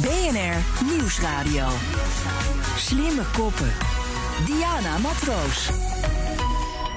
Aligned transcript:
BNR 0.00 0.84
Nieuwsradio. 0.84 1.68
Slimme 2.76 3.22
koppen. 3.32 3.72
Diana 4.46 4.98
Matroos. 4.98 5.70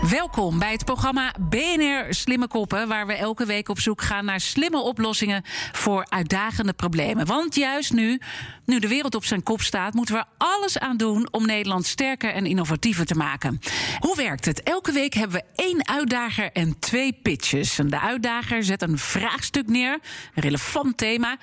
Welkom 0.09 0.59
bij 0.59 0.71
het 0.71 0.85
programma 0.85 1.33
BNR 1.49 2.13
Slimme 2.13 2.47
Koppen, 2.47 2.87
waar 2.87 3.07
we 3.07 3.13
elke 3.13 3.45
week 3.45 3.69
op 3.69 3.79
zoek 3.79 4.01
gaan 4.01 4.25
naar 4.25 4.39
slimme 4.39 4.77
oplossingen 4.77 5.43
voor 5.71 6.05
uitdagende 6.09 6.73
problemen. 6.73 7.25
Want 7.25 7.55
juist 7.55 7.93
nu, 7.93 8.21
nu 8.65 8.79
de 8.79 8.87
wereld 8.87 9.15
op 9.15 9.25
zijn 9.25 9.43
kop 9.43 9.61
staat, 9.61 9.93
moeten 9.93 10.15
we 10.15 10.25
alles 10.37 10.79
aan 10.79 10.97
doen 10.97 11.27
om 11.31 11.45
Nederland 11.45 11.85
sterker 11.85 12.33
en 12.33 12.45
innovatiever 12.45 13.05
te 13.05 13.15
maken. 13.15 13.59
Hoe 13.99 14.15
werkt 14.15 14.45
het? 14.45 14.63
Elke 14.63 14.91
week 14.91 15.13
hebben 15.13 15.37
we 15.37 15.63
één 15.63 15.87
uitdager 15.87 16.51
en 16.51 16.79
twee 16.79 17.13
pitches. 17.21 17.75
De 17.75 17.99
uitdager 17.99 18.63
zet 18.63 18.81
een 18.81 18.97
vraagstuk 18.97 19.67
neer, 19.67 19.99
een 20.33 20.43
relevant 20.43 20.97
thema. 20.97 21.37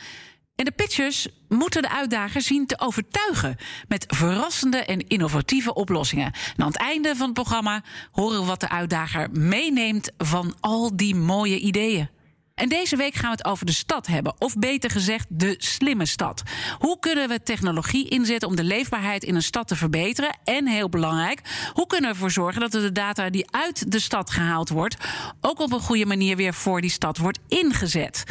En 0.57 0.65
de 0.65 0.71
pitchers 0.71 1.29
moeten 1.49 1.83
de 1.83 1.91
uitdager 1.91 2.43
zien 2.43 2.67
te 2.67 2.81
overtuigen 2.81 3.57
met 3.89 4.05
verrassende 4.09 4.85
en 4.85 5.07
innovatieve 5.07 5.75
oplossingen. 5.75 6.33
En 6.57 6.63
aan 6.63 6.67
het 6.67 6.77
einde 6.77 7.17
van 7.17 7.25
het 7.25 7.35
programma 7.35 7.83
horen 8.11 8.41
we 8.41 8.47
wat 8.47 8.61
de 8.61 8.69
uitdager 8.69 9.31
meeneemt 9.31 10.11
van 10.19 10.55
al 10.61 10.97
die 10.97 11.15
mooie 11.15 11.59
ideeën. 11.59 12.09
En 12.55 12.69
deze 12.69 12.97
week 12.97 13.15
gaan 13.15 13.31
we 13.31 13.37
het 13.37 13.45
over 13.45 13.67
de 13.67 13.73
stad 13.73 14.07
hebben, 14.07 14.35
of 14.39 14.55
beter 14.59 14.91
gezegd, 14.91 15.27
de 15.29 15.55
slimme 15.59 16.07
stad. 16.07 16.43
Hoe 16.79 16.99
kunnen 16.99 17.29
we 17.29 17.43
technologie 17.43 18.09
inzetten 18.09 18.49
om 18.49 18.57
de 18.57 18.65
leefbaarheid 18.65 19.25
in 19.25 19.35
een 19.35 19.43
stad 19.43 19.69
te 19.69 19.77
verbeteren? 19.77 20.39
En 20.45 20.67
heel 20.67 20.89
belangrijk, 20.89 21.41
hoe 21.73 21.87
kunnen 21.87 22.09
we 22.09 22.15
ervoor 22.15 22.31
zorgen 22.31 22.61
dat 22.61 22.73
de 22.73 22.93
data 22.93 23.31
die 23.31 23.51
uit 23.51 23.93
de 23.93 24.01
stad 24.01 24.31
gehaald 24.31 24.69
wordt, 24.69 24.97
ook 25.41 25.59
op 25.59 25.73
een 25.73 25.81
goede 25.81 26.07
manier 26.07 26.37
weer 26.37 26.55
voor 26.55 26.81
die 26.81 26.91
stad 26.91 27.19
wordt 27.19 27.39
ingezet? 27.49 28.25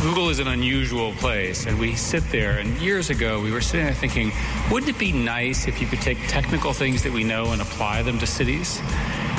Google 0.00 0.28
is 0.28 0.38
an 0.38 0.46
unusual 0.46 1.12
place, 1.14 1.66
and 1.66 1.76
we 1.76 1.96
sit 1.96 2.22
there. 2.30 2.58
And 2.58 2.80
years 2.80 3.10
ago, 3.10 3.40
we 3.40 3.50
were 3.50 3.60
sitting 3.60 3.84
there 3.84 3.94
thinking, 3.94 4.30
wouldn't 4.70 4.88
it 4.94 4.98
be 4.98 5.10
nice 5.10 5.66
if 5.66 5.80
you 5.80 5.88
could 5.88 6.00
take 6.00 6.18
technical 6.28 6.72
things 6.72 7.02
that 7.02 7.12
we 7.12 7.24
know 7.24 7.50
and 7.50 7.60
apply 7.60 8.02
them 8.02 8.16
to 8.20 8.26
cities? 8.26 8.80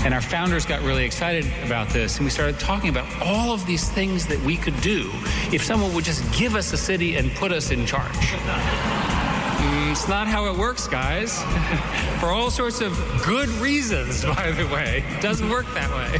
And 0.03 0.13
our 0.13 0.21
founders 0.21 0.65
got 0.65 0.81
really 0.81 1.05
excited 1.05 1.45
about 1.65 1.87
this, 1.89 2.17
and 2.17 2.25
we 2.25 2.29
started 2.29 2.59
talking 2.59 2.89
about 2.89 3.07
all 3.21 3.53
of 3.53 3.65
these 3.65 3.89
things 3.89 4.27
that 4.27 4.39
we 4.41 4.57
could 4.57 4.79
do 4.81 5.09
if 5.53 5.63
someone 5.63 5.93
would 5.93 6.03
just 6.03 6.29
give 6.37 6.55
us 6.55 6.73
a 6.73 6.77
city 6.77 7.15
and 7.15 7.31
put 7.35 7.53
us 7.53 7.71
in 7.71 7.85
charge. 7.85 8.13
Mm, 8.13 9.91
it's 9.91 10.09
not 10.09 10.27
how 10.27 10.51
it 10.51 10.57
works, 10.57 10.89
guys. 10.89 11.41
For 12.19 12.27
all 12.27 12.51
sorts 12.51 12.81
of 12.81 12.97
good 13.25 13.47
reasons, 13.61 14.25
by 14.25 14.51
the 14.51 14.67
way. 14.67 15.05
It 15.07 15.21
doesn't 15.21 15.49
work 15.49 15.67
that 15.73 15.89
way. 15.89 16.19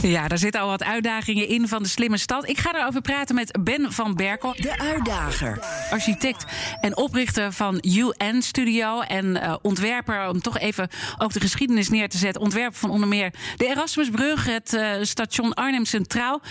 Ja, 0.00 0.28
daar 0.28 0.38
zitten 0.38 0.60
al 0.60 0.68
wat 0.68 0.84
uitdagingen 0.84 1.48
in 1.48 1.68
van 1.68 1.82
de 1.82 1.88
slimme 1.88 2.16
stad. 2.16 2.48
Ik 2.48 2.58
ga 2.58 2.74
erover 2.74 3.00
praten 3.00 3.34
met 3.34 3.58
Ben 3.62 3.92
van 3.92 4.14
Berkel. 4.14 4.54
De 4.56 4.78
uitdager. 4.78 5.58
Architect 5.90 6.44
en 6.80 6.96
oprichter 6.96 7.52
van 7.52 7.82
UN 7.82 8.42
Studio. 8.42 9.00
En 9.00 9.26
uh, 9.26 9.54
ontwerper, 9.62 10.28
om 10.28 10.40
toch 10.40 10.58
even 10.58 10.88
ook 11.18 11.32
de 11.32 11.40
geschiedenis 11.40 11.88
neer 11.88 12.08
te 12.08 12.18
zetten. 12.18 12.42
Ontwerper 12.42 12.78
van 12.78 12.90
onder 12.90 13.08
meer 13.08 13.32
de 13.56 13.66
Erasmusbrug, 13.66 14.44
het 14.46 14.72
uh, 14.72 14.92
station 15.00 15.54
Arnhem 15.54 15.84
Centraal. 15.84 16.42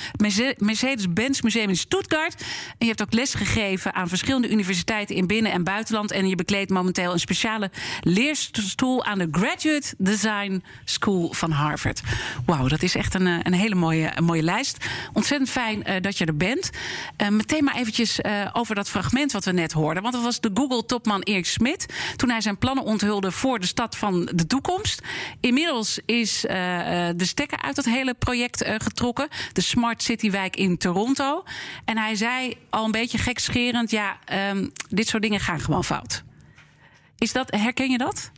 Mercedes-Benz 0.57 1.41
Museum 1.41 1.69
in 1.69 1.77
Stuttgart. 1.77 2.41
En 2.67 2.75
je 2.77 2.87
hebt 2.87 3.01
ook 3.01 3.13
les 3.13 3.33
gegeven 3.33 3.93
aan 3.93 4.07
verschillende 4.07 4.49
universiteiten 4.49 5.15
in 5.15 5.27
binnen- 5.27 5.51
en 5.51 5.63
buitenland. 5.63 6.11
En 6.11 6.27
je 6.27 6.35
bekleedt 6.35 6.69
momenteel 6.69 7.11
een 7.13 7.19
speciale 7.19 7.71
leerstoel 8.01 9.05
aan 9.05 9.17
de 9.17 9.27
Graduate 9.31 9.95
Design 9.97 10.63
School 10.85 11.33
van 11.33 11.51
Harvard. 11.51 12.01
Wauw, 12.45 12.67
dat 12.67 12.83
is 12.83 12.95
echt 12.95 13.13
een 13.13 13.27
eh, 13.27 13.32
een 13.43 13.53
hele 13.53 13.75
mooie, 13.75 14.11
een 14.15 14.23
mooie 14.23 14.43
lijst. 14.43 14.85
Ontzettend 15.13 15.49
fijn 15.49 15.83
uh, 15.87 15.95
dat 16.01 16.17
je 16.17 16.25
er 16.25 16.37
bent. 16.37 16.69
Uh, 17.21 17.27
meteen 17.27 17.63
maar 17.63 17.75
eventjes 17.75 18.19
over 18.53 18.75
dat 18.75 18.89
fragment 18.89 19.31
wat 19.31 19.45
we 19.45 19.51
net 19.51 19.71
hoorden. 19.71 20.03
Want 20.03 20.15
dat 20.15 20.23
was 20.23 20.39
de 20.39 20.51
Google-topman 20.53 21.21
Erik 21.21 21.45
Smit. 21.45 21.85
Toen 22.15 22.29
hij 22.29 22.41
zijn 22.41 22.57
plannen 22.57 22.83
onthulde 22.83 23.31
voor 23.31 23.59
de 23.59 23.65
stad 23.65 23.97
van 23.97 24.29
de 24.33 24.47
toekomst. 24.47 25.01
Inmiddels 25.39 25.99
is 26.05 26.41
de 26.41 27.13
stekker 27.17 27.61
uit 27.61 27.75
dat 27.75 27.85
hele 27.85 28.13
project 28.13 28.65
getrokken. 28.77 29.27
De 29.53 29.61
Smart 29.61 30.03
City-wijk 30.03 30.55
in 30.55 30.77
Toronto. 30.77 31.43
En 31.85 31.97
hij 31.97 32.15
zei 32.15 32.57
al 32.69 32.85
een 32.85 32.91
beetje 32.91 33.17
gekscherend: 33.17 33.91
ja, 33.91 34.17
um, 34.51 34.71
dit 34.89 35.07
soort 35.07 35.23
dingen 35.23 35.39
gaan 35.39 35.59
gewoon 35.59 35.83
fout. 35.83 36.23
Is 37.17 37.31
dat, 37.31 37.51
herken 37.51 37.89
je 37.89 37.97
dat? 37.97 38.31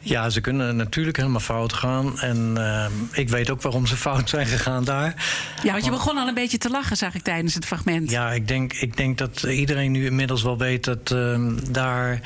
Ja, 0.00 0.30
ze 0.30 0.40
kunnen 0.40 0.76
natuurlijk 0.76 1.16
helemaal 1.16 1.40
fout 1.40 1.72
gaan. 1.72 2.20
En 2.20 2.54
uh, 2.58 2.86
ik 3.12 3.28
weet 3.28 3.50
ook 3.50 3.62
waarom 3.62 3.86
ze 3.86 3.96
fout 3.96 4.28
zijn 4.28 4.46
gegaan 4.46 4.84
daar. 4.84 5.14
Ja, 5.62 5.72
want 5.72 5.84
je 5.84 5.90
begon 5.90 6.18
al 6.18 6.28
een 6.28 6.34
beetje 6.34 6.58
te 6.58 6.70
lachen, 6.70 6.96
zag 6.96 7.14
ik 7.14 7.22
tijdens 7.22 7.54
het 7.54 7.64
fragment. 7.64 8.10
Ja, 8.10 8.32
ik 8.32 8.48
denk, 8.48 8.72
ik 8.72 8.96
denk 8.96 9.18
dat 9.18 9.42
iedereen 9.42 9.92
nu 9.92 10.04
inmiddels 10.04 10.42
wel 10.42 10.58
weet 10.58 10.84
dat 10.84 11.10
uh, 11.10 11.38
daar 11.70 12.20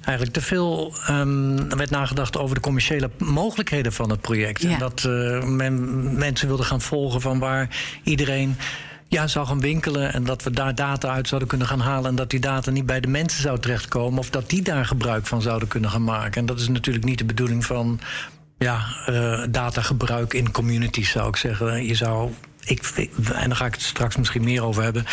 eigenlijk 0.00 0.36
te 0.36 0.42
veel 0.42 0.94
um, 1.10 1.76
werd 1.76 1.90
nagedacht 1.90 2.38
over 2.38 2.54
de 2.54 2.60
commerciële 2.60 3.10
mogelijkheden 3.18 3.92
van 3.92 4.10
het 4.10 4.20
project. 4.20 4.62
Ja. 4.62 4.70
En 4.70 4.78
dat 4.78 5.04
uh, 5.06 5.42
men 5.42 6.18
mensen 6.18 6.46
wilden 6.48 6.66
gaan 6.66 6.80
volgen 6.80 7.20
van 7.20 7.38
waar 7.38 7.68
iedereen 8.02 8.56
ja, 9.14 9.26
zou 9.26 9.46
gaan 9.46 9.60
winkelen 9.60 10.12
en 10.12 10.24
dat 10.24 10.42
we 10.42 10.50
daar 10.50 10.74
data 10.74 11.08
uit 11.12 11.28
zouden 11.28 11.48
kunnen 11.48 11.66
gaan 11.66 11.80
halen 11.80 12.10
en 12.10 12.16
dat 12.16 12.30
die 12.30 12.40
data 12.40 12.70
niet 12.70 12.86
bij 12.86 13.00
de 13.00 13.08
mensen 13.08 13.42
zou 13.42 13.58
terechtkomen 13.58 14.18
of 14.18 14.30
dat 14.30 14.50
die 14.50 14.62
daar 14.62 14.86
gebruik 14.86 15.26
van 15.26 15.42
zouden 15.42 15.68
kunnen 15.68 15.90
gaan 15.90 16.04
maken. 16.04 16.40
En 16.40 16.46
dat 16.46 16.60
is 16.60 16.68
natuurlijk 16.68 17.04
niet 17.04 17.18
de 17.18 17.24
bedoeling 17.24 17.64
van 17.64 18.00
ja, 18.58 18.84
uh, 19.08 19.44
datagebruik 19.50 20.34
in 20.34 20.50
communities, 20.50 21.10
zou 21.10 21.28
ik 21.28 21.36
zeggen. 21.36 21.86
Je 21.86 21.94
zou, 21.94 22.30
ik, 22.64 23.08
en 23.32 23.48
daar 23.48 23.56
ga 23.56 23.66
ik 23.66 23.72
het 23.72 23.82
straks 23.82 24.16
misschien 24.16 24.44
meer 24.44 24.62
over 24.62 24.82
hebben. 24.82 25.04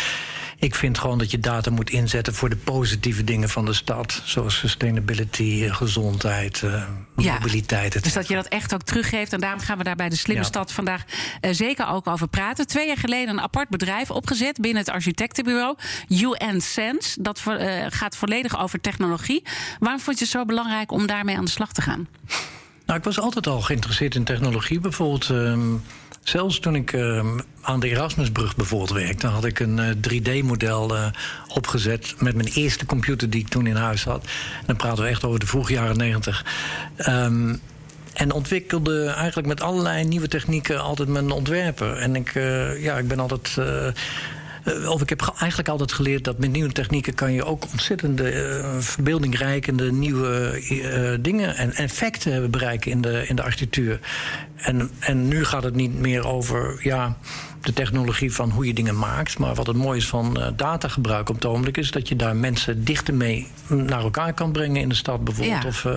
Ik 0.62 0.74
vind 0.74 0.98
gewoon 0.98 1.18
dat 1.18 1.30
je 1.30 1.38
data 1.38 1.70
moet 1.70 1.90
inzetten 1.90 2.34
voor 2.34 2.48
de 2.48 2.56
positieve 2.56 3.24
dingen 3.24 3.48
van 3.48 3.64
de 3.64 3.72
stad. 3.72 4.22
Zoals 4.24 4.58
sustainability, 4.58 5.68
gezondheid, 5.68 6.62
uh, 6.64 6.84
ja, 7.16 7.32
mobiliteit. 7.32 8.02
Dus 8.02 8.12
dat 8.12 8.28
je 8.28 8.34
dat 8.34 8.46
echt 8.46 8.74
ook 8.74 8.82
teruggeeft. 8.82 9.32
En 9.32 9.40
daarom 9.40 9.60
gaan 9.60 9.78
we 9.78 9.84
daar 9.84 9.96
bij 9.96 10.08
de 10.08 10.16
Slimme 10.16 10.42
ja. 10.42 10.48
Stad 10.48 10.72
vandaag 10.72 11.04
uh, 11.40 11.52
zeker 11.52 11.86
ook 11.86 12.06
over 12.06 12.28
praten. 12.28 12.66
Twee 12.66 12.86
jaar 12.86 12.96
geleden 12.96 13.34
een 13.34 13.40
apart 13.40 13.68
bedrijf 13.68 14.10
opgezet 14.10 14.60
binnen 14.60 14.82
het 14.82 14.92
architectenbureau. 14.92 15.76
UN 16.08 16.60
Sense. 16.60 17.22
Dat 17.22 17.42
uh, 17.48 17.86
gaat 17.88 18.16
volledig 18.16 18.60
over 18.60 18.80
technologie. 18.80 19.42
Waarom 19.78 20.00
vond 20.00 20.18
je 20.18 20.24
het 20.24 20.32
zo 20.32 20.44
belangrijk 20.44 20.92
om 20.92 21.06
daarmee 21.06 21.36
aan 21.36 21.44
de 21.44 21.50
slag 21.50 21.72
te 21.72 21.82
gaan? 21.82 22.08
Nou, 22.86 22.98
ik 22.98 23.04
was 23.04 23.20
altijd 23.20 23.46
al 23.46 23.60
geïnteresseerd 23.60 24.14
in 24.14 24.24
technologie. 24.24 24.80
Bijvoorbeeld. 24.80 25.28
Um, 25.28 25.82
Zelfs 26.22 26.58
toen 26.58 26.74
ik 26.74 26.92
uh, 26.92 27.26
aan 27.60 27.80
de 27.80 27.88
Erasmusbrug 27.88 28.56
bijvoorbeeld 28.56 28.90
werkte, 28.90 29.26
had 29.26 29.44
ik 29.44 29.60
een 29.60 29.78
uh, 29.78 29.88
3D-model 29.90 30.96
uh, 30.96 31.06
opgezet 31.48 32.14
met 32.18 32.34
mijn 32.34 32.48
eerste 32.48 32.86
computer 32.86 33.30
die 33.30 33.40
ik 33.40 33.48
toen 33.48 33.66
in 33.66 33.76
huis 33.76 34.04
had. 34.04 34.26
Dan 34.66 34.76
praten 34.76 35.02
we 35.02 35.10
echt 35.10 35.24
over 35.24 35.40
de 35.40 35.46
vroege 35.46 35.72
jaren 35.72 35.96
negentig. 35.96 36.44
Um, 37.08 37.60
en 38.12 38.32
ontwikkelde 38.32 39.06
eigenlijk 39.06 39.48
met 39.48 39.60
allerlei 39.60 40.04
nieuwe 40.04 40.28
technieken 40.28 40.82
altijd 40.82 41.08
mijn 41.08 41.30
ontwerpen. 41.30 42.00
En 42.00 42.16
ik, 42.16 42.34
uh, 42.34 42.82
ja, 42.82 42.98
ik 42.98 43.08
ben 43.08 43.20
altijd. 43.20 43.56
Uh, 44.64 44.90
of 44.90 45.02
ik 45.02 45.08
heb 45.08 45.34
eigenlijk 45.38 45.68
altijd 45.68 45.92
geleerd 45.92 46.24
dat 46.24 46.38
met 46.38 46.52
nieuwe 46.52 46.72
technieken 46.72 47.14
kan 47.14 47.32
je 47.32 47.44
ook 47.44 47.64
ontzettende 47.70 48.32
uh, 48.32 48.78
verbeeldingrijkende 48.78 49.92
nieuwe 49.92 50.62
uh, 50.70 51.18
dingen 51.20 51.56
en 51.56 51.74
effecten 51.74 52.50
bereiken 52.50 52.90
in 52.90 53.00
de, 53.00 53.26
in 53.26 53.36
de 53.36 53.42
architectuur. 53.42 54.00
En, 54.56 54.90
en 54.98 55.28
nu 55.28 55.44
gaat 55.44 55.62
het 55.62 55.74
niet 55.74 55.98
meer 55.98 56.26
over 56.26 56.78
ja, 56.82 57.16
de 57.64 57.72
technologie 57.72 58.32
van 58.32 58.50
hoe 58.50 58.66
je 58.66 58.74
dingen 58.74 58.98
maakt. 58.98 59.38
Maar 59.38 59.54
wat 59.54 59.66
het 59.66 59.76
mooie 59.76 59.98
is 59.98 60.08
van 60.08 60.38
uh, 60.38 60.46
datagebruik 60.56 61.28
op 61.28 61.34
het 61.34 61.44
ogenblik 61.44 61.76
is 61.76 61.90
dat 61.90 62.08
je 62.08 62.16
daar 62.16 62.36
mensen 62.36 62.84
dichter 62.84 63.14
mee 63.14 63.48
naar 63.68 64.00
elkaar 64.00 64.32
kan 64.32 64.52
brengen 64.52 64.80
in 64.80 64.88
de 64.88 64.94
stad 64.94 65.24
bijvoorbeeld. 65.24 65.62
Ja. 65.62 65.68
Of, 65.68 65.84
uh, 65.84 65.92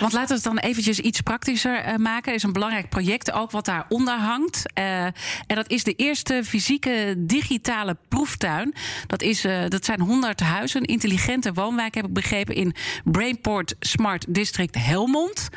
Want 0.00 0.12
laten 0.12 0.28
we 0.28 0.34
het 0.34 0.42
dan 0.42 0.58
eventjes 0.58 0.98
iets 0.98 1.20
praktischer 1.20 1.86
uh, 1.86 1.96
maken. 1.96 2.28
Er 2.28 2.36
is 2.36 2.42
een 2.42 2.52
belangrijk 2.52 2.88
project 2.88 3.32
ook 3.32 3.50
wat 3.50 3.64
daaronder 3.64 4.18
hangt. 4.18 4.72
en 4.74 5.12
dat 5.46 5.70
is 5.70 5.84
de 5.84 5.94
eerste 5.94 6.42
fysieke 6.44 7.14
digitale 7.18 7.96
proeftuin. 8.08 8.74
Dat, 9.06 9.22
is, 9.22 9.46
dat 9.68 9.84
zijn 9.84 10.00
100 10.00 10.40
huizen, 10.40 10.82
intelligente 10.82 11.52
woonwijk 11.52 11.94
heb 11.94 12.04
ik 12.04 12.12
begrepen 12.12 12.54
in 12.54 12.74
Brainport 13.04 13.74
Smart 13.80 14.24
District 14.28 14.74
Helmond. 14.78 15.48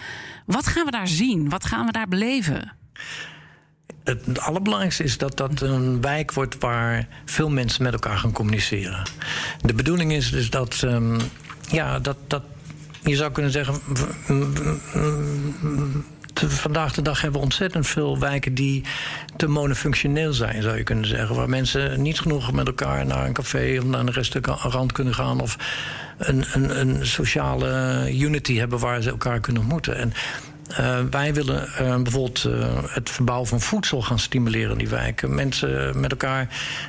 Wat 0.46 0.68
gaan 0.68 0.86
we 0.86 0.92
daar 0.92 1.08
zien? 1.08 1.50
Wat 1.50 1.66
gaan 1.66 1.86
we 1.86 1.92
daar 1.92 2.08
beleven? 2.08 2.74
Het, 4.06 4.40
allerbelangrijkste 4.40 5.04
is 5.04 5.18
dat 5.18 5.38
dat 5.38 5.62
een 5.62 6.02
wijk 6.02 6.34
wordt 6.34 6.58
waar 6.60 7.08
veel 7.26 7.50
mensen 7.50 7.84
met 7.84 7.94
elkaar 7.94 8.18
gaan 8.18 8.32
communiceren. 8.32 9.04
De 9.62 9.74
bedoeling 9.74 10.12
is 10.14 10.32
dus 10.32 10.50
dat, 10.50 10.82
um, 10.86 11.18
ja, 11.70 12.00
dat, 12.00 12.18
dat 12.28 12.44
je 13.04 13.16
zou 13.16 13.32
kunnen 13.32 13.52
zeggen. 13.52 13.76
Vandaag 16.34 16.94
de 16.94 17.02
dag 17.02 17.22
hebben 17.22 17.40
we 17.40 17.46
ontzettend 17.46 17.88
veel 17.88 18.20
wijken 18.20 18.54
die 18.54 18.84
te 19.36 19.48
monofunctioneel 19.48 20.34
zijn, 20.34 20.62
zou 20.62 20.78
je 20.78 20.84
kunnen 20.84 21.06
zeggen. 21.06 21.36
Waar 21.36 21.50
mensen 21.50 22.02
niet 22.02 22.20
genoeg 22.20 22.52
met 22.52 22.68
elkaar 22.68 23.06
naar 23.06 23.26
een 23.26 23.34
café 23.34 23.78
of 23.78 23.86
naar 23.86 24.00
een 24.00 24.12
restaurant 24.12 24.92
kunnen 24.92 25.14
gaan. 25.14 25.42
Of 25.42 25.58
een, 26.18 26.46
een, 26.54 26.80
een 26.80 27.08
sociale 27.08 28.10
unity 28.14 28.58
hebben 28.58 28.80
waar 28.80 29.02
ze 29.02 29.10
elkaar 29.10 29.40
kunnen 29.40 29.62
ontmoeten. 29.62 29.98
En 29.98 30.14
uh, 30.72 31.00
wij 31.10 31.34
willen 31.34 31.68
uh, 31.82 31.96
bijvoorbeeld 31.96 32.44
uh, 32.44 32.78
het 32.88 33.10
verbouwen 33.10 33.48
van 33.48 33.62
voedsel 33.62 34.02
gaan 34.02 34.20
stimuleren 34.20 34.72
in 34.72 34.78
die 34.78 34.88
wijken. 34.88 35.36
Mensen 35.36 36.00
met 36.00 36.12
elkaar 36.12 36.48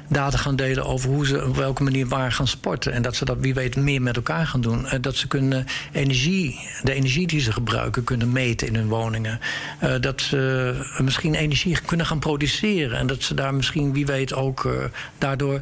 data 0.08 0.37
gaan 0.37 0.56
delen 0.56 0.84
over 0.84 1.11
hoe 1.11 1.26
ze 1.26 1.44
op 1.44 1.56
welke 1.56 1.82
manier 1.82 2.08
waar 2.08 2.32
gaan 2.32 2.49
sporten. 2.49 2.93
En 2.93 3.02
dat 3.02 3.17
ze 3.17 3.25
dat 3.25 3.37
wie 3.40 3.55
weet 3.55 3.76
meer 3.76 4.02
met 4.02 4.17
elkaar 4.17 4.46
gaan 4.46 4.61
doen. 4.61 4.87
dat 5.00 5.17
ze 5.17 5.28
kunnen 5.28 5.67
energie, 5.93 6.58
de 6.82 6.93
energie 6.93 7.26
die 7.26 7.40
ze 7.40 7.52
gebruiken, 7.52 8.05
kunnen 8.05 8.32
meten 8.32 8.67
in 8.67 8.75
hun 8.75 8.88
woningen. 8.88 9.40
dat 10.00 10.20
ze 10.20 10.72
misschien 11.02 11.34
energie 11.34 11.79
kunnen 11.87 12.06
gaan 12.06 12.19
produceren. 12.19 12.99
En 12.99 13.06
dat 13.06 13.22
ze 13.22 13.34
daar 13.34 13.55
misschien 13.55 13.93
wie 13.93 14.06
weet 14.06 14.34
ook 14.34 14.90
daardoor 15.19 15.61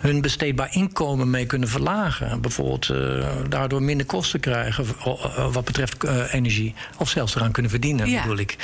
hun 0.00 0.20
besteedbaar 0.20 0.68
inkomen 0.70 1.30
mee 1.30 1.46
kunnen 1.46 1.68
verlagen. 1.68 2.40
Bijvoorbeeld 2.40 2.92
daardoor 3.48 3.82
minder 3.82 4.06
kosten 4.06 4.40
krijgen 4.40 4.84
wat 5.52 5.64
betreft 5.64 6.04
energie. 6.32 6.74
Of 6.98 7.08
zelfs 7.08 7.34
eraan 7.34 7.49
kunnen 7.52 7.70
verdienen, 7.70 8.10
ja. 8.10 8.22
bedoel 8.22 8.38
ik. 8.38 8.56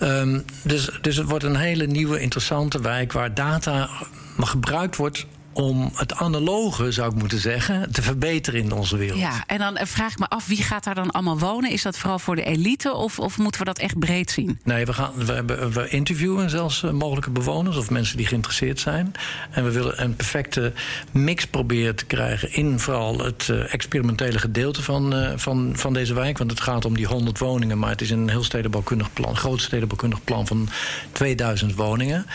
Um, 0.00 0.44
dus, 0.62 0.90
dus 1.00 1.16
het 1.16 1.28
wordt 1.28 1.44
een 1.44 1.56
hele 1.56 1.86
nieuwe, 1.86 2.20
interessante 2.20 2.80
wijk 2.80 3.12
waar 3.12 3.34
data 3.34 3.88
gebruikt 4.36 4.96
wordt 4.96 5.26
om 5.56 5.90
het 5.94 6.14
analoge, 6.14 6.92
zou 6.92 7.10
ik 7.10 7.18
moeten 7.18 7.38
zeggen, 7.38 7.92
te 7.92 8.02
verbeteren 8.02 8.60
in 8.60 8.72
onze 8.72 8.96
wereld. 8.96 9.18
Ja, 9.18 9.44
en 9.46 9.58
dan 9.58 9.76
eh, 9.76 9.86
vraag 9.86 10.12
ik 10.12 10.18
me 10.18 10.28
af, 10.28 10.46
wie 10.46 10.62
gaat 10.62 10.84
daar 10.84 10.94
dan 10.94 11.10
allemaal 11.10 11.38
wonen? 11.38 11.70
Is 11.70 11.82
dat 11.82 11.98
vooral 11.98 12.18
voor 12.18 12.36
de 12.36 12.44
elite 12.44 12.94
of, 12.94 13.18
of 13.18 13.38
moeten 13.38 13.60
we 13.60 13.66
dat 13.66 13.78
echt 13.78 13.98
breed 13.98 14.30
zien? 14.30 14.60
Nee, 14.64 14.86
we, 14.86 14.92
gaan, 14.92 15.12
we, 15.14 15.32
hebben, 15.32 15.72
we 15.72 15.88
interviewen 15.88 16.50
zelfs 16.50 16.82
eh, 16.82 16.90
mogelijke 16.90 17.30
bewoners 17.30 17.76
of 17.76 17.90
mensen 17.90 18.16
die 18.16 18.26
geïnteresseerd 18.26 18.80
zijn. 18.80 19.12
En 19.50 19.64
we 19.64 19.70
willen 19.70 20.02
een 20.02 20.16
perfecte 20.16 20.72
mix 21.10 21.46
proberen 21.46 21.96
te 21.96 22.04
krijgen 22.04 22.52
in 22.52 22.78
vooral 22.78 23.18
het 23.18 23.48
uh, 23.50 23.74
experimentele 23.74 24.38
gedeelte 24.38 24.82
van, 24.82 25.32
van, 25.36 25.72
van 25.76 25.92
deze 25.92 26.14
wijk. 26.14 26.38
Want 26.38 26.50
het 26.50 26.60
gaat 26.60 26.84
om 26.84 26.96
die 26.96 27.06
100 27.06 27.38
woningen, 27.38 27.78
maar 27.78 27.90
het 27.90 28.00
is 28.00 28.10
een 28.10 28.28
heel 28.28 28.44
stedenbouwkundig 28.44 29.12
plan, 29.12 29.36
groot 29.36 29.60
stedenbouwkundig 29.60 30.24
plan 30.24 30.46
van 30.46 30.68
2000 31.12 31.74
woningen. 31.74 32.26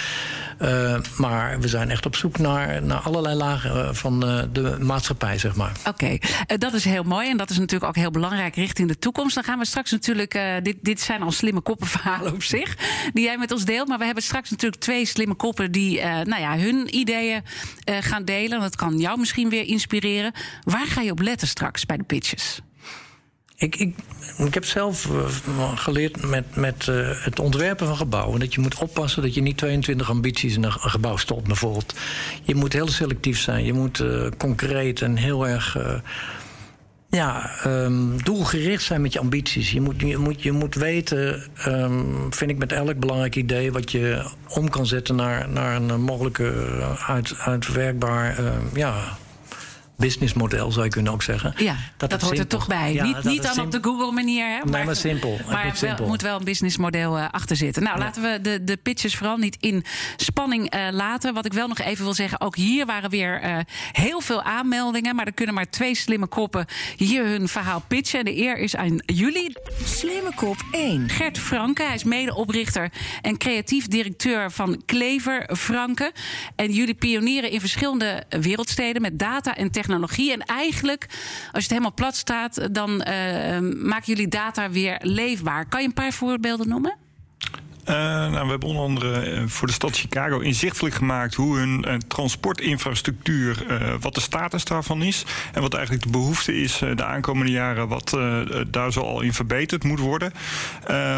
Uh, 0.62 0.96
maar 1.18 1.60
we 1.60 1.68
zijn 1.68 1.90
echt 1.90 2.06
op 2.06 2.16
zoek 2.16 2.38
naar, 2.38 2.84
naar 2.84 3.00
allerlei 3.00 3.36
lagen 3.36 3.88
eh, 3.88 3.94
van 3.94 4.28
uh, 4.28 4.44
de 4.52 4.78
maatschappij, 4.80 5.38
zeg 5.38 5.56
maar. 5.56 5.72
Oké, 5.88 5.90
okay. 5.90 6.22
dat 6.58 6.74
is 6.74 6.86
heel 6.86 7.04
mooi 7.04 7.30
en 7.30 7.38
dat 7.38 7.50
is 7.50 7.58
natuurlijk 7.58 7.90
ook 7.90 7.96
heel 7.96 8.12
belangrijk 8.12 8.56
richting 8.56 8.88
de 8.88 9.00
toekomst. 9.00 9.36
Dan 9.36 9.44
gaan 9.44 9.60
we 9.60 9.66
straks 9.66 9.92
natuurlijk, 9.92 10.40
dit, 10.63 10.78
dit 10.81 11.02
zijn 11.02 11.22
al 11.22 11.31
slimme 11.31 11.62
koppenverhalen 11.62 12.34
op 12.34 12.44
zich, 12.54 12.78
die 13.13 13.24
jij 13.24 13.38
met 13.38 13.52
ons 13.52 13.66
deelt. 13.66 13.88
Maar 13.88 13.98
we 13.98 14.06
hebben 14.06 14.24
straks 14.24 14.50
natuurlijk 14.50 14.81
twee 14.81 15.06
slimme 15.06 15.36
koppen 15.36 15.72
die 15.72 16.02
nou 16.04 16.42
ja, 16.42 16.58
hun 16.58 16.96
ideeën 16.96 17.42
gaan 17.86 18.25
delen. 18.25 18.60
Dat 18.60 18.75
kan 18.75 18.98
jou 18.98 19.19
misschien 19.19 19.50
weer 19.50 19.66
inspireren. 19.66 20.31
Waar 20.64 20.88
ga 20.88 21.02
je 21.02 21.12
op 21.12 21.19
letten 21.19 21.48
straks 21.48 21.86
bij 21.86 21.98
de 21.98 22.04
pitches? 22.04 22.62
Ik, 23.62 23.75
ik, 23.75 23.96
ik 24.38 24.54
heb 24.54 24.66
zelf 24.66 25.06
uh, 25.06 25.78
geleerd 25.78 26.30
met, 26.30 26.56
met 26.56 26.88
uh, 26.88 27.10
het 27.24 27.40
ontwerpen 27.40 27.88
van 27.88 27.96
gebouwen. 27.96 28.40
Dat 28.40 28.54
je 28.54 28.62
moet 28.62 28.81
oppassen 28.81 29.22
dat 29.22 29.34
je 29.34 29.42
niet 29.42 29.58
22 29.58 30.10
ambities 30.10 30.56
in 30.56 30.63
een 30.63 30.72
gebouw 30.72 31.18
stopt, 31.18 31.48
bijvoorbeeld. 31.48 31.94
Je 32.44 32.56
moet 32.56 32.74
heel 32.74 32.88
selectief 32.88 33.40
zijn. 33.40 33.66
Je 33.66 33.74
moet 33.74 34.00
uh, 34.00 34.28
concreet 34.38 35.02
en 35.02 35.16
heel 35.16 35.48
erg. 35.48 35.78
ja, 37.10 37.52
um, 37.66 38.24
doelgericht 38.24 38.84
zijn 38.84 39.02
met 39.02 39.13
je 39.13 39.19
ambities. 39.19 39.72
Je 39.72 39.81
moet, 39.81 40.02
je 40.02 40.18
moet, 40.18 40.42
je 40.42 40.52
moet 40.52 40.75
weten, 40.75 41.50
um, 41.68 42.34
vind 42.34 42.52
ik 42.52 42.57
met 42.57 42.72
elk 42.72 43.00
belangrijk 43.00 43.36
idee, 43.36 43.72
wat 43.72 43.92
je 43.92 44.31
om 44.48 44.69
kan 44.69 44.86
zetten 44.86 45.16
naar, 45.16 45.50
naar 45.50 45.75
een 45.75 46.02
mogelijke 46.02 46.54
uit, 47.07 47.36
uitwerkbaar 47.38 48.42
ja, 48.74 49.18
businessmodel, 50.01 50.71
zou 50.71 50.86
je 50.86 50.92
kunnen 50.92 51.12
ook 51.13 51.24
zeggen. 51.24 51.53
Ja, 51.57 51.75
dat, 51.98 52.09
dat 52.09 52.21
hoort 52.21 52.39
er 52.39 52.48
toch 52.48 52.68
bij. 52.68 52.94
Ja, 52.94 53.03
niet 53.03 53.24
niet 53.24 53.44
dan 53.44 53.65
op 53.65 53.71
de 53.71 53.80
Google-manier. 53.81 54.45
Hè, 54.45 54.65
maar, 54.65 54.86
maar 54.86 54.95
simpel. 54.95 55.39
Maar 55.50 55.81
er 55.81 56.07
moet 56.07 56.21
wel 56.21 56.38
een 56.38 56.44
businessmodel 56.44 57.18
uh, 57.18 57.25
achter 57.31 57.56
zitten. 57.56 57.83
Nou, 57.83 58.00
laten 58.00 58.21
we 58.21 58.39
de, 58.42 58.63
de 58.63 58.77
pitches 58.77 59.15
vooral 59.15 59.38
niet 59.38 59.57
in 59.59 59.83
spanning 60.15 60.75
uh, 60.75 60.88
laten. 60.92 61.33
Wat 61.33 61.45
ik 61.45 61.53
wel 61.53 61.68
nog 61.68 61.80
even 61.80 62.03
wil 62.03 62.13
zeggen, 62.13 62.42
ook 62.42 62.56
hier 62.56 62.86
waren 62.86 63.09
weer 63.09 63.44
uh, 63.44 63.57
heel 63.92 64.21
veel 64.21 64.44
aanmeldingen. 64.44 65.15
Maar 65.15 65.25
er 65.25 65.33
kunnen 65.33 65.56
maar 65.56 65.69
twee 65.69 65.95
slimme 65.95 66.27
koppen 66.27 66.65
hier 66.95 67.25
hun 67.25 67.47
verhaal 67.47 67.83
pitchen. 67.88 68.19
En 68.19 68.25
de 68.25 68.38
eer 68.38 68.57
is 68.57 68.75
aan 68.75 69.01
jullie. 69.06 69.57
Slimme 69.83 70.33
kop 70.36 70.57
1. 70.71 71.09
Gert 71.09 71.39
Franke, 71.39 71.83
hij 71.83 71.95
is 71.95 72.04
medeoprichter 72.04 72.92
en 73.21 73.38
creatief 73.38 73.88
directeur 73.88 74.51
van 74.51 74.81
Klever 74.86 75.50
Franke. 75.57 76.12
En 76.56 76.71
jullie 76.71 76.94
pionieren 76.94 77.51
in 77.51 77.59
verschillende 77.59 78.24
wereldsteden 78.30 79.01
met 79.01 79.19
data 79.19 79.56
en 79.56 79.71
technologie 79.71 79.89
En 79.92 80.42
eigenlijk, 80.46 81.06
als 81.10 81.50
je 81.52 81.60
het 81.60 81.70
helemaal 81.70 81.94
plat 81.94 82.16
staat, 82.16 82.74
dan 82.74 82.90
uh, 82.90 83.60
maken 83.60 84.06
jullie 84.06 84.28
data 84.28 84.70
weer 84.70 85.00
leefbaar. 85.04 85.66
Kan 85.68 85.82
je 85.82 85.88
een 85.88 85.94
paar 85.94 86.14
voorbeelden 86.14 86.68
noemen? 86.68 87.00
Uh, 87.92 87.98
nou, 87.98 88.44
we 88.44 88.50
hebben 88.50 88.70
onder 88.70 88.84
andere 88.84 89.32
uh, 89.32 89.44
voor 89.48 89.68
de 89.68 89.74
stad 89.74 89.98
Chicago 89.98 90.40
inzichtelijk 90.40 90.96
gemaakt 90.96 91.36
hoe 91.36 91.58
hun 91.58 91.86
uh, 91.88 91.94
transportinfrastructuur, 91.94 93.66
wat 94.00 94.16
de 94.16 94.22
status 94.22 94.66
daarvan 94.66 95.02
is. 95.02 95.26
En 95.54 95.62
wat 95.62 95.74
eigenlijk 95.74 96.04
de 96.04 96.12
behoefte 96.12 96.56
is 96.56 96.82
de 96.96 97.04
aankomende 97.06 97.52
jaren, 97.52 97.88
wat 97.88 98.18
daar 98.68 98.92
zo 98.92 99.00
al 99.00 99.22
in 99.22 99.34
verbeterd 99.34 99.84
moet 99.84 100.00
worden. 100.00 100.34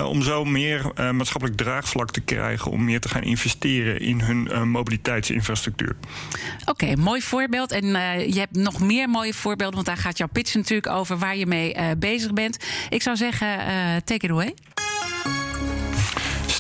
om 0.05 0.21
zo 0.21 0.45
meer 0.45 0.91
maatschappelijk 0.95 1.57
draagvlak 1.57 2.11
te 2.11 2.21
krijgen 2.21 2.71
om 2.71 2.83
meer 2.83 2.99
te 2.99 3.09
gaan 3.09 3.23
investeren 3.23 3.99
in 3.99 4.21
hun 4.21 4.69
mobiliteitsinfrastructuur. 4.69 5.95
Oké, 6.65 6.95
mooi 6.95 7.21
voorbeeld. 7.21 7.71
En 7.71 7.85
je 8.33 8.39
hebt 8.39 8.55
nog 8.55 8.79
meer 8.79 9.09
mooie 9.09 9.33
voorbeelden, 9.33 9.75
want 9.75 9.87
daar 9.87 9.97
gaat 9.97 10.17
jouw 10.17 10.29
pitch 10.31 10.55
natuurlijk 10.55 10.87
over 10.87 11.17
waar 11.17 11.35
je 11.35 11.45
mee 11.45 11.75
bezig 11.97 12.33
bent. 12.33 12.57
Ik 12.89 13.01
zou 13.01 13.15
zeggen, 13.15 13.57
take 14.03 14.25
it 14.25 14.31
away. 14.31 14.53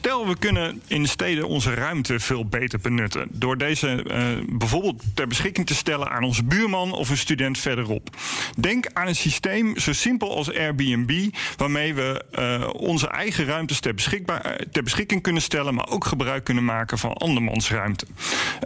Stel, 0.03 0.27
we 0.27 0.37
kunnen 0.37 0.81
in 0.87 1.01
de 1.01 1.09
steden 1.09 1.47
onze 1.47 1.73
ruimte 1.73 2.19
veel 2.19 2.45
beter 2.45 2.79
benutten. 2.79 3.27
Door 3.31 3.57
deze 3.57 4.05
uh, 4.07 4.25
bijvoorbeeld 4.49 5.03
ter 5.13 5.27
beschikking 5.27 5.67
te 5.67 5.75
stellen 5.75 6.09
aan 6.09 6.23
onze 6.23 6.43
buurman 6.43 6.91
of 6.91 7.09
een 7.09 7.17
student 7.17 7.57
verderop. 7.57 8.09
Denk 8.57 8.85
aan 8.93 9.07
een 9.07 9.15
systeem 9.15 9.79
zo 9.79 9.93
simpel 9.93 10.35
als 10.35 10.53
Airbnb, 10.53 11.29
waarmee 11.57 11.93
we 11.93 12.23
uh, 12.39 12.69
onze 12.73 13.07
eigen 13.07 13.45
ruimtes 13.45 13.79
ter, 13.79 13.93
beschikbaar, 13.93 14.59
ter, 14.71 14.83
beschikking 14.83 15.21
kunnen 15.21 15.41
stellen, 15.41 15.75
maar 15.75 15.89
ook 15.89 16.05
gebruik 16.05 16.43
kunnen 16.43 16.65
maken 16.65 16.97
van 16.97 17.13
andermans 17.13 17.71
ruimte. 17.71 18.05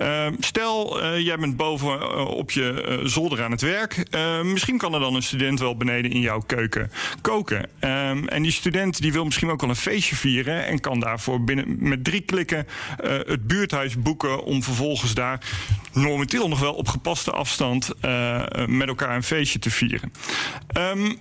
Uh, 0.02 0.28
stel, 0.40 1.06
jij 1.18 1.38
bent 1.38 1.58
boven 1.58 2.28
op 2.28 2.52
je 2.52 3.00
zolder 3.04 3.44
aan 3.44 3.52
het 3.52 3.62
werk. 3.62 4.04
misschien 4.44 4.78
kan 4.78 4.94
er 4.94 5.00
dan 5.00 5.16
een 5.16 5.24
student 5.24 5.60
wel 5.60 5.78
beneden 5.78 6.12
in 6.12 6.22
jouw 6.22 6.40
keuken 6.40 6.92
koken. 7.22 7.70
Ehm, 7.80 8.28
en 8.28 8.42
die 8.44 8.52
student 8.52 9.02
die 9.02 9.12
wil 9.12 9.26
misschien 9.26 9.50
ook 9.50 9.62
wel 9.62 9.70
een 9.70 9.76
feestje 9.76 10.16
vieren 10.16 10.66
en 10.66 10.80
kan 10.80 11.00
daarvoor 11.00 11.27
voor 11.28 11.44
binnen 11.44 11.76
met 11.80 12.04
drie 12.04 12.22
klikken 12.22 12.68
uh, 13.04 13.10
het 13.12 13.48
buurthuis 13.48 14.02
boeken 14.02 14.44
om 14.44 14.64
vervolgens 14.64 15.14
daar 15.14 15.40
momenteel 15.94 16.48
nog 16.48 16.60
wel 16.60 16.74
op 16.74 16.88
gepaste 16.88 17.32
afstand 17.32 17.90
uh, 18.06 18.44
met 18.68 18.88
elkaar 18.88 19.16
een 19.16 19.24
feestje 19.24 19.60
te 19.60 19.70
vieren. 19.70 20.12
Um, 20.78 21.18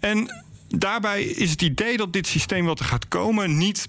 en 0.00 0.44
daarbij 0.68 1.22
is 1.22 1.50
het 1.50 1.62
idee 1.62 1.96
dat 1.96 2.12
dit 2.12 2.26
systeem 2.26 2.64
wat 2.64 2.78
er 2.78 2.84
gaat 2.84 3.08
komen 3.08 3.56
niet 3.56 3.88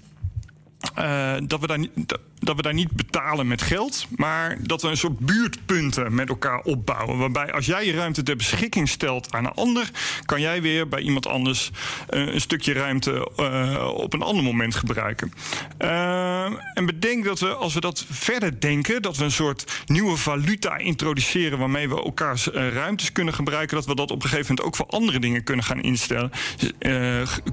uh, 0.98 1.34
dat 1.42 1.60
we 1.60 1.66
daar 1.66 1.78
niet 1.78 2.18
we 2.40 2.62
daar 2.62 2.74
niet 2.74 2.92
betalen 2.92 3.48
met 3.48 3.62
geld, 3.62 4.06
maar 4.16 4.56
dat 4.60 4.82
we 4.82 4.88
een 4.88 4.96
soort 4.96 5.18
buurtpunten 5.18 6.14
met 6.14 6.28
elkaar 6.28 6.60
opbouwen. 6.60 7.18
Waarbij 7.18 7.52
als 7.52 7.66
jij 7.66 7.86
je 7.86 7.92
ruimte 7.92 8.22
ter 8.22 8.36
beschikking 8.36 8.88
stelt 8.88 9.32
aan 9.32 9.44
een 9.44 9.52
ander, 9.52 9.90
kan 10.24 10.40
jij 10.40 10.62
weer 10.62 10.88
bij 10.88 11.00
iemand 11.00 11.26
anders 11.26 11.70
uh, 12.10 12.26
een 12.26 12.40
stukje 12.40 12.72
ruimte 12.72 13.28
uh, 13.36 13.88
op 13.94 14.12
een 14.12 14.22
ander 14.22 14.44
moment 14.44 14.74
gebruiken. 14.74 15.32
Uh, 15.78 16.44
en 16.74 16.86
bedenk 16.86 17.24
dat 17.24 17.40
we, 17.40 17.54
als 17.54 17.74
we 17.74 17.80
dat 17.80 18.04
verder 18.10 18.60
denken, 18.60 19.02
dat 19.02 19.16
we 19.16 19.24
een 19.24 19.30
soort 19.30 19.82
nieuwe 19.86 20.16
valuta 20.16 20.76
introduceren 20.76 21.58
waarmee 21.58 21.88
we 21.88 22.02
elkaars 22.02 22.46
ruimtes 22.46 23.12
kunnen 23.12 23.34
gebruiken, 23.34 23.76
dat 23.76 23.86
we 23.86 23.94
dat 23.94 24.10
op 24.10 24.22
een 24.22 24.28
gegeven 24.28 24.46
moment 24.48 24.66
ook 24.66 24.76
voor 24.76 24.98
andere 24.98 25.18
dingen 25.18 25.44
kunnen 25.44 25.64
gaan 25.64 25.82
instellen, 25.82 26.30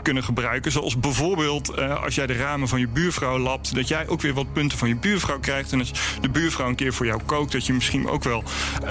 kunnen 0.02 0.24
gebruiken. 0.24 0.72
Zoals 0.72 1.00
bijvoorbeeld 1.00 1.78
als 1.78 2.16
jij 2.16 2.28
de 2.28 2.34
ramen 2.34 2.68
van 2.68 2.80
je 2.80 2.88
buurvrouw 2.88 3.38
lapt, 3.38 3.76
dat 3.76 3.88
jij 3.88 4.08
ook 4.08 4.22
weer 4.22 4.34
wat 4.34 4.54
punten 4.54 4.77
van 4.78 4.88
je 4.88 4.96
buurvrouw 4.96 5.40
krijgt. 5.40 5.72
En 5.72 5.80
als 5.80 5.92
de 6.22 6.30
buurvrouw 6.30 6.68
een 6.68 6.76
keer 6.76 6.94
voor 6.94 7.06
jou 7.06 7.22
kookt, 7.26 7.52
dat 7.52 7.66
je 7.66 7.74
misschien 7.74 8.08
ook 8.08 8.24
wel 8.24 8.44
uh, 8.84 8.90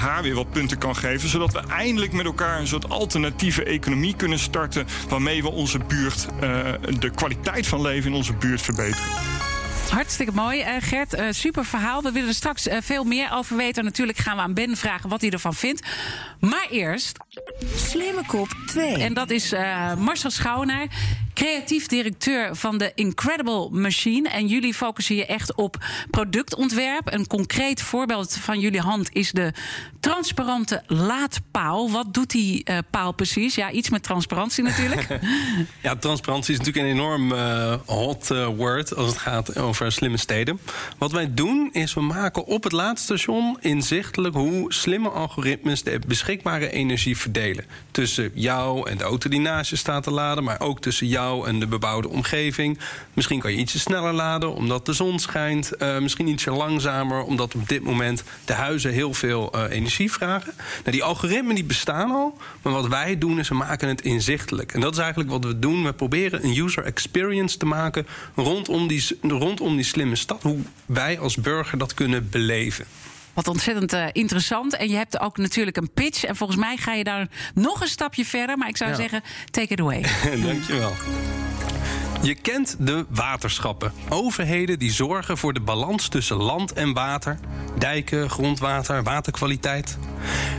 haar 0.00 0.22
weer 0.22 0.34
wat 0.34 0.50
punten 0.50 0.78
kan 0.78 0.96
geven. 0.96 1.28
Zodat 1.28 1.52
we 1.52 1.60
eindelijk 1.68 2.12
met 2.12 2.26
elkaar 2.26 2.60
een 2.60 2.66
soort 2.66 2.88
alternatieve 2.88 3.64
economie 3.64 4.16
kunnen 4.16 4.38
starten. 4.38 4.86
Waarmee 5.08 5.42
we 5.42 5.50
onze 5.50 5.78
buurt, 5.78 6.26
uh, 6.34 6.40
de 6.98 7.10
kwaliteit 7.10 7.66
van 7.66 7.80
leven 7.80 8.10
in 8.10 8.16
onze 8.16 8.32
buurt 8.32 8.62
verbeteren. 8.62 9.04
Hartstikke 9.92 10.32
mooi, 10.32 10.60
uh, 10.60 10.76
Gert. 10.80 11.18
Uh, 11.18 11.26
super 11.30 11.64
verhaal. 11.64 12.02
We 12.02 12.12
willen 12.12 12.28
er 12.28 12.34
straks 12.34 12.66
uh, 12.66 12.76
veel 12.80 13.04
meer 13.04 13.32
over 13.32 13.56
weten. 13.56 13.84
Natuurlijk 13.84 14.18
gaan 14.18 14.36
we 14.36 14.42
aan 14.42 14.54
Ben 14.54 14.76
vragen 14.76 15.08
wat 15.08 15.20
hij 15.20 15.30
ervan 15.30 15.54
vindt. 15.54 15.86
Maar 16.40 16.66
eerst. 16.70 17.16
Slimme 17.76 18.26
kop 18.26 18.48
2. 18.66 18.94
En 18.94 19.14
dat 19.14 19.30
is 19.30 19.54
Marcel 19.98 20.30
Schouwenaar, 20.30 20.86
creatief 21.34 21.86
directeur 21.86 22.56
van 22.56 22.78
de 22.78 22.92
Incredible 22.94 23.68
Machine. 23.70 24.28
En 24.28 24.46
jullie 24.46 24.74
focussen 24.74 25.16
je 25.16 25.26
echt 25.26 25.54
op 25.54 25.76
productontwerp. 26.10 27.12
Een 27.12 27.26
concreet 27.26 27.82
voorbeeld 27.82 28.36
van 28.36 28.60
jullie 28.60 28.80
hand 28.80 29.08
is 29.12 29.32
de 29.32 29.52
transparante 30.00 30.82
laadpaal. 30.86 31.90
Wat 31.90 32.14
doet 32.14 32.30
die 32.30 32.64
paal 32.90 33.12
precies? 33.12 33.54
Ja, 33.54 33.70
iets 33.70 33.90
met 33.90 34.02
transparantie 34.02 34.64
natuurlijk. 34.64 35.06
ja, 35.82 35.96
transparantie 35.96 36.52
is 36.52 36.58
natuurlijk 36.58 36.86
een 36.86 36.92
enorm 36.92 37.32
hot 37.86 38.28
word 38.56 38.96
als 38.96 39.08
het 39.08 39.18
gaat 39.18 39.58
over 39.58 39.92
slimme 39.92 40.16
steden. 40.16 40.60
Wat 40.98 41.12
wij 41.12 41.34
doen 41.34 41.68
is 41.72 41.94
we 41.94 42.00
maken 42.00 42.44
op 42.44 42.62
het 42.62 42.72
laadstation 42.72 43.56
inzichtelijk 43.60 44.34
hoe 44.34 44.72
slimme 44.72 45.08
algoritmes 45.08 45.82
de 45.82 46.00
beschikbare 46.06 46.70
energie 46.70 47.16
verdelen. 47.16 47.64
Tussen 47.90 48.30
jou 48.34 48.90
en 48.90 48.96
de 48.96 49.04
auto 49.04 49.28
die 49.28 49.40
naast 49.40 49.70
je 49.70 49.76
staat 49.76 50.02
te 50.02 50.10
laden, 50.10 50.44
maar 50.44 50.60
ook 50.60 50.80
tussen 50.80 51.06
jou 51.06 51.21
en 51.30 51.60
de 51.60 51.66
bebouwde 51.66 52.08
omgeving. 52.08 52.78
Misschien 53.12 53.40
kan 53.40 53.52
je 53.52 53.58
ietsje 53.58 53.78
sneller 53.78 54.12
laden 54.12 54.54
omdat 54.54 54.86
de 54.86 54.92
zon 54.92 55.18
schijnt. 55.18 55.72
Uh, 55.78 55.98
misschien 55.98 56.26
ietsje 56.26 56.50
langzamer 56.50 57.22
omdat 57.22 57.54
op 57.54 57.68
dit 57.68 57.82
moment 57.82 58.24
de 58.44 58.52
huizen 58.52 58.92
heel 58.92 59.14
veel 59.14 59.52
uh, 59.54 59.62
energie 59.70 60.12
vragen. 60.12 60.52
Nou, 60.56 60.90
die 60.90 61.02
algoritmen 61.02 61.54
die 61.54 61.64
bestaan 61.64 62.10
al, 62.10 62.36
maar 62.62 62.72
wat 62.72 62.88
wij 62.88 63.18
doen 63.18 63.38
is 63.38 63.48
we 63.48 63.54
maken 63.54 63.88
het 63.88 64.00
inzichtelijk. 64.00 64.72
En 64.72 64.80
dat 64.80 64.92
is 64.92 64.98
eigenlijk 64.98 65.30
wat 65.30 65.44
we 65.44 65.58
doen. 65.58 65.84
We 65.84 65.92
proberen 65.92 66.44
een 66.44 66.56
user 66.56 66.84
experience 66.84 67.56
te 67.56 67.66
maken 67.66 68.06
rondom 68.34 68.86
die, 68.86 69.18
rondom 69.22 69.76
die 69.76 69.84
slimme 69.84 70.16
stad. 70.16 70.42
Hoe 70.42 70.58
wij 70.86 71.18
als 71.18 71.36
burger 71.36 71.78
dat 71.78 71.94
kunnen 71.94 72.28
beleven. 72.30 72.84
Wat 73.34 73.48
ontzettend 73.48 73.92
uh, 73.92 74.06
interessant. 74.12 74.76
En 74.76 74.88
je 74.88 74.96
hebt 74.96 75.20
ook 75.20 75.36
natuurlijk 75.36 75.76
een 75.76 75.90
pitch. 75.92 76.24
En 76.24 76.36
volgens 76.36 76.58
mij 76.58 76.76
ga 76.76 76.92
je 76.92 77.04
daar 77.04 77.28
nog 77.54 77.80
een 77.80 77.88
stapje 77.88 78.24
verder. 78.24 78.58
Maar 78.58 78.68
ik 78.68 78.76
zou 78.76 78.90
ja. 78.90 78.96
zeggen, 78.96 79.22
take 79.50 79.72
it 79.72 79.80
away. 79.80 80.04
Dankjewel. 80.46 80.92
Je 82.22 82.34
kent 82.34 82.76
de 82.78 83.06
waterschappen. 83.08 83.92
Overheden 84.08 84.78
die 84.78 84.92
zorgen 84.92 85.38
voor 85.38 85.52
de 85.52 85.60
balans 85.60 86.08
tussen 86.08 86.36
land 86.36 86.72
en 86.72 86.92
water. 86.92 87.38
Dijken, 87.78 88.30
grondwater, 88.30 89.02
waterkwaliteit. 89.02 89.98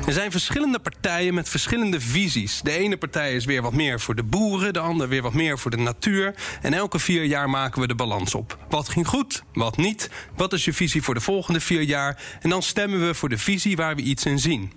Er 0.08 0.13
zijn 0.13 0.32
verschillende 0.32 0.79
partijen 0.79 1.34
met 1.34 1.50
verschillende 1.50 2.01
visies. 2.01 2.62
De 2.62 2.72
ene 2.72 2.98
partij 2.98 3.36
is 3.36 3.46
weer 3.46 3.62
wat 3.62 3.74
meer 3.74 4.00
voor 4.00 4.15
de 4.15 4.24
boeren, 4.24 4.74
de 4.74 4.79
andere 4.79 5.10
weer 5.10 5.22
wat 5.22 5.34
meer 5.34 5.60
voor 5.60 5.72
de 5.72 5.77
natuur. 5.77 6.36
En 6.62 6.74
elke 6.74 7.00
vier 7.00 7.24
jaar 7.24 7.50
maken 7.50 7.82
we 7.82 7.88
de 7.88 7.96
balans 7.96 8.36
op. 8.36 8.58
Wat 8.70 8.89
ging 8.89 9.08
goed, 9.08 9.43
wat 9.53 9.77
niet? 9.77 10.10
Wat 10.36 10.53
is 10.53 10.65
je 10.65 10.74
visie 10.74 11.03
voor 11.03 11.13
de 11.13 11.22
volgende 11.22 11.60
vier 11.60 11.82
jaar? 11.82 12.22
En 12.41 12.50
dan 12.50 12.62
stemmen 12.62 13.08
we 13.08 13.13
voor 13.13 13.29
de 13.29 13.38
visie 13.38 13.75
waar 13.75 13.96
we 13.96 14.01
iets 14.01 14.25
in 14.25 14.39
zien. 14.39 14.72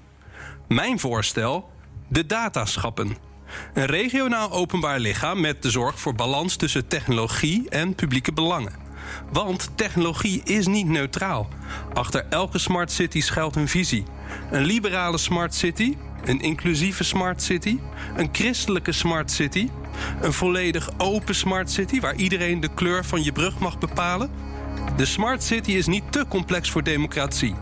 Mijn 0.69 0.99
voorstel: 0.99 1.71
de 2.09 2.27
dataschappen. 2.27 3.26
Een 3.75 3.87
regionaal 3.87 4.53
openbaar 4.53 4.99
lichaam 4.99 5.41
met 5.41 5.63
de 5.63 5.71
zorg 5.71 6.01
voor 6.01 6.15
balans 6.15 6.57
tussen 6.57 6.89
technologie 6.89 7.69
en 7.69 7.95
publieke 7.95 8.33
belangen. 8.33 8.73
Want 9.33 9.71
technologie 9.75 10.43
is 10.45 10.67
niet 10.67 10.87
neutraal. 10.87 11.49
Achter 11.95 12.27
elke 12.31 12.59
smart 12.59 12.93
city 12.93 13.21
schuilt 13.21 13.57
een 13.57 13.69
visie. 13.69 14.05
Een 14.51 14.65
liberale 14.65 15.19
smart 15.19 15.55
city, 15.55 15.97
een 16.25 16.41
inclusieve 16.41 17.05
smart 17.05 17.43
city, 17.43 17.79
een 18.17 18.29
christelijke 18.33 18.93
smart 18.93 19.31
city, 19.31 19.69
een 20.21 20.33
volledig 20.33 20.91
open 20.99 21.35
smart 21.35 21.71
city 21.71 22.01
waar 22.01 22.15
iedereen 22.15 22.61
de 22.61 22.69
kleur 22.75 23.05
van 23.05 23.25
je 23.25 23.33
brug 23.33 23.59
mag 23.59 23.79
bepalen. 23.79 24.31
De 24.97 25.05
smart 25.05 25.43
city 25.43 25.71
is 25.71 25.87
niet 25.87 26.13
te 26.13 26.25
complex 26.29 26.71
voor 26.71 26.83
democratie. 26.83 27.55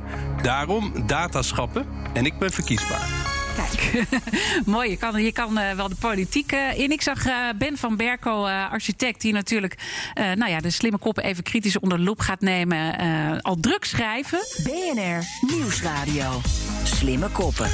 Daarom 0.43 1.07
dataschappen 1.07 1.87
en 2.13 2.27
ik 2.27 2.39
ben 2.39 2.53
verkiesbaar. 2.53 3.24
Kijk, 3.57 4.07
mooi. 4.67 4.91
Je 4.91 4.97
kan, 4.97 5.23
je 5.23 5.33
kan 5.33 5.59
uh, 5.59 5.73
wel 5.73 5.89
de 5.89 5.95
politiek 5.95 6.53
uh, 6.53 6.79
in. 6.79 6.91
Ik 6.91 7.03
zag 7.03 7.27
uh, 7.27 7.35
Ben 7.59 7.77
van 7.77 7.97
Berko, 7.97 8.45
architect, 8.47 9.21
die 9.21 9.33
natuurlijk 9.33 9.75
nou 10.15 10.51
ja, 10.51 10.61
de 10.61 10.71
slimme 10.71 10.99
koppen 10.99 11.25
even 11.25 11.43
kritisch 11.43 11.79
onder 11.79 11.99
de 11.99 12.05
loep 12.05 12.21
gaat 12.21 12.41
nemen. 12.41 12.97
al 13.43 13.57
druk 13.61 13.85
schrijven. 13.85 14.39
BNR 14.63 15.25
Nieuwsradio. 15.41 16.41
Slimme 16.83 17.29
koppen. 17.29 17.69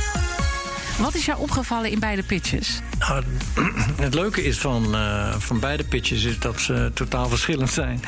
Wat 0.99 1.15
is 1.15 1.25
jou 1.25 1.41
opgevallen 1.41 1.91
in 1.91 1.99
beide 1.99 2.23
pitches? 2.23 2.81
Nou, 2.99 3.25
het 4.07 4.15
leuke 4.15 4.45
is 4.45 4.59
van, 4.59 4.97
van 5.39 5.61
beide 5.61 5.85
pitches 5.85 6.25
is 6.25 6.39
dat 6.39 6.61
ze 6.61 6.91
totaal 6.95 7.29
verschillend 7.29 7.71
zijn. 7.71 8.03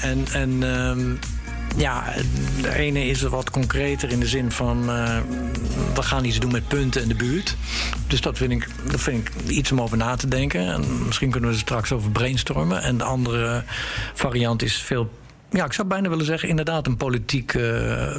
en. 0.00 0.26
en 0.32 0.62
um, 0.62 1.18
ja, 1.76 2.04
de 2.62 2.76
ene 2.76 3.06
is 3.06 3.22
wat 3.22 3.50
concreter 3.50 4.10
in 4.10 4.20
de 4.20 4.26
zin 4.26 4.50
van 4.50 4.90
uh, 4.90 5.18
we 5.94 6.02
gaan 6.02 6.24
iets 6.24 6.38
doen 6.38 6.52
met 6.52 6.68
punten 6.68 7.02
in 7.02 7.08
de 7.08 7.14
buurt. 7.14 7.56
Dus 8.06 8.20
dat 8.20 8.36
vind 8.36 8.52
ik, 8.52 8.68
dat 8.90 9.00
vind 9.00 9.28
ik 9.28 9.48
iets 9.48 9.72
om 9.72 9.80
over 9.80 9.96
na 9.96 10.16
te 10.16 10.28
denken. 10.28 10.72
En 10.72 11.06
misschien 11.06 11.30
kunnen 11.30 11.50
we 11.50 11.56
er 11.56 11.62
straks 11.62 11.92
over 11.92 12.10
brainstormen. 12.10 12.82
En 12.82 12.98
de 12.98 13.04
andere 13.04 13.64
variant 14.14 14.62
is 14.62 14.76
veel 14.76 15.10
ja, 15.50 15.64
ik 15.64 15.72
zou 15.72 15.88
bijna 15.88 16.08
willen 16.08 16.24
zeggen, 16.24 16.48
inderdaad 16.48 16.86
een 16.86 16.96
politiek 16.96 17.54
uh, 17.54 18.16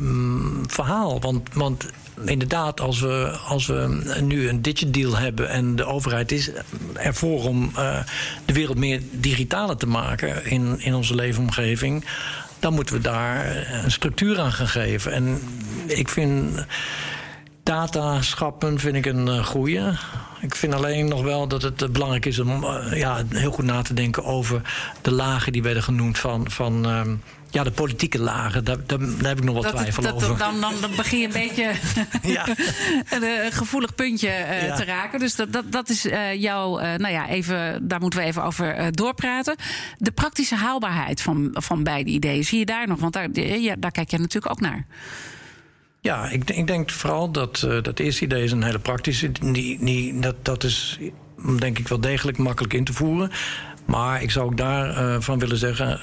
verhaal. 0.67 1.21
Want, 1.21 1.53
want 1.53 1.85
inderdaad, 2.25 2.81
als 2.81 2.99
we, 2.99 3.37
als 3.47 3.65
we 3.65 4.01
nu 4.23 4.49
een 4.49 4.61
deal 4.87 5.17
hebben 5.17 5.49
en 5.49 5.75
de 5.75 5.85
overheid 5.85 6.31
is 6.31 6.51
ervoor 6.93 7.43
om 7.43 7.71
uh, 7.77 7.99
de 8.45 8.53
wereld 8.53 8.77
meer 8.77 9.01
digitaler 9.11 9.77
te 9.77 9.87
maken 9.87 10.45
in, 10.45 10.79
in 10.79 10.93
onze 10.93 11.15
leefomgeving 11.15 12.05
dan 12.61 12.73
moeten 12.73 12.95
we 12.95 13.01
daar 13.01 13.67
een 13.83 13.91
structuur 13.91 14.39
aan 14.39 14.51
gaan 14.51 14.67
geven. 14.67 15.11
En 15.11 15.41
ik 15.87 16.09
vind 16.09 16.65
dataschappen 17.63 18.79
vind 18.79 18.95
ik 18.95 19.05
een 19.05 19.27
uh, 19.27 19.45
goeie. 19.45 19.81
Ik 20.41 20.55
vind 20.55 20.73
alleen 20.73 21.07
nog 21.07 21.21
wel 21.21 21.47
dat 21.47 21.61
het 21.61 21.81
uh, 21.81 21.89
belangrijk 21.89 22.25
is 22.25 22.39
om 22.39 22.65
ja, 22.93 23.23
heel 23.29 23.51
goed 23.51 23.65
na 23.65 23.81
te 23.81 23.93
denken 23.93 24.23
over 24.23 24.61
de 25.01 25.11
lagen 25.11 25.51
die 25.51 25.63
werden 25.63 25.83
genoemd 25.83 26.17
van. 26.17 26.51
van 26.51 26.85
ehm, 26.85 27.15
ja, 27.51 27.63
de 27.63 27.71
politieke 27.71 28.19
lagen, 28.19 28.63
daar, 28.63 28.77
daar, 28.85 28.99
daar 28.99 29.27
heb 29.27 29.37
ik 29.37 29.43
nog 29.43 29.63
wat 29.63 29.75
twijfel 29.75 30.03
dat, 30.03 30.13
over. 30.13 30.37
Dan, 30.37 30.61
dan, 30.61 30.73
dan 30.81 30.91
begin 30.95 31.19
je 31.19 31.25
een 31.25 31.31
beetje 31.31 31.71
ja. 32.33 32.47
een 33.45 33.51
gevoelig 33.51 33.95
puntje 33.95 34.27
uh, 34.27 34.67
ja. 34.67 34.75
te 34.75 34.83
raken. 34.83 35.19
Dus 35.19 35.35
dat, 35.35 35.53
dat, 35.53 35.71
dat 35.71 35.89
is 35.89 36.05
uh, 36.05 36.33
jouw, 36.33 36.79
uh, 36.79 36.85
nou 36.85 37.13
ja, 37.13 37.29
even, 37.29 37.87
daar 37.87 37.99
moeten 37.99 38.19
we 38.19 38.25
even 38.25 38.43
over 38.43 38.91
doorpraten. 38.91 39.55
De 39.97 40.11
praktische 40.11 40.55
haalbaarheid 40.55 41.21
van, 41.21 41.49
van 41.53 41.83
beide 41.83 42.09
ideeën, 42.09 42.43
zie 42.43 42.59
je 42.59 42.65
daar 42.65 42.87
nog? 42.87 42.99
Want 42.99 43.13
daar, 43.13 43.39
ja, 43.39 43.75
daar 43.79 43.91
kijk 43.91 44.11
je 44.11 44.17
natuurlijk 44.17 44.51
ook 44.51 44.61
naar. 44.61 44.85
Ja, 45.99 46.29
ik, 46.29 46.49
ik 46.49 46.67
denk 46.67 46.91
vooral 46.91 47.31
dat 47.31 47.67
dat 47.81 47.99
eerste 47.99 48.23
idee 48.23 48.43
is 48.43 48.51
een 48.51 48.63
hele 48.63 48.79
praktische. 48.79 49.31
Die, 49.31 49.83
die, 49.83 50.19
dat, 50.19 50.45
dat 50.45 50.63
is 50.63 50.99
denk 51.59 51.79
ik 51.79 51.87
wel 51.87 51.99
degelijk 51.99 52.37
makkelijk 52.37 52.73
in 52.73 52.83
te 52.83 52.93
voeren. 52.93 53.31
Maar 53.85 54.21
ik 54.21 54.31
zou 54.31 54.45
ook 54.45 54.57
daarvan 54.57 55.21
van 55.21 55.39
willen 55.39 55.57
zeggen. 55.57 55.99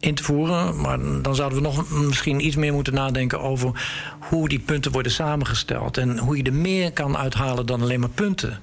In 0.00 0.14
te 0.14 0.22
voeren. 0.22 0.80
Maar 0.80 0.98
dan 1.22 1.34
zouden 1.34 1.58
we 1.58 1.64
nog 1.64 1.90
misschien 1.90 2.46
iets 2.46 2.56
meer 2.56 2.72
moeten 2.72 2.94
nadenken 2.94 3.40
over 3.40 3.88
hoe 4.20 4.48
die 4.48 4.58
punten 4.58 4.92
worden 4.92 5.12
samengesteld. 5.12 5.96
En 5.96 6.18
hoe 6.18 6.36
je 6.36 6.42
er 6.42 6.52
meer 6.52 6.92
kan 6.92 7.16
uithalen 7.16 7.66
dan 7.66 7.82
alleen 7.82 8.00
maar 8.00 8.08
punten. 8.08 8.60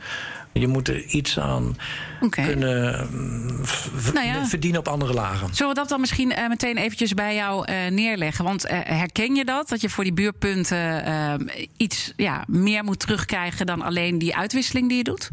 Je 0.53 0.67
moet 0.67 0.87
er 0.87 1.03
iets 1.03 1.39
aan 1.39 1.77
okay. 2.21 2.45
kunnen 2.45 3.07
nou 4.13 4.27
ja. 4.27 4.45
verdienen 4.45 4.79
op 4.79 4.87
andere 4.87 5.13
lagen. 5.13 5.55
Zullen 5.55 5.73
we 5.73 5.79
dat 5.79 5.89
dan 5.89 5.99
misschien 5.99 6.31
uh, 6.31 6.47
meteen 6.47 6.77
eventjes 6.77 7.13
bij 7.13 7.35
jou 7.35 7.71
uh, 7.71 7.87
neerleggen? 7.87 8.45
Want 8.45 8.65
uh, 8.65 8.71
herken 8.83 9.35
je 9.35 9.45
dat? 9.45 9.69
Dat 9.69 9.81
je 9.81 9.89
voor 9.89 10.03
die 10.03 10.13
buurpunten 10.13 11.49
iets 11.77 12.13
ja, 12.15 12.43
meer 12.47 12.83
moet 12.83 12.99
terugkrijgen 12.99 13.65
dan 13.65 13.81
alleen 13.81 14.17
die 14.17 14.35
uitwisseling 14.35 14.87
die 14.87 14.97
je 14.97 15.03
doet? 15.03 15.29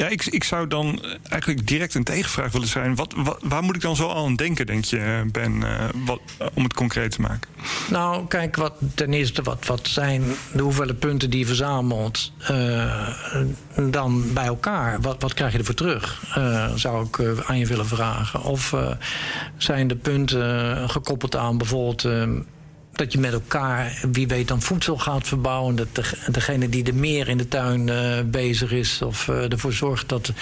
Ja, 0.00 0.08
ik, 0.08 0.26
ik 0.26 0.44
zou 0.44 0.66
dan 0.66 1.02
eigenlijk 1.28 1.66
direct 1.66 1.94
een 1.94 2.04
tegenvraag 2.04 2.52
willen 2.52 2.68
zijn. 2.68 2.94
Wat, 2.94 3.14
waar 3.40 3.62
moet 3.62 3.74
ik 3.74 3.80
dan 3.80 3.96
zo 3.96 4.10
aan 4.10 4.36
denken, 4.36 4.66
denk 4.66 4.84
je, 4.84 5.24
Ben, 5.32 5.52
uh, 5.52 5.84
wat, 6.04 6.20
om 6.54 6.62
het 6.62 6.74
concreet 6.74 7.10
te 7.10 7.20
maken? 7.20 7.50
Nou, 7.90 8.26
kijk, 8.26 8.56
wat, 8.56 8.72
ten 8.94 9.12
eerste, 9.12 9.42
wat, 9.42 9.66
wat 9.66 9.88
zijn 9.88 10.22
de 10.52 10.62
hoeveelheid 10.62 10.98
punten 10.98 11.30
die 11.30 11.38
je 11.38 11.46
verzamelt 11.46 12.32
dan 13.90 14.32
bij 14.32 14.46
elkaar? 14.46 15.00
Wat, 15.00 15.22
wat 15.22 15.34
krijg 15.34 15.52
je 15.52 15.58
ervoor 15.58 15.74
terug? 15.74 16.22
Zou 16.74 17.06
ik 17.06 17.42
aan 17.46 17.58
je 17.58 17.66
willen 17.66 17.86
vragen. 17.86 18.42
Of 18.42 18.74
zijn 19.56 19.88
de 19.88 19.96
punten 19.96 20.90
gekoppeld 20.90 21.36
aan 21.36 21.58
bijvoorbeeld 21.58 22.08
dat 23.00 23.12
je 23.12 23.18
met 23.18 23.32
elkaar, 23.32 23.98
wie 24.12 24.26
weet, 24.26 24.48
dan 24.48 24.62
voedsel 24.62 24.98
gaat 24.98 25.28
verbouwen. 25.28 25.76
Dat 25.76 25.94
de, 25.94 26.02
degene 26.30 26.68
die 26.68 26.84
er 26.84 26.94
meer 26.94 27.28
in 27.28 27.38
de 27.38 27.48
tuin 27.48 27.88
uh, 27.88 28.20
bezig 28.24 28.72
is, 28.72 29.02
of 29.02 29.28
uh, 29.28 29.52
ervoor 29.52 29.72
zorgt 29.72 30.08
dat 30.08 30.32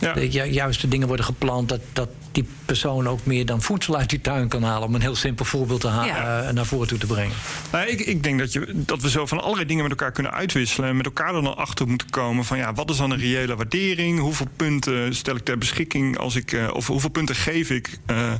ja. 0.00 0.12
de 0.12 0.30
ju 0.30 0.44
juiste 0.44 0.88
dingen 0.88 1.06
worden 1.06 1.24
geplant, 1.24 1.68
dat, 1.68 1.80
dat 1.92 2.08
die 2.32 2.48
persoon 2.64 3.08
ook 3.08 3.24
meer 3.24 3.46
dan 3.46 3.62
voedsel 3.62 3.96
uit 3.96 4.10
die 4.10 4.20
tuin 4.20 4.48
kan 4.48 4.62
halen. 4.62 4.88
Om 4.88 4.94
een 4.94 5.00
heel 5.00 5.16
simpel 5.16 5.44
voorbeeld 5.44 5.80
te 5.80 5.86
ja. 5.86 6.46
uh, 6.46 6.50
naar 6.50 6.66
voren 6.66 6.88
toe 6.88 6.98
te 6.98 7.06
brengen. 7.06 7.34
Nou, 7.72 7.86
ik, 7.86 8.00
ik 8.00 8.22
denk 8.22 8.38
dat, 8.38 8.52
je, 8.52 8.72
dat 8.74 9.02
we 9.02 9.10
zo 9.10 9.26
van 9.26 9.40
allerlei 9.40 9.66
dingen 9.66 9.82
met 9.82 9.92
elkaar 9.92 10.12
kunnen 10.12 10.32
uitwisselen. 10.32 10.88
En 10.88 10.96
met 10.96 11.06
elkaar 11.06 11.34
er 11.34 11.42
dan 11.42 11.56
achter 11.56 11.88
moeten 11.88 12.10
komen 12.10 12.44
van 12.44 12.58
ja, 12.58 12.72
wat 12.74 12.90
is 12.90 12.96
dan 12.96 13.10
een 13.10 13.18
reële 13.18 13.56
waardering? 13.56 14.18
Hoeveel 14.20 14.48
punten 14.56 15.14
stel 15.14 15.36
ik 15.36 15.44
ter 15.44 15.58
beschikking 15.58 16.18
als 16.18 16.36
ik, 16.36 16.52
uh, 16.52 16.68
of 16.72 16.86
hoeveel 16.86 17.10
punten 17.10 17.34
geef 17.34 17.70
ik 17.70 17.98
uh, 18.10 18.32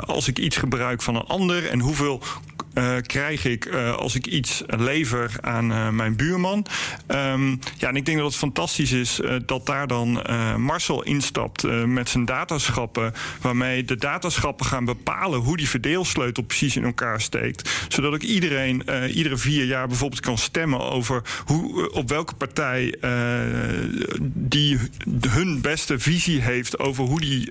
als 0.00 0.28
ik 0.28 0.38
iets 0.38 0.56
gebruik 0.56 1.02
van 1.02 1.14
een 1.14 1.26
ander? 1.26 1.68
En 1.68 1.80
hoeveel 1.80 2.22
uh, 2.74 2.96
krijg 3.06 3.44
ik 3.44 3.64
uh, 3.64 3.94
als 3.94 4.14
ik 4.14 4.26
iets 4.26 4.62
lever 4.66 5.30
aan 5.40 5.70
uh, 5.70 5.88
mijn 5.88 6.16
buurman. 6.16 6.66
Um, 7.08 7.58
ja, 7.78 7.88
en 7.88 7.96
ik 7.96 8.04
denk 8.04 8.18
dat 8.18 8.26
het 8.26 8.36
fantastisch 8.36 8.92
is 8.92 9.20
dat 9.46 9.66
daar 9.66 9.86
dan 9.86 10.22
Marcel 10.56 11.02
instapt 11.02 11.62
met 11.86 12.08
zijn 12.08 12.24
dataschappen, 12.24 13.12
waarmee 13.40 13.84
de 13.84 13.96
dataschappen 13.96 14.66
gaan 14.66 14.84
bepalen 14.84 15.40
hoe 15.40 15.56
die 15.56 15.68
verdeelsleutel 15.68 16.42
precies 16.42 16.76
in 16.76 16.84
elkaar 16.84 17.20
steekt. 17.20 17.70
Zodat 17.88 18.14
ik 18.14 18.22
iedereen 18.22 18.82
iedere 19.08 19.36
vier 19.36 19.64
jaar 19.64 19.88
bijvoorbeeld 19.88 20.20
kan 20.20 20.38
stemmen 20.38 20.80
over 20.80 21.22
hoe, 21.44 21.92
op 21.92 22.08
welke 22.08 22.34
partij 22.34 22.94
die 24.32 24.78
hun 25.28 25.60
beste 25.60 25.98
visie 25.98 26.40
heeft 26.40 26.78
over 26.78 27.04
hoe 27.04 27.20
die 27.20 27.48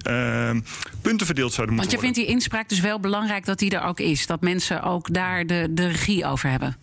punten 1.02 1.26
verdeeld 1.26 1.54
zouden 1.54 1.76
moeten 1.76 1.76
worden. 1.76 1.76
Want 1.76 1.92
je 1.92 1.98
vindt 2.00 2.16
die 2.16 2.26
inspraak 2.26 2.70
dus 2.70 2.80
wel 2.80 3.00
belangrijk 3.00 3.46
dat 3.46 3.60
die 3.60 3.72
er 3.72 3.84
ook 3.84 4.00
is. 4.00 4.26
Dat 4.26 4.42
mensen 4.42 4.84
ook 4.84 5.13
daar 5.14 5.46
de, 5.46 5.68
de 5.72 5.88
regie 5.88 6.26
over 6.26 6.50
hebben? 6.50 6.78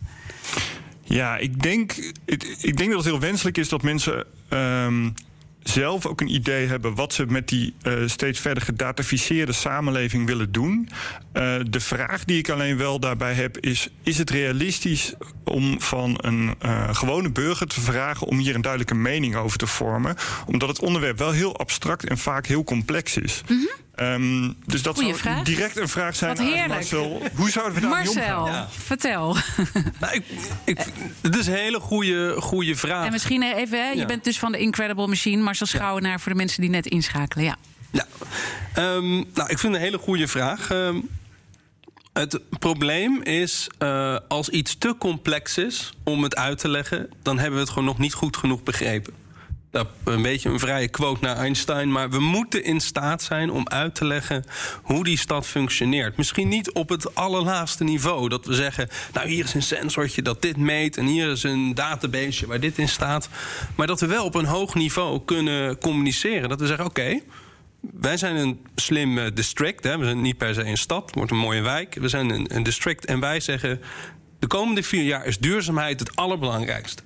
Ja, 1.02 1.36
ik 1.36 1.62
denk, 1.62 1.92
ik, 2.24 2.42
ik 2.60 2.76
denk 2.76 2.90
dat 2.90 2.98
het 2.98 3.12
heel 3.12 3.20
wenselijk 3.20 3.58
is 3.58 3.68
dat 3.68 3.82
mensen 3.82 4.26
um, 4.50 5.14
zelf 5.62 6.06
ook 6.06 6.20
een 6.20 6.34
idee 6.34 6.66
hebben 6.66 6.94
wat 6.94 7.12
ze 7.12 7.26
met 7.26 7.48
die 7.48 7.74
uh, 7.82 7.92
steeds 8.06 8.40
verder 8.40 8.62
gedataficeerde 8.62 9.52
samenleving 9.52 10.26
willen 10.26 10.52
doen. 10.52 10.88
Uh, 11.32 11.54
de 11.70 11.80
vraag 11.80 12.24
die 12.24 12.38
ik 12.38 12.48
alleen 12.48 12.76
wel 12.76 13.00
daarbij 13.00 13.34
heb 13.34 13.58
is: 13.58 13.88
is 14.02 14.18
het 14.18 14.30
realistisch 14.30 15.14
om 15.44 15.80
van 15.80 16.18
een 16.20 16.54
uh, 16.64 16.88
gewone 16.94 17.30
burger 17.30 17.66
te 17.66 17.80
vragen 17.80 18.26
om 18.26 18.38
hier 18.38 18.54
een 18.54 18.60
duidelijke 18.60 18.94
mening 18.94 19.36
over 19.36 19.58
te 19.58 19.66
vormen? 19.66 20.16
Omdat 20.46 20.68
het 20.68 20.80
onderwerp 20.80 21.18
wel 21.18 21.30
heel 21.30 21.56
abstract 21.56 22.04
en 22.04 22.18
vaak 22.18 22.46
heel 22.46 22.64
complex 22.64 23.16
is. 23.16 23.42
Mm 23.48 23.56
-hmm. 23.56 23.88
Um, 24.02 24.56
dus 24.66 24.82
dat 24.82 24.94
Goeie 24.94 25.08
zou 25.08 25.20
vraag. 25.20 25.42
direct 25.42 25.76
een 25.76 25.88
vraag 25.88 26.16
zijn 26.16 26.38
heerlijk. 26.38 26.68
Marcel. 26.68 27.22
Hoe 27.34 27.50
zouden 27.50 27.74
we 27.74 27.80
daar 27.80 27.90
Marcel, 27.90 28.38
omgaan? 28.38 28.52
Ja. 28.52 28.68
vertel. 28.70 29.36
Nou, 30.00 30.14
ik, 30.14 30.24
ik, 30.64 30.78
het 31.20 31.36
is 31.36 31.46
een 31.46 31.54
hele 31.54 31.80
goede, 31.80 32.34
goede 32.38 32.76
vraag. 32.76 33.04
En 33.04 33.12
misschien 33.12 33.42
even, 33.42 33.84
hè, 33.86 33.90
je 33.90 34.06
bent 34.06 34.24
dus 34.24 34.38
van 34.38 34.52
de 34.52 34.58
Incredible 34.58 35.06
Machine. 35.06 35.42
Marcel 35.50 35.66
Schouwenaar 35.66 36.20
voor 36.20 36.32
de 36.32 36.38
mensen 36.38 36.60
die 36.60 36.70
net 36.70 36.86
inschakelen. 36.86 37.44
Ja. 37.44 37.56
Ja, 37.90 38.06
Ehm, 38.74 39.10
nou, 39.10 39.48
ik 39.48 39.58
vind 39.58 39.74
een 39.74 39.80
hele 39.80 39.98
goede 39.98 40.28
vraag. 40.28 40.70
Ehm, 40.70 40.96
het 42.12 42.40
probleem 42.58 43.22
is, 43.22 43.68
eh, 43.78 44.16
als 44.28 44.48
iets 44.48 44.78
te 44.78 44.94
complex 44.98 45.58
is 45.58 45.92
om 46.04 46.22
het 46.22 46.36
uit 46.36 46.58
te 46.58 46.68
leggen, 46.68 47.10
dan 47.22 47.36
hebben 47.38 47.54
we 47.54 47.60
het 47.60 47.68
gewoon 47.72 47.88
nog 47.88 47.98
niet 47.98 48.14
goed 48.14 48.36
genoeg 48.36 48.62
begrepen. 48.62 49.14
Dat 49.70 49.88
een 50.04 50.22
beetje 50.22 50.48
een 50.48 50.58
vrije 50.58 50.88
quote 50.88 51.24
naar 51.24 51.36
Einstein, 51.36 51.92
maar 51.92 52.10
we 52.10 52.20
moeten 52.20 52.64
in 52.64 52.80
staat 52.80 53.22
zijn 53.22 53.50
om 53.50 53.68
uit 53.68 53.94
te 53.94 54.04
leggen 54.04 54.44
hoe 54.82 55.04
die 55.04 55.18
stad 55.18 55.46
functioneert. 55.46 56.16
Misschien 56.16 56.48
niet 56.48 56.72
op 56.72 56.88
het 56.88 57.14
allerlaagste 57.14 57.84
niveau, 57.84 58.28
dat 58.28 58.46
we 58.46 58.54
zeggen, 58.54 58.88
nou 59.12 59.28
hier 59.28 59.44
is 59.44 59.54
een 59.54 59.62
sensortje 59.62 60.22
dat 60.22 60.42
dit 60.42 60.56
meet 60.56 60.96
en 60.96 61.06
hier 61.06 61.30
is 61.30 61.42
een 61.42 61.74
database 61.74 62.46
waar 62.46 62.60
dit 62.60 62.78
in 62.78 62.88
staat, 62.88 63.28
maar 63.74 63.86
dat 63.86 64.00
we 64.00 64.06
wel 64.06 64.24
op 64.24 64.34
een 64.34 64.44
hoog 64.44 64.74
niveau 64.74 65.20
kunnen 65.24 65.78
communiceren. 65.78 66.48
Dat 66.48 66.60
we 66.60 66.66
zeggen, 66.66 66.86
oké, 66.86 67.20
wij 67.80 68.16
zijn 68.16 68.36
een 68.36 68.60
slim 68.74 69.18
eh, 69.18 69.26
district. 69.34 69.84
Hè. 69.84 69.98
We 69.98 70.04
zijn 70.04 70.20
niet 70.20 70.36
per 70.36 70.54
se 70.54 70.64
een 70.64 70.78
stad, 70.78 71.06
het 71.06 71.14
wordt 71.14 71.30
een 71.30 71.36
mooie 71.36 71.62
wijk. 71.62 71.94
We 71.94 72.08
zijn 72.08 72.30
een, 72.30 72.56
een 72.56 72.62
district 72.62 73.04
en 73.04 73.20
wij 73.20 73.40
zeggen... 73.40 73.80
de 74.38 74.46
komende 74.46 74.82
vier 74.82 75.02
jaar 75.02 75.26
is 75.26 75.38
duurzaamheid 75.38 76.00
het 76.00 76.16
allerbelangrijkste. 76.16 77.02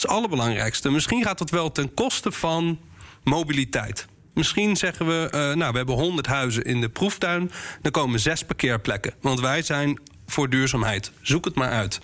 Is 0.00 0.06
het 0.06 0.16
allerbelangrijkste. 0.16 0.90
Misschien 0.90 1.22
gaat 1.22 1.38
dat 1.38 1.50
wel 1.50 1.72
ten 1.72 1.94
koste 1.94 2.32
van 2.32 2.78
mobiliteit. 3.24 4.06
Misschien 4.34 4.76
zeggen 4.76 5.06
we, 5.06 5.28
uh, 5.34 5.54
nou, 5.54 5.70
we 5.70 5.76
hebben 5.76 5.94
100 5.94 6.26
huizen 6.26 6.64
in 6.64 6.80
de 6.80 6.88
proeftuin. 6.88 7.50
Er 7.82 7.90
komen 7.90 8.20
zes 8.20 8.44
parkeerplekken. 8.44 9.14
Want 9.20 9.40
wij 9.40 9.62
zijn 9.62 10.00
voor 10.26 10.50
duurzaamheid. 10.50 11.12
Zoek 11.20 11.44
het 11.44 11.54
maar 11.54 11.70
uit. 11.70 12.00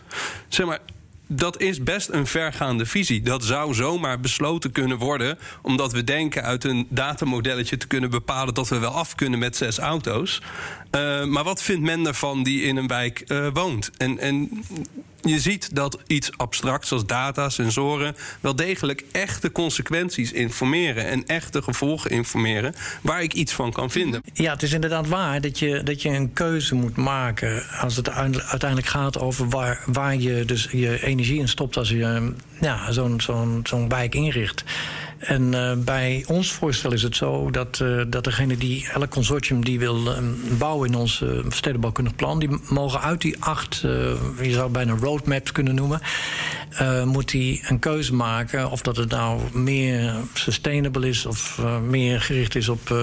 Zeg 0.49 0.67
maar, 0.67 0.79
dat 1.27 1.61
is 1.61 1.83
best 1.83 2.09
een 2.09 2.27
vergaande 2.27 2.87
visie. 2.87 3.23
Dat 3.23 3.45
zou 3.45 3.75
zomaar 3.75 4.21
besloten 4.21 4.73
kunnen 4.73 4.99
worden, 4.99 5.39
omdat 5.63 5.93
we 5.93 6.05
denken 6.05 6.43
uit 6.43 6.65
een 6.65 6.87
datamodelletje 6.91 7.77
te 7.77 7.87
kunnen 7.87 8.11
bepalen 8.11 8.55
dat 8.55 8.69
we 8.69 8.79
wel 8.79 8.93
af 8.93 9.15
kunnen 9.15 9.39
met 9.39 9.57
zes 9.57 9.79
auto's. 9.79 10.43
Uh, 10.97 11.25
maar 11.25 11.45
wat 11.45 11.63
vindt 11.63 11.83
men 11.83 12.07
ervan 12.07 12.43
die 12.43 12.63
in 12.63 12.77
een 12.77 12.87
wijk 12.87 13.25
uh, 13.27 13.49
woont? 13.53 13.91
En, 13.97 14.19
en 14.19 14.65
je 15.23 15.41
ziet 15.41 15.75
dat 15.75 15.99
iets 16.07 16.31
abstracts 16.37 16.93
als 16.93 17.07
data, 17.07 17.49
sensoren, 17.49 18.17
wel 18.41 18.57
degelijk 18.57 19.05
echte 19.13 19.53
consequenties 19.53 20.33
informeren 20.33 21.07
en 21.07 21.27
echte 21.27 21.63
gevolgen 21.63 22.11
informeren 22.11 22.75
waar 23.03 23.23
ik 23.23 23.33
iets 23.33 23.53
van 23.53 23.73
kan 23.73 23.91
vinden. 23.91 24.23
Ja, 24.33 24.53
het 24.53 24.63
is 24.63 24.73
inderdaad 24.73 25.09
waar 25.09 25.41
dat 25.41 25.59
je, 25.59 25.83
dat 25.83 26.03
je 26.03 26.09
een 26.09 26.33
keuze 26.33 26.75
moet 26.75 26.97
maken 26.97 27.63
als 27.81 27.97
het 27.97 28.11
uiteindelijk 28.11 28.87
gaat 28.87 29.19
over 29.19 29.49
waar, 29.49 29.83
waar 29.87 30.17
je 30.17 30.45
dus 30.45 30.69
je 30.71 31.05
energie 31.05 31.39
in 31.39 31.49
stopt 31.49 31.77
als 31.77 31.89
je 31.89 32.33
ja, 32.61 32.93
zo'n 32.93 33.21
zo'n 33.21 33.61
zo'n 33.65 33.89
wijk 33.89 34.15
inricht. 34.15 34.65
En 35.19 35.53
uh, 35.53 35.73
bij 35.77 36.25
ons 36.27 36.53
voorstel 36.53 36.93
is 36.93 37.03
het 37.03 37.17
zo 37.17 37.51
dat, 37.51 37.79
uh, 37.83 38.03
dat 38.09 38.25
degene 38.25 38.57
die 38.57 38.89
elk 38.95 39.11
consortium 39.11 39.65
die 39.65 39.79
wil 39.79 40.07
uh, 40.07 40.19
bouwen 40.59 40.89
in 40.89 40.95
ons 40.95 41.25
stedenbouwkundig 41.49 42.15
plan, 42.15 42.39
die 42.39 42.49
mogen 42.69 43.01
uit 43.01 43.21
die 43.21 43.37
acht, 43.43 43.77
je 43.77 44.51
zou 44.51 44.63
het 44.63 44.73
bijna 44.73 44.97
roadmaps 45.01 45.53
kunnen 45.53 45.75
noemen, 45.75 46.01
moet 47.05 47.31
die 47.31 47.63
een 47.67 47.79
keuze 47.79 48.15
maken 48.15 48.71
of 48.71 48.81
dat 48.83 48.97
het 48.97 49.11
nou 49.11 49.41
meer 49.53 50.15
sustainable 50.35 51.09
is 51.09 51.27
of 51.27 51.61
meer 51.89 52.21
gericht 52.21 52.55
is 52.55 52.69
op 52.69 52.95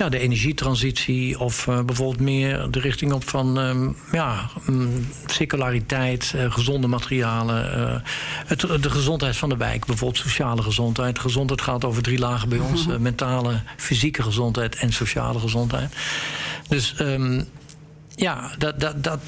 ja, 0.00 0.08
de 0.08 0.18
energietransitie 0.18 1.38
of 1.38 1.66
uh, 1.66 1.80
bijvoorbeeld 1.80 2.20
meer 2.20 2.70
de 2.70 2.80
richting 2.80 3.12
op 3.12 3.28
van 3.28 3.58
um, 3.58 3.96
ja, 4.12 4.50
um, 4.68 5.08
circulariteit, 5.26 6.32
uh, 6.36 6.52
gezonde 6.52 6.86
materialen, 6.86 7.78
uh, 7.78 8.10
het, 8.46 8.60
de 8.60 8.90
gezondheid 8.90 9.36
van 9.36 9.48
de 9.48 9.56
wijk, 9.56 9.86
bijvoorbeeld 9.86 10.22
sociale 10.22 10.62
gezondheid. 10.62 11.18
Gezondheid 11.18 11.60
gaat 11.60 11.84
over 11.84 12.02
drie 12.02 12.18
lagen 12.18 12.48
bij 12.48 12.58
ons: 12.58 12.86
mentale, 12.98 13.62
fysieke 13.76 14.22
gezondheid 14.22 14.76
en 14.76 14.92
sociale 14.92 15.38
gezondheid. 15.38 15.94
Dus 16.68 16.94
um, 17.00 17.48
ja, 18.14 18.50
dat, 18.58 18.80
dat, 18.80 19.04
dat, 19.04 19.20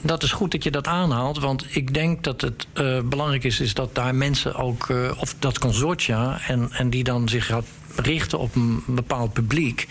dat 0.00 0.22
is 0.22 0.32
goed 0.32 0.52
dat 0.52 0.64
je 0.64 0.70
dat 0.70 0.86
aanhaalt. 0.86 1.38
Want 1.38 1.66
ik 1.68 1.94
denk 1.94 2.24
dat 2.24 2.40
het 2.40 2.66
uh, 2.74 3.00
belangrijk 3.00 3.44
is, 3.44 3.60
is 3.60 3.74
dat 3.74 3.94
daar 3.94 4.14
mensen 4.14 4.54
ook, 4.54 4.88
uh, 4.88 5.10
of 5.16 5.34
dat 5.38 5.58
consortia, 5.58 6.40
en, 6.46 6.68
en 6.72 6.90
die 6.90 7.04
dan 7.04 7.28
zich 7.28 7.46
gaat 7.46 7.64
richten 7.98 8.38
op 8.38 8.54
een 8.54 8.82
bepaald 8.86 9.32
publiek. 9.32 9.86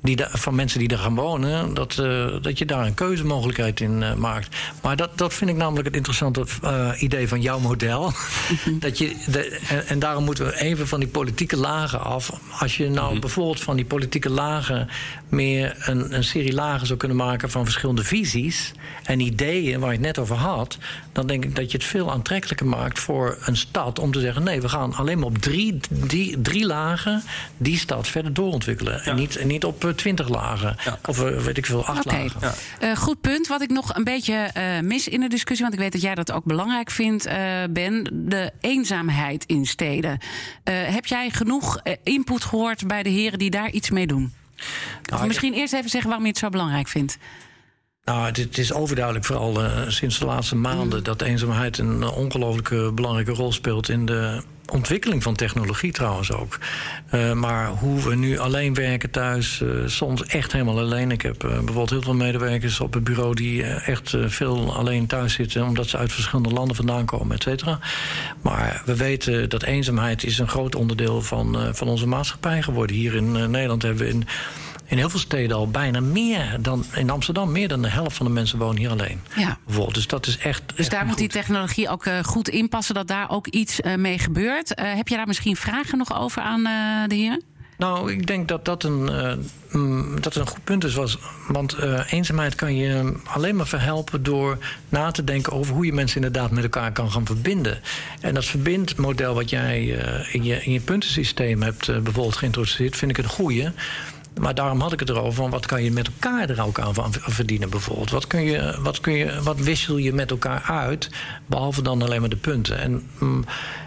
Die 0.00 0.16
da, 0.16 0.28
van 0.32 0.54
mensen 0.54 0.78
die 0.78 0.88
daar 0.88 0.98
gaan 0.98 1.14
wonen, 1.14 1.74
dat, 1.74 1.96
uh, 2.00 2.26
dat 2.42 2.58
je 2.58 2.64
daar 2.64 2.86
een 2.86 2.94
keuzemogelijkheid 2.94 3.80
in 3.80 4.02
uh, 4.02 4.14
maakt. 4.14 4.56
Maar 4.82 4.96
dat, 4.96 5.18
dat 5.18 5.34
vind 5.34 5.50
ik 5.50 5.56
namelijk 5.56 5.86
het 5.86 5.96
interessante 5.96 6.44
uh, 6.64 6.90
idee 6.98 7.28
van 7.28 7.40
jouw 7.40 7.58
model. 7.58 8.12
dat 8.78 8.98
je 8.98 9.16
de, 9.26 9.60
en, 9.68 9.86
en, 9.86 9.98
daarom 9.98 10.24
moeten 10.24 10.46
we 10.46 10.60
even 10.60 10.88
van 10.88 11.00
die 11.00 11.08
politieke 11.08 11.56
lagen 11.56 12.00
af. 12.00 12.32
Als 12.58 12.76
je 12.76 12.90
nou 12.90 13.18
bijvoorbeeld 13.18 13.60
van 13.60 13.76
die 13.76 13.84
politieke 13.84 14.30
lagen 14.30 14.88
meer 15.28 15.76
een, 15.78 16.14
een 16.14 16.24
serie 16.24 16.54
lagen 16.54 16.86
zou 16.86 16.98
kunnen 16.98 17.16
maken 17.16 17.50
van 17.50 17.64
verschillende 17.64 18.04
visies 18.04 18.72
en 19.02 19.20
ideeën 19.20 19.80
waar 19.80 19.90
je 19.90 19.96
het 19.96 20.06
net 20.06 20.18
over 20.18 20.36
had, 20.36 20.78
dan 21.16 21.26
denk 21.26 21.44
ik 21.44 21.56
dat 21.56 21.70
je 21.70 21.76
het 21.76 21.86
veel 21.86 22.12
aantrekkelijker 22.12 22.66
maakt 22.66 22.98
voor 22.98 23.38
een 23.44 23.56
stad 23.56 23.98
om 23.98 24.12
te 24.12 24.20
zeggen: 24.20 24.42
nee, 24.42 24.60
we 24.60 24.68
gaan 24.68 24.94
alleen 24.94 25.18
maar 25.18 25.28
op 25.28 25.38
drie, 25.38 25.80
die, 25.90 26.40
drie 26.40 26.66
lagen 26.66 27.22
die 27.56 27.78
stad 27.78 28.08
verder 28.08 28.34
doorontwikkelen. 28.34 29.00
Ja. 29.04 29.10
En, 29.10 29.16
niet, 29.16 29.36
en 29.36 29.46
niet 29.46 29.64
op 29.64 29.92
twintig 29.96 30.28
lagen. 30.28 30.76
Ja. 30.84 30.98
Of 31.06 31.18
weet 31.18 31.56
ik 31.56 31.66
veel, 31.66 31.84
acht 31.84 32.06
okay. 32.06 32.22
lagen. 32.22 32.54
Ja. 32.80 32.88
Uh, 32.88 32.96
goed 32.96 33.20
punt. 33.20 33.46
Wat 33.46 33.62
ik 33.62 33.70
nog 33.70 33.94
een 33.94 34.04
beetje 34.04 34.50
uh, 34.56 34.80
mis 34.80 35.08
in 35.08 35.20
de 35.20 35.28
discussie, 35.28 35.62
want 35.62 35.74
ik 35.74 35.82
weet 35.82 35.92
dat 35.92 36.02
jij 36.02 36.14
dat 36.14 36.32
ook 36.32 36.44
belangrijk 36.44 36.90
vindt, 36.90 37.26
uh, 37.26 37.32
Ben, 37.70 38.08
de 38.12 38.52
eenzaamheid 38.60 39.44
in 39.44 39.66
steden. 39.66 40.18
heb 40.64 41.06
jij 41.06 41.30
genoeg 41.30 41.80
input 42.02 42.44
gehoord 42.44 42.86
bij 42.86 43.02
de 43.02 43.10
heren 43.10 43.38
die 43.38 43.50
daar 43.50 43.70
iets 43.70 43.90
mee 43.90 44.06
doen? 44.06 44.32
Of 45.12 45.26
misschien 45.26 45.52
eerst 45.52 45.72
even 45.72 45.90
zeggen 45.90 46.08
waarom 46.08 46.26
je 46.26 46.32
het 46.32 46.40
zo 46.40 46.48
belangrijk 46.48 46.88
vindt. 46.88 47.18
Nou, 48.06 48.26
het, 48.26 48.58
is 48.58 48.72
overduidelijk, 48.72 49.24
vooral 49.24 49.64
uh, 49.64 49.70
sinds 49.88 50.18
de 50.18 50.24
laatste 50.24 50.56
maanden, 50.56 51.04
dat 51.04 51.22
eenzaamheid 51.22 51.78
een 51.78 52.08
ongelooflijke 52.08 52.92
belangrijke 52.94 53.32
rol 53.32 53.52
speelt 53.52 53.88
in 53.88 54.06
de 54.06 54.42
ontwikkeling 54.66 55.22
van 55.22 55.34
technologie 55.34 55.92
trouwens 55.92 56.32
ook. 56.32 56.58
Uh, 57.14 57.32
maar 57.32 57.68
hoe 57.68 58.02
we 58.02 58.14
nu 58.14 58.38
alleen 58.38 58.74
werken 58.74 59.10
thuis, 59.10 59.60
uh, 59.60 59.70
soms 59.86 60.22
echt 60.24 60.52
helemaal 60.52 60.78
alleen. 60.78 61.10
Ik 61.10 61.22
heb 61.22 61.44
uh, 61.44 61.50
bijvoorbeeld 61.50 61.90
heel 61.90 62.02
veel 62.02 62.14
medewerkers 62.14 62.80
op 62.80 62.94
het 62.94 63.04
bureau 63.04 63.34
die 63.34 63.62
echt 63.64 64.14
veel 64.26 64.74
alleen 64.76 65.06
thuis 65.06 65.32
zitten, 65.32 65.64
omdat 65.64 65.86
ze 65.86 65.96
uit 65.96 66.12
verschillende 66.12 66.54
landen 66.54 66.76
vandaan 66.76 67.04
komen, 67.04 67.36
et 67.36 67.42
cetera. 67.42 67.78
Maar 68.42 68.82
we 68.84 68.96
weten 68.96 69.48
dat 69.48 69.62
eenzaamheid 69.62 70.24
is 70.24 70.38
een 70.38 70.48
groot 70.48 70.74
onderdeel 70.74 71.22
van, 71.22 71.74
van 71.74 71.88
onze 71.88 72.06
maatschappij 72.06 72.62
geworden. 72.62 72.96
Hier 72.96 73.14
in 73.14 73.50
Nederland 73.50 73.82
hebben 73.82 74.06
we 74.06 74.12
in 74.12 74.26
in 74.86 74.96
heel 74.96 75.10
veel 75.10 75.18
steden 75.18 75.56
al 75.56 75.70
bijna 75.70 76.00
meer 76.00 76.56
dan 76.60 76.84
in 76.94 77.10
Amsterdam. 77.10 77.52
Meer 77.52 77.68
dan 77.68 77.82
de 77.82 77.88
helft 77.88 78.16
van 78.16 78.26
de 78.26 78.32
mensen 78.32 78.58
wonen 78.58 78.76
hier 78.76 78.90
alleen. 78.90 79.20
Ja. 79.36 79.58
Bijvoorbeeld. 79.64 79.94
Dus 79.94 80.06
dat 80.06 80.26
is 80.26 80.38
echt. 80.38 80.62
Dus 80.68 80.78
echt 80.78 80.90
daar 80.90 81.00
moet 81.00 81.10
goed. 81.10 81.18
die 81.18 81.28
technologie 81.28 81.88
ook 81.88 82.06
uh, 82.06 82.18
goed 82.18 82.48
inpassen, 82.48 82.94
dat 82.94 83.08
daar 83.08 83.30
ook 83.30 83.46
iets 83.46 83.80
uh, 83.80 83.94
mee 83.94 84.18
gebeurt. 84.18 84.80
Uh, 84.80 84.94
heb 84.94 85.08
je 85.08 85.16
daar 85.16 85.26
misschien 85.26 85.56
vragen 85.56 85.98
nog 85.98 86.20
over 86.20 86.42
aan 86.42 86.62
de 87.08 87.14
heren? 87.14 87.42
Nou, 87.78 88.12
ik 88.12 88.26
denk 88.26 88.48
dat 88.48 88.64
dat 88.64 88.82
een, 88.82 89.10
uh, 89.72 90.20
dat 90.20 90.34
een 90.34 90.46
goed 90.46 90.64
punt 90.64 90.84
is. 90.84 90.94
Was, 90.94 91.18
want 91.48 91.76
uh, 91.78 92.12
eenzaamheid 92.12 92.54
kan 92.54 92.76
je 92.76 93.12
alleen 93.24 93.56
maar 93.56 93.66
verhelpen 93.66 94.22
door 94.22 94.58
na 94.88 95.10
te 95.10 95.24
denken 95.24 95.52
over 95.52 95.74
hoe 95.74 95.86
je 95.86 95.92
mensen 95.92 96.16
inderdaad 96.16 96.50
met 96.50 96.62
elkaar 96.62 96.92
kan 96.92 97.10
gaan 97.10 97.26
verbinden. 97.26 97.80
En 98.20 98.34
dat 98.34 98.44
verbindmodel 98.44 99.34
wat 99.34 99.50
jij 99.50 99.82
uh, 99.82 100.34
in, 100.34 100.44
je, 100.44 100.64
in 100.64 100.72
je 100.72 100.80
puntensysteem 100.80 101.62
hebt 101.62 101.86
bijvoorbeeld 101.86 102.36
geïntroduceerd, 102.36 102.96
vind 102.96 103.10
ik 103.10 103.18
een 103.18 103.30
goede. 103.30 103.72
Maar 104.40 104.54
daarom 104.54 104.80
had 104.80 104.92
ik 104.92 105.00
het 105.00 105.08
erover 105.08 105.32
van 105.32 105.50
wat 105.50 105.66
kan 105.66 105.82
je 105.82 105.90
met 105.90 106.06
elkaar 106.06 106.50
er 106.50 106.62
ook 106.62 106.80
aan 106.80 106.94
verdienen 107.12 107.70
bijvoorbeeld. 107.70 108.10
Wat, 108.10 108.26
kun 108.26 108.42
je, 108.42 108.78
wat, 108.80 109.00
kun 109.00 109.12
je, 109.12 109.42
wat 109.42 109.58
wissel 109.58 109.96
je 109.96 110.12
met 110.12 110.30
elkaar 110.30 110.62
uit, 110.62 111.10
behalve 111.46 111.82
dan 111.82 112.02
alleen 112.02 112.20
maar 112.20 112.28
de 112.28 112.36
punten. 112.36 112.78
En 112.78 113.08
mm, 113.18 113.44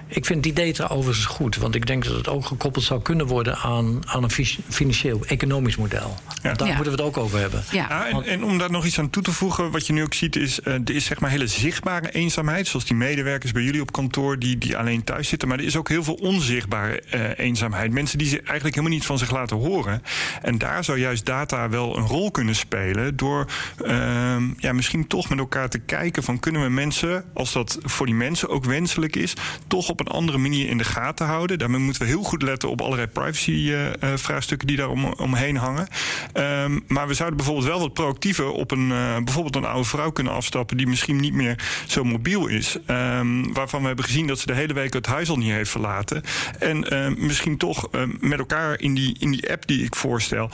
ik 0.09 0.25
vind 0.25 0.45
het 0.45 0.53
idee 0.53 0.73
trouwens 0.73 1.25
goed. 1.25 1.55
Want 1.55 1.75
ik 1.75 1.85
denk 1.85 2.05
dat 2.05 2.15
het 2.15 2.27
ook 2.27 2.45
gekoppeld 2.45 2.83
zou 2.83 3.01
kunnen 3.01 3.25
worden 3.25 3.55
aan, 3.57 4.01
aan 4.07 4.23
een 4.23 4.31
financieel, 4.69 5.25
economisch 5.25 5.75
model. 5.75 6.17
Ja. 6.41 6.53
Daar 6.53 6.67
ja. 6.67 6.75
moeten 6.75 6.93
we 6.95 7.01
het 7.01 7.07
ook 7.07 7.17
over 7.17 7.39
hebben. 7.39 7.63
Ja. 7.71 7.85
ja 7.89 8.07
en, 8.07 8.23
en, 8.23 8.43
om 8.43 8.57
daar 8.57 8.71
nog 8.71 8.85
iets 8.85 8.99
aan 8.99 9.09
toe 9.09 9.23
te 9.23 9.31
voegen, 9.31 9.71
wat 9.71 9.87
je 9.87 9.93
nu 9.93 10.03
ook 10.03 10.13
ziet, 10.13 10.35
is 10.35 10.59
uh, 10.59 10.73
er 10.73 10.95
is 10.95 11.05
zeg 11.05 11.19
maar 11.19 11.29
hele 11.29 11.47
zichtbare 11.47 12.11
eenzaamheid. 12.11 12.67
Zoals 12.67 12.85
die 12.85 12.95
medewerkers 12.95 13.51
bij 13.51 13.63
jullie 13.63 13.81
op 13.81 13.91
kantoor 13.91 14.39
die, 14.39 14.57
die 14.57 14.77
alleen 14.77 15.03
thuis 15.03 15.27
zitten. 15.27 15.47
Maar 15.47 15.59
er 15.59 15.65
is 15.65 15.75
ook 15.75 15.89
heel 15.89 16.03
veel 16.03 16.13
onzichtbare 16.13 17.03
uh, 17.13 17.29
eenzaamheid. 17.37 17.91
Mensen 17.91 18.17
die 18.17 18.27
zich 18.27 18.37
eigenlijk 18.37 18.75
helemaal 18.75 18.97
niet 18.97 19.05
van 19.05 19.17
zich 19.17 19.31
laten 19.31 19.57
horen. 19.57 20.03
En 20.41 20.57
daar 20.57 20.83
zou 20.83 20.99
juist 20.99 21.25
data 21.25 21.69
wel 21.69 21.97
een 21.97 22.07
rol 22.07 22.31
kunnen 22.31 22.55
spelen. 22.55 23.15
Door 23.15 23.45
uh, 23.85 24.35
ja, 24.57 24.73
misschien 24.73 25.07
toch 25.07 25.29
met 25.29 25.39
elkaar 25.39 25.69
te 25.69 25.79
kijken 25.79 26.23
van 26.23 26.39
kunnen 26.39 26.61
we 26.61 26.69
mensen, 26.69 27.23
als 27.33 27.53
dat 27.53 27.77
voor 27.81 28.05
die 28.05 28.15
mensen 28.15 28.49
ook 28.49 28.65
wenselijk 28.65 29.15
is, 29.15 29.33
toch 29.67 29.89
op 29.89 29.98
een 29.99 30.07
andere 30.07 30.37
manier 30.37 30.69
in 30.69 30.77
de 30.77 30.83
gaten 30.83 31.25
houden. 31.25 31.59
Daarmee 31.59 31.79
moeten 31.79 32.01
we 32.01 32.07
heel 32.07 32.23
goed 32.23 32.41
letten 32.41 32.69
op 32.69 32.81
allerlei 32.81 33.07
privacy-vraagstukken 33.07 34.67
die 34.67 34.77
daar 34.77 34.89
om, 34.89 35.05
omheen 35.05 35.57
hangen. 35.57 35.87
Um, 36.33 36.83
maar 36.87 37.07
we 37.07 37.13
zouden 37.13 37.37
bijvoorbeeld 37.37 37.67
wel 37.67 37.79
wat 37.79 37.93
proactiever 37.93 38.51
op 38.51 38.71
een, 38.71 38.89
uh, 38.89 39.17
bijvoorbeeld 39.23 39.55
een 39.55 39.65
oude 39.65 39.87
vrouw 39.87 40.11
kunnen 40.11 40.33
afstappen 40.33 40.77
die 40.77 40.87
misschien 40.87 41.19
niet 41.19 41.33
meer 41.33 41.55
zo 41.87 42.03
mobiel 42.03 42.47
is. 42.47 42.77
Um, 42.87 43.53
waarvan 43.53 43.81
we 43.81 43.87
hebben 43.87 44.05
gezien 44.05 44.27
dat 44.27 44.39
ze 44.39 44.45
de 44.45 44.53
hele 44.53 44.73
week 44.73 44.93
het 44.93 45.05
huis 45.05 45.29
al 45.29 45.37
niet 45.37 45.51
heeft 45.51 45.69
verlaten. 45.69 46.23
En 46.59 46.93
uh, 46.93 47.07
misschien 47.17 47.57
toch 47.57 47.89
met 48.19 48.39
elkaar 48.39 48.79
in 48.79 48.93
die, 48.93 49.15
in 49.19 49.31
die 49.31 49.51
app 49.51 49.67
die 49.67 49.83
ik 49.83 49.95
voorstel, 49.95 50.49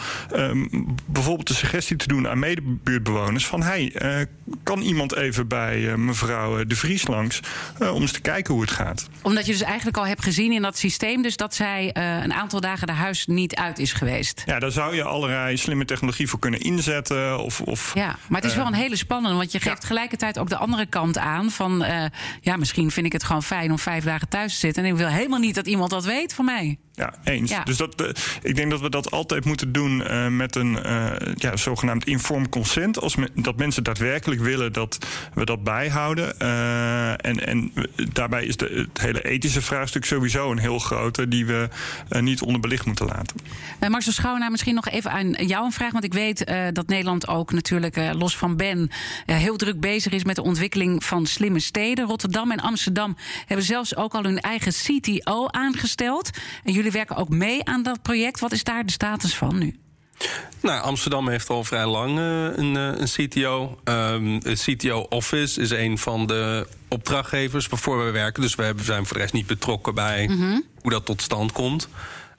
bijvoorbeeld 1.06 1.48
de 1.48 1.54
suggestie 1.54 1.96
te 1.96 2.08
doen 2.08 2.28
aan 2.28 2.40
medebuurtbewoners 2.40 3.48
van 3.48 3.64
hey, 3.64 3.96
kan 4.64 4.82
iemand 4.82 5.16
even 5.16 5.48
bij 5.48 5.98
mevrouw 5.98 6.66
De 6.66 6.76
Vries 6.76 7.08
langs 7.08 7.40
om 7.80 8.02
eens 8.02 8.12
te 8.12 8.22
kijken 8.22 8.54
hoe 8.54 8.62
het 8.64 8.72
gaat. 8.72 9.10
Omdat 9.36 9.50
je 9.50 9.58
dus 9.58 9.68
eigenlijk 9.68 9.98
al 9.98 10.08
hebt 10.08 10.24
gezien 10.24 10.52
in 10.52 10.62
dat 10.62 10.78
systeem, 10.78 11.22
dus 11.22 11.38
dat 11.38 11.56
zij 11.56 11.96
uh, 11.98 12.24
een 12.24 12.34
aantal 12.34 12.60
dagen 12.60 12.88
de 12.88 12.94
huis 12.94 13.26
niet 13.28 13.56
uit 13.56 13.80
is 13.80 13.94
geweest. 13.94 14.44
Ja, 14.46 14.60
daar 14.60 14.72
zou 14.72 14.96
je 14.96 15.04
allerlei 15.04 15.58
slimme 15.58 15.86
technologie 15.86 16.28
voor 16.28 16.40
kunnen 16.40 16.60
inzetten. 16.60 17.40
Of, 17.40 17.62
of, 17.62 17.92
ja, 17.94 18.16
maar 18.28 18.42
het 18.42 18.50
is 18.50 18.56
uh, 18.56 18.64
wel 18.64 18.68
een 18.68 18.80
hele 18.80 18.96
spannende, 18.96 19.38
want 19.38 19.52
je 19.52 19.60
geeft 19.60 19.76
ja. 19.76 19.82
tegelijkertijd 19.82 20.40
ook 20.40 20.50
de 20.50 20.58
andere 20.58 20.86
kant 20.86 21.18
aan. 21.18 21.52
Van 21.52 21.84
uh, 21.84 22.06
ja, 22.42 22.58
misschien 22.58 22.92
vind 22.92 23.06
ik 23.06 23.12
het 23.12 23.24
gewoon 23.24 23.44
fijn 23.44 23.72
om 23.72 23.80
vijf 23.80 24.04
dagen 24.04 24.30
thuis 24.30 24.54
te 24.54 24.60
zitten. 24.60 24.84
En 24.84 24.90
ik 24.90 24.98
wil 24.98 25.08
helemaal 25.08 25.40
niet 25.40 25.56
dat 25.56 25.68
iemand 25.68 25.90
dat 25.90 26.06
weet 26.06 26.34
van 26.34 26.46
mij. 26.46 26.78
Ja, 26.96 27.14
eens. 27.24 27.52
Ja. 27.52 27.64
Dus 27.64 27.78
dat, 27.78 28.02
uh, 28.02 28.08
ik 28.42 28.56
denk 28.56 28.72
dat 28.72 28.82
we 28.82 28.90
dat 28.90 29.12
altijd 29.12 29.46
moeten 29.46 29.72
doen 29.72 30.02
uh, 30.02 30.28
met 30.28 30.56
een 30.56 30.80
uh, 30.86 31.12
ja, 31.36 31.56
zogenaamd 31.56 32.06
informed 32.06 32.50
consent. 32.50 33.02
Als 33.02 33.16
me, 33.16 33.30
dat 33.34 33.58
mensen 33.58 33.84
daadwerkelijk 33.84 34.42
willen 34.42 34.74
dat 34.74 34.98
we 35.34 35.46
dat 35.46 35.64
bijhouden. 35.64 36.40
en, 37.20 37.48
en 37.48 37.74
daarbij 38.14 38.46
is 38.46 38.58
de, 38.58 38.88
het 38.94 39.02
hele 39.02 39.22
ethische 39.24 39.62
vraagstuk 39.62 40.06
sowieso 40.06 40.52
een 40.52 40.58
heel 40.58 40.80
grote 40.80 41.28
die 41.28 41.46
we 41.46 41.70
niet 42.20 42.42
onderbelicht 42.42 42.86
moeten 42.86 43.06
laten. 43.06 43.38
Marcel 43.90 44.12
Schouwenaar, 44.12 44.52
misschien 44.52 44.76
nog 44.76 44.90
even 44.90 45.12
aan 45.12 45.32
jou 45.32 45.66
een 45.66 45.72
vraag. 45.72 45.92
Want 45.92 46.04
ik 46.04 46.14
weet 46.14 46.54
dat 46.74 46.88
Nederland 46.88 47.28
ook 47.28 47.52
natuurlijk 47.52 48.14
los 48.14 48.38
van 48.38 48.56
Ben 48.56 48.92
heel 49.26 49.56
druk 49.56 49.80
bezig 49.80 50.12
is 50.12 50.24
met 50.24 50.36
de 50.36 50.44
ontwikkeling 50.44 51.04
van 51.04 51.26
slimme 51.26 51.60
steden. 51.60 52.06
Rotterdam 52.06 52.52
en 52.52 52.60
Amsterdam 52.60 53.18
hebben 53.46 53.66
zelfs 53.66 53.96
ook 53.96 54.14
al 54.14 54.24
hun 54.24 54.40
eigen 54.40 54.72
CTO 54.72 55.48
aangesteld. 55.48 56.30
En 56.64 56.74
jullie 56.74 56.85
Jullie 56.86 57.00
werken 57.00 57.22
ook 57.24 57.30
mee 57.30 57.66
aan 57.66 57.84
dat 57.84 58.02
project. 58.02 58.40
Wat 58.40 58.52
is 58.52 58.64
daar 58.64 58.86
de 58.86 58.92
status 58.92 59.36
van 59.36 59.58
nu? 59.58 59.80
Nou, 60.62 60.82
Amsterdam 60.82 61.30
heeft 61.30 61.50
al 61.50 61.64
vrij 61.64 61.86
lang 61.86 62.18
uh, 62.20 62.58
een, 62.58 62.76
een, 62.76 63.08
CTO. 63.08 63.80
Um, 63.84 64.34
het 64.34 64.62
CTO 64.62 65.06
Office 65.10 65.62
is 65.62 65.70
een 65.70 65.98
van 65.98 66.28
de 66.28 66.68
opdrachtgevers 66.88 67.68
waarvoor 67.68 68.06
we 68.06 68.12
werken. 68.12 68.42
Dus 68.42 68.56
we 68.56 68.74
zijn 68.82 69.06
voor 69.06 69.16
de 69.16 69.22
rest 69.22 69.34
niet 69.34 69.48
betrokken 69.48 69.94
bij 69.94 70.28
mm 70.28 70.38
-hmm. 70.38 70.64
hoe 70.82 70.92
dat 70.92 71.06
tot 71.06 71.22
stand 71.22 71.52
komt. 71.52 71.88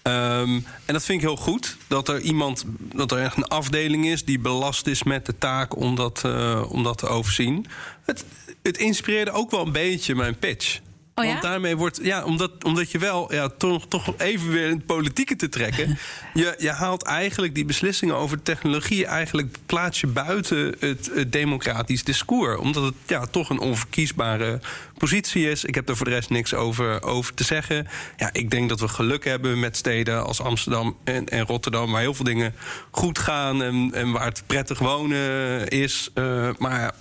Um, 0.03 0.67
en 0.85 0.93
dat 0.95 1.05
vind 1.05 1.23
ik 1.23 1.27
heel 1.27 1.37
goed. 1.37 1.77
Dat 1.87 2.09
er 2.09 2.21
iemand, 2.21 2.65
dat 2.79 3.13
er 3.13 3.19
echt 3.19 3.37
een 3.37 3.49
afdeling 3.49 4.07
is 4.07 4.25
die 4.25 4.39
belast 4.39 4.87
is 4.87 5.03
met 5.03 5.27
de 5.27 5.39
taak 5.39 5.77
om 5.77 5.95
dat, 5.95 6.23
uh, 6.27 6.65
om 6.69 6.83
dat 6.83 6.99
te 6.99 7.07
overzien. 7.07 7.67
Het, 8.05 8.25
het 8.63 8.79
inspireerde 8.79 9.31
ook 9.31 9.51
wel 9.51 9.67
een 9.67 9.73
beetje 9.73 10.15
mijn 10.15 10.39
pitch. 10.39 10.81
Oh 11.19 11.25
ja? 11.25 11.31
Want 11.31 11.43
daarmee 11.43 11.77
wordt, 11.77 11.99
ja, 12.03 12.25
omdat, 12.25 12.65
omdat 12.65 12.91
je 12.91 12.99
wel 12.99 13.33
ja, 13.35 13.49
toch, 13.49 13.87
toch 13.89 14.15
even 14.19 14.51
weer 14.51 14.69
in 14.69 14.77
het 14.77 14.87
politieke 14.87 15.37
te 15.37 15.49
trekken. 15.49 15.99
je, 16.35 16.55
je 16.59 16.71
haalt 16.71 17.03
eigenlijk 17.03 17.55
die 17.55 17.65
beslissingen 17.65 18.17
over 18.17 18.43
technologie, 18.43 19.07
eigenlijk 19.07 19.57
plaats 19.67 20.01
je 20.01 20.07
buiten 20.07 20.75
het, 20.79 21.11
het 21.15 21.33
democratisch 21.33 22.05
discours. 22.05 22.59
Omdat 22.59 22.83
het 22.83 22.95
ja, 23.07 23.27
toch 23.27 23.51
een 23.51 23.59
onverkiesbare 23.59 24.61
positie 24.99 25.51
is. 25.51 25.65
Ik 25.65 25.75
heb 25.75 25.89
er 25.89 25.97
voor 25.97 26.07
de 26.07 26.13
rest 26.13 26.31
niks 26.31 26.55
over, 26.55 27.03
over 27.03 27.35
te 27.35 27.45
zeggen. 27.45 27.87
Ja, 28.17 28.29
ik 28.33 28.51
denk 28.51 28.69
dat 28.69 28.81
we 28.81 28.89
geluk 28.89 29.25
hebben 29.25 29.61
met 29.61 29.77
steden 29.77 30.25
als 30.25 30.41
Amsterdam 30.41 30.97
en, 31.05 31.29
en 31.29 31.47
Rotterdam, 31.47 31.93
waar 31.93 32.01
heel 32.01 32.15
veel 32.15 32.25
dingen 32.25 32.55
goed 32.91 33.19
gaan 33.19 33.63
en, 33.63 33.91
en 33.93 34.13
waar 34.13 34.25
het 34.25 34.43
prettig 34.47 34.79
wonen 34.79 35.69
is. 35.69 36.11
Uh, 36.15 36.49
maar 36.59 36.95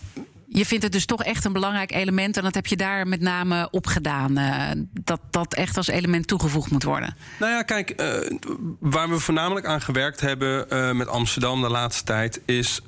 je 0.55 0.65
vindt 0.65 0.83
het 0.83 0.91
dus 0.91 1.05
toch 1.05 1.23
echt 1.23 1.45
een 1.45 1.53
belangrijk 1.53 1.91
element. 1.91 2.37
En 2.37 2.43
dat 2.43 2.55
heb 2.55 2.65
je 2.65 2.75
daar 2.75 3.07
met 3.07 3.21
name 3.21 3.67
op 3.71 3.87
gedaan. 3.87 4.39
Uh, 4.39 4.71
dat 4.91 5.19
dat 5.29 5.53
echt 5.53 5.77
als 5.77 5.87
element 5.87 6.27
toegevoegd 6.27 6.71
moet 6.71 6.83
worden. 6.83 7.15
Nou 7.39 7.51
ja, 7.51 7.61
kijk, 7.61 8.01
uh, 8.01 8.39
waar 8.79 9.09
we 9.09 9.19
voornamelijk 9.19 9.65
aan 9.65 9.81
gewerkt 9.81 10.21
hebben 10.21 10.65
uh, 10.69 10.91
met 10.91 11.07
Amsterdam 11.07 11.61
de 11.61 11.69
laatste 11.69 12.03
tijd, 12.03 12.41
is 12.45 12.81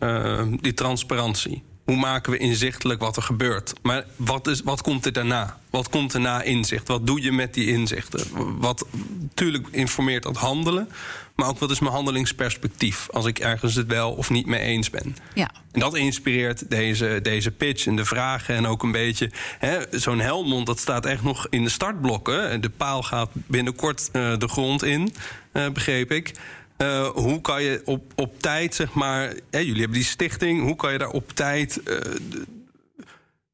die 0.61 0.73
transparantie. 0.73 1.63
Hoe 1.87 1.95
maken 1.95 2.31
we 2.31 2.37
inzichtelijk 2.37 2.99
wat 2.99 3.15
er 3.15 3.21
gebeurt? 3.21 3.73
Maar 3.81 4.05
wat, 4.15 4.47
is, 4.47 4.61
wat 4.61 4.81
komt 4.81 5.05
er 5.05 5.13
daarna? 5.13 5.57
Wat 5.69 5.89
komt 5.89 6.13
er 6.13 6.19
na 6.19 6.41
inzicht? 6.41 6.87
Wat 6.87 7.07
doe 7.07 7.21
je 7.21 7.31
met 7.31 7.53
die 7.53 7.67
inzichten? 7.67 8.27
Wat 8.59 8.85
natuurlijk 9.19 9.67
informeert 9.71 10.23
dat 10.23 10.37
handelen. 10.37 10.89
Maar 11.35 11.47
ook 11.47 11.59
wat 11.59 11.71
is 11.71 11.79
mijn 11.79 11.93
handelingsperspectief 11.93 13.07
als 13.11 13.25
ik 13.25 13.39
ergens 13.39 13.75
het 13.75 13.87
wel 13.87 14.11
of 14.11 14.29
niet 14.29 14.45
mee 14.45 14.59
eens 14.59 14.89
ben. 14.89 15.15
Ja. 15.33 15.51
En 15.71 15.79
dat 15.79 15.95
inspireert 15.95 16.69
deze, 16.69 17.19
deze 17.21 17.51
pitch 17.51 17.87
en 17.87 17.95
de 17.95 18.05
vragen. 18.05 18.55
En 18.55 18.65
ook 18.65 18.83
een 18.83 18.91
beetje. 18.91 19.31
Zo'n 19.91 20.19
Helmond, 20.19 20.65
dat 20.65 20.79
staat 20.79 21.05
echt 21.05 21.23
nog 21.23 21.47
in 21.49 21.63
de 21.63 21.69
startblokken. 21.69 22.61
De 22.61 22.69
paal 22.69 23.03
gaat 23.03 23.29
binnenkort 23.33 24.09
uh, 24.13 24.37
de 24.37 24.47
grond 24.47 24.83
in, 24.83 25.13
uh, 25.53 25.69
begreep 25.69 26.11
ik. 26.11 26.33
Uh, 26.77 27.07
hoe 27.07 27.41
kan 27.41 27.63
je 27.63 27.81
op, 27.85 28.11
op 28.15 28.41
tijd, 28.41 28.75
zeg 28.75 28.93
maar. 28.93 29.33
Hè, 29.49 29.59
jullie 29.59 29.79
hebben 29.79 29.97
die 29.97 30.07
stichting. 30.07 30.61
Hoe 30.61 30.75
kan 30.75 30.91
je 30.91 30.97
daar 30.97 31.09
op 31.09 31.31
tijd. 31.31 31.81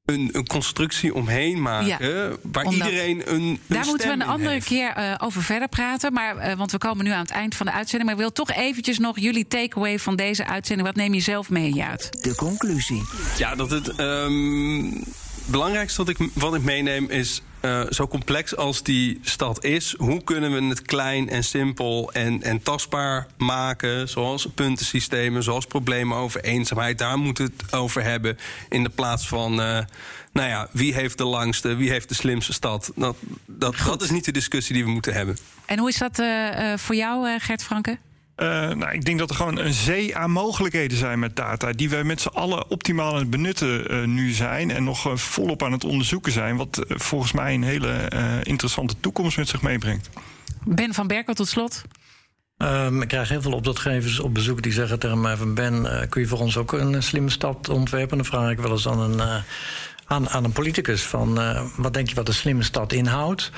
Een, 0.05 0.29
een, 0.31 0.47
constructie 0.47 1.13
omheen 1.13 1.61
maken. 1.61 2.07
Ja, 2.07 2.29
waar 2.41 2.65
omdat, 2.65 2.87
iedereen 2.87 3.33
een. 3.33 3.41
een 3.41 3.59
daar 3.67 3.85
moeten 3.85 4.07
we 4.07 4.13
een 4.13 4.21
andere 4.21 4.51
heeft. 4.51 4.65
keer 4.65 4.97
uh, 4.97 5.15
over 5.17 5.43
verder 5.43 5.67
praten. 5.67 6.13
Maar, 6.13 6.49
uh, 6.49 6.53
want 6.53 6.71
we 6.71 6.77
komen 6.77 7.05
nu 7.05 7.11
aan 7.11 7.21
het 7.21 7.31
eind 7.31 7.55
van 7.55 7.65
de 7.65 7.71
uitzending. 7.71 8.03
Maar 8.03 8.19
ik 8.19 8.25
wil 8.25 8.31
toch 8.31 8.51
eventjes 8.51 8.99
nog 8.99 9.19
jullie 9.19 9.47
takeaway 9.47 9.99
van 9.99 10.15
deze 10.15 10.45
uitzending. 10.45 10.87
Wat 10.87 10.97
neem 10.97 11.13
je 11.13 11.19
zelf 11.19 11.49
mee 11.49 11.83
uit? 11.83 12.23
De 12.23 12.35
conclusie. 12.35 13.03
Ja, 13.37 13.55
dat 13.55 13.69
het. 13.69 13.99
Um, 13.99 15.03
belangrijkste 15.45 16.03
wat 16.03 16.09
ik, 16.09 16.29
wat 16.33 16.55
ik 16.55 16.63
meeneem 16.63 17.09
is. 17.09 17.41
Eh, 17.63 17.81
zo 17.89 18.07
complex 18.07 18.55
als 18.55 18.83
die 18.83 19.19
stad 19.21 19.63
is, 19.63 19.95
hoe 19.97 20.23
kunnen 20.23 20.53
we 20.53 20.63
het 20.63 20.81
klein 20.81 21.29
en 21.29 21.43
simpel 21.43 22.11
en, 22.13 22.41
en 22.41 22.63
tastbaar 22.63 23.27
maken? 23.37 24.09
Zoals 24.09 24.47
puntensystemen, 24.55 25.43
zoals 25.43 25.65
problemen 25.65 26.17
over 26.17 26.43
eenzaamheid. 26.43 26.97
Daar 26.97 27.17
moeten 27.17 27.45
we 27.45 27.51
het 27.57 27.73
over 27.73 28.03
hebben. 28.03 28.37
In 28.69 28.83
de 28.83 28.89
plaats 28.89 29.27
van, 29.27 29.51
uh, 29.51 29.79
nou 30.31 30.49
ja, 30.49 30.67
wie 30.71 30.93
heeft 30.93 31.17
de 31.17 31.25
langste, 31.25 31.75
wie 31.75 31.89
heeft 31.89 32.09
de 32.09 32.15
slimste 32.15 32.53
stad? 32.53 32.91
Dat, 32.95 33.15
dat, 33.45 33.75
dat 33.85 34.01
is 34.01 34.09
niet 34.09 34.25
de 34.25 34.31
discussie 34.31 34.75
die 34.75 34.83
we 34.83 34.91
moeten 34.91 35.13
hebben. 35.13 35.37
En 35.65 35.79
hoe 35.79 35.89
is 35.89 35.97
dat 35.97 36.19
uh, 36.19 36.73
voor 36.77 36.95
jou, 36.95 37.39
Gert 37.39 37.63
Franke? 37.63 37.97
Uh, 38.43 38.49
nou, 38.49 38.91
ik 38.91 39.05
denk 39.05 39.19
dat 39.19 39.29
er 39.29 39.35
gewoon 39.35 39.59
een 39.59 39.73
zee 39.73 40.15
aan 40.15 40.31
mogelijkheden 40.31 40.97
zijn 40.97 41.19
met 41.19 41.35
data. 41.35 41.71
Die 41.71 41.89
wij 41.89 42.03
met 42.03 42.21
z'n 42.21 42.27
allen 42.27 42.69
optimaal 42.69 43.13
aan 43.13 43.19
het 43.19 43.29
benutten 43.29 43.93
uh, 43.93 44.07
nu 44.07 44.31
zijn. 44.31 44.71
En 44.71 44.83
nog 44.83 45.07
uh, 45.07 45.15
volop 45.15 45.63
aan 45.63 45.71
het 45.71 45.83
onderzoeken 45.83 46.31
zijn. 46.31 46.55
Wat 46.55 46.85
volgens 46.87 47.31
mij 47.31 47.53
een 47.53 47.63
hele 47.63 48.11
interessante 48.43 48.95
toekomst 48.99 49.37
met 49.37 49.47
zich 49.47 49.61
meebrengt. 49.61 50.09
Ben 50.65 50.93
van 50.93 51.07
Berkel 51.07 51.33
tot 51.33 51.47
slot. 51.47 51.81
Um, 52.57 53.01
ik 53.01 53.07
krijg 53.07 53.29
heel 53.29 53.41
veel 53.41 53.53
opdrachtgevers 53.53 54.19
op 54.19 54.33
bezoek 54.33 54.61
die 54.61 54.71
zeggen 54.71 54.99
tegen 54.99 55.21
mij 55.21 55.37
van 55.37 55.53
Ben, 55.53 56.07
kun 56.09 56.21
je 56.21 56.27
voor 56.27 56.39
ons 56.39 56.57
ook 56.57 56.71
een 56.71 57.03
slimme 57.03 57.29
stad 57.29 57.69
ontwerpen? 57.69 58.17
Dan 58.17 58.25
vraag 58.25 58.51
ik 58.51 58.59
wel 58.59 58.71
eens 58.71 58.87
aan 58.87 58.99
een, 58.99 59.43
aan, 60.05 60.29
aan 60.29 60.43
een 60.43 60.51
politicus 60.51 61.03
van 61.03 61.39
wat 61.77 61.93
denk 61.93 62.09
je 62.09 62.15
wat 62.15 62.27
een 62.27 62.33
slimme 62.33 62.63
stad 62.63 62.93
inhoudt? 62.93 63.51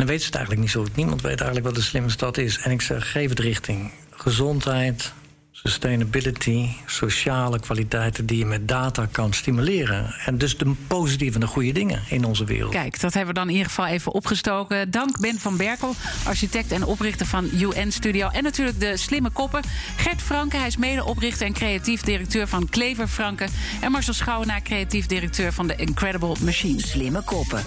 En 0.00 0.06
dan 0.06 0.14
weten 0.14 0.30
ze 0.30 0.38
het 0.38 0.48
eigenlijk 0.48 0.60
niet 0.60 0.70
zo 0.70 0.82
goed. 0.82 0.96
Niemand 0.96 1.20
weet 1.20 1.40
eigenlijk 1.40 1.66
wat 1.66 1.74
de 1.74 1.82
slimme 1.82 2.10
stad 2.10 2.38
is. 2.38 2.58
En 2.58 2.70
ik 2.70 2.82
zeg, 2.82 3.12
geef 3.12 3.28
het 3.28 3.38
richting. 3.38 3.90
Gezondheid, 4.10 5.12
sustainability, 5.50 6.68
sociale 6.86 7.60
kwaliteiten 7.60 8.26
die 8.26 8.38
je 8.38 8.44
met 8.44 8.68
data 8.68 9.06
kan 9.10 9.32
stimuleren. 9.32 10.14
En 10.24 10.38
dus 10.38 10.58
de 10.58 10.72
positieve 10.86 11.34
en 11.34 11.40
de 11.40 11.46
goede 11.46 11.72
dingen 11.72 12.02
in 12.08 12.24
onze 12.24 12.44
wereld. 12.44 12.72
Kijk, 12.72 13.00
dat 13.00 13.14
hebben 13.14 13.34
we 13.34 13.40
dan 13.40 13.48
in 13.48 13.54
ieder 13.54 13.68
geval 13.68 13.86
even 13.86 14.12
opgestoken. 14.12 14.90
Dank 14.90 15.20
Ben 15.20 15.38
van 15.38 15.56
Berkel, 15.56 15.94
architect 16.24 16.72
en 16.72 16.84
oprichter 16.84 17.26
van 17.26 17.50
UN 17.60 17.92
Studio. 17.92 18.28
En 18.28 18.42
natuurlijk 18.42 18.80
de 18.80 18.96
slimme 18.96 19.30
koppen. 19.30 19.62
Gert 19.96 20.22
Franke, 20.22 20.56
hij 20.56 20.66
is 20.66 20.76
medeoprichter 20.76 21.46
en 21.46 21.52
creatief 21.52 22.02
directeur 22.02 22.48
van 22.48 22.68
Klever 22.68 23.08
Franke. 23.08 23.46
En 23.80 23.90
Marcel 23.90 24.14
Schouwenaar, 24.14 24.62
creatief 24.62 25.06
directeur 25.06 25.52
van 25.52 25.66
de 25.66 25.74
Incredible 25.76 26.36
Machine. 26.40 26.80
Slimme 26.80 27.22
koppen. 27.22 27.64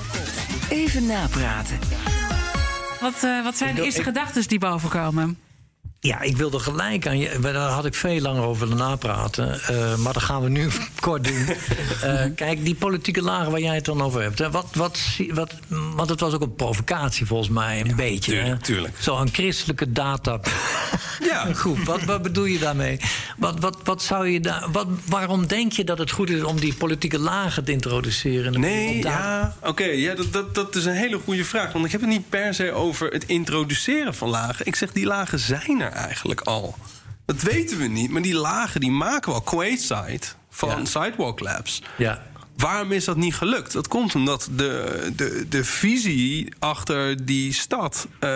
Even 0.70 1.06
napraten. 1.06 1.80
Wat, 3.04 3.24
uh, 3.24 3.44
wat 3.44 3.58
zijn 3.58 3.76
de 3.76 3.84
eerste 3.84 4.04
gedachten 4.04 4.48
die 4.48 4.60
bovenkomen? 4.60 5.38
Ja, 6.00 6.22
ik 6.22 6.38
wilde 6.38 6.60
gelijk 6.60 7.08
aan 7.08 7.18
je. 7.18 7.40
Daar 7.40 7.56
had 7.56 7.86
ik 7.86 7.96
veel 7.96 8.20
langer 8.20 8.44
over 8.44 8.68
willen 8.68 8.84
napraten. 8.84 9.60
Uh, 9.72 9.96
maar 9.96 10.14
dat 10.14 10.24
gaan 10.24 10.42
we 10.42 10.50
nu 10.50 10.70
kort 11.00 11.24
doen. 11.24 11.48
Uh, 12.04 12.24
kijk, 12.36 12.66
die 12.66 12.76
politieke 12.76 13.22
lagen 13.22 13.52
waar 13.52 13.60
jij 13.60 13.76
het 13.76 13.86
dan 13.86 14.02
over 14.02 14.22
hebt. 14.22 14.40
Hè, 14.40 14.52
wat, 14.52 14.68
wat, 14.74 15.00
wat, 15.30 15.54
want 15.70 16.10
het 16.10 16.20
was 16.20 16.34
ook 16.34 16.42
een 16.42 16.56
provocatie 16.56 17.26
volgens 17.26 17.50
mij, 17.50 17.80
een 17.80 17.88
ja, 17.88 17.96
beetje. 17.96 18.32
Tuurlijk, 18.32 18.62
tuurlijk. 18.62 18.96
Zo'n 19.00 19.30
christelijke 19.32 19.92
data. 19.92 20.40
Ja. 21.22 21.54
Groep. 21.54 21.80
Wat, 21.80 22.04
wat 22.04 22.22
bedoel 22.22 22.46
je 22.46 22.60
daarmee? 22.60 23.00
Wat, 23.38 23.60
wat, 23.60 23.78
wat 23.84 24.02
zou 24.02 24.28
je 24.28 24.40
daar, 24.40 24.72
wat, 24.72 24.88
waarom 25.06 25.48
denk 25.48 25.72
je 25.72 25.84
dat 25.84 25.98
het 25.98 26.12
goed 26.12 26.30
is 26.30 26.44
om 26.44 26.60
die 26.60 26.74
politieke 26.74 27.20
lagen 27.20 27.64
te 27.64 27.72
introduceren? 27.72 28.60
Nee, 28.60 28.98
ja, 28.98 29.56
oké. 29.60 29.70
Okay, 29.70 29.96
ja, 29.96 30.16
dat, 30.16 30.34
dat, 30.34 30.56
dat 30.56 30.76
is 30.76 30.86
een 30.86 30.94
hele 30.94 31.20
goede 31.20 31.46
vraag. 31.46 31.72
Want 31.72 31.86
ik 31.86 31.92
heb 31.92 32.02
het 32.02 32.10
niet 32.10 32.30
per 32.30 32.54
se 32.54 32.72
over 32.72 33.08
het 33.08 33.26
introduceren 33.26 34.16
van 34.16 34.30
lagen. 34.30 34.66
Ik 34.66 34.76
zeg, 34.76 34.92
die 34.92 35.06
lagen 35.06 35.40
zijn 35.40 35.82
er 35.82 35.92
eigenlijk 35.92 36.42
al. 36.42 36.76
Dat 37.26 37.42
weten 37.42 37.78
we 37.78 37.88
niet, 37.88 38.10
maar 38.10 38.22
die 38.22 38.36
lagen 38.36 38.80
die 38.80 38.92
maken 38.92 39.30
we 39.30 39.38
al. 39.38 39.44
Quayside 39.44 40.26
van 40.50 40.70
ja. 40.70 40.86
Sidewalk 40.86 41.40
Labs. 41.40 41.82
Ja. 41.98 42.24
Waarom 42.58 42.92
is 42.92 43.06
dat 43.06 43.18
niet 43.18 43.36
gelukt? 43.36 43.74
Dat 43.74 43.88
komt 43.88 44.16
omdat 44.16 44.50
de, 44.52 45.12
de, 45.16 45.46
de 45.50 45.66
visie 45.66 46.54
achter 46.60 47.26
die 47.26 47.54
stad... 47.54 48.08
Uh, 48.24 48.30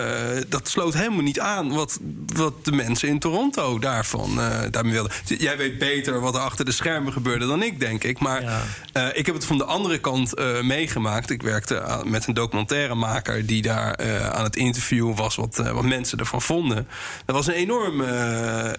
dat 0.48 0.68
sloot 0.68 0.94
helemaal 0.94 1.22
niet 1.22 1.40
aan 1.40 1.74
wat, 1.74 2.00
wat 2.26 2.66
de 2.66 2.72
mensen 2.72 3.08
in 3.08 3.20
Toronto 3.20 3.80
daarvan 3.80 4.30
uh, 4.38 4.60
daarmee 4.72 4.94
wilden. 4.94 5.12
Jij 5.26 5.58
weet 5.58 5.78
beter 5.78 6.20
wat 6.20 6.36
er 6.36 6.42
achter 6.42 6.66
de 6.66 6.72
schermen 6.72 7.14
gebeurde 7.14 7.48
dan 7.48 7.64
ik, 7.64 7.80
denk 7.80 8.04
ik. 8.04 8.20
Maar 8.20 8.42
ja. 8.42 8.64
uh, 8.94 9.08
ik 9.14 9.26
heb 9.26 9.36
het 9.36 9.46
van 9.46 9.58
de 9.58 9.66
andere 9.66 10.00
kant 10.00 10.34
meegemaakt. 10.62 11.30
Ik 11.30 11.42
werkte 11.42 12.04
met 12.06 12.28
een 12.28 12.34
documentairemaker 12.34 13.46
die 13.46 13.62
daar 13.62 13.98
aan 14.32 14.44
het 14.44 14.56
interviewen 14.56 15.16
was... 15.16 15.36
wat, 15.36 15.56
wat 15.56 15.86
mensen 15.86 16.20
ervan 16.20 16.42
vonden. 16.42 16.88
Er 17.26 17.34
was 17.34 17.48
een 17.48 17.54
enorme 17.54 18.06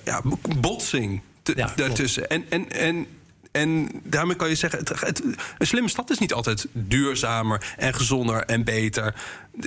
ja, 0.04 0.22
botsing 0.58 1.20
ja, 1.42 1.72
daartussen. 1.76 2.28
En, 2.28 2.44
en, 2.48 2.70
en 2.70 3.06
en 3.52 3.88
daarmee 4.04 4.36
kan 4.36 4.48
je 4.48 4.54
zeggen, 4.54 4.78
het, 4.78 5.00
het, 5.00 5.22
een 5.58 5.66
slimme 5.66 5.88
stad 5.88 6.10
is 6.10 6.18
niet 6.18 6.32
altijd 6.32 6.66
duurzamer 6.72 7.74
en 7.76 7.94
gezonder 7.94 8.44
en 8.44 8.64
beter. 8.64 9.14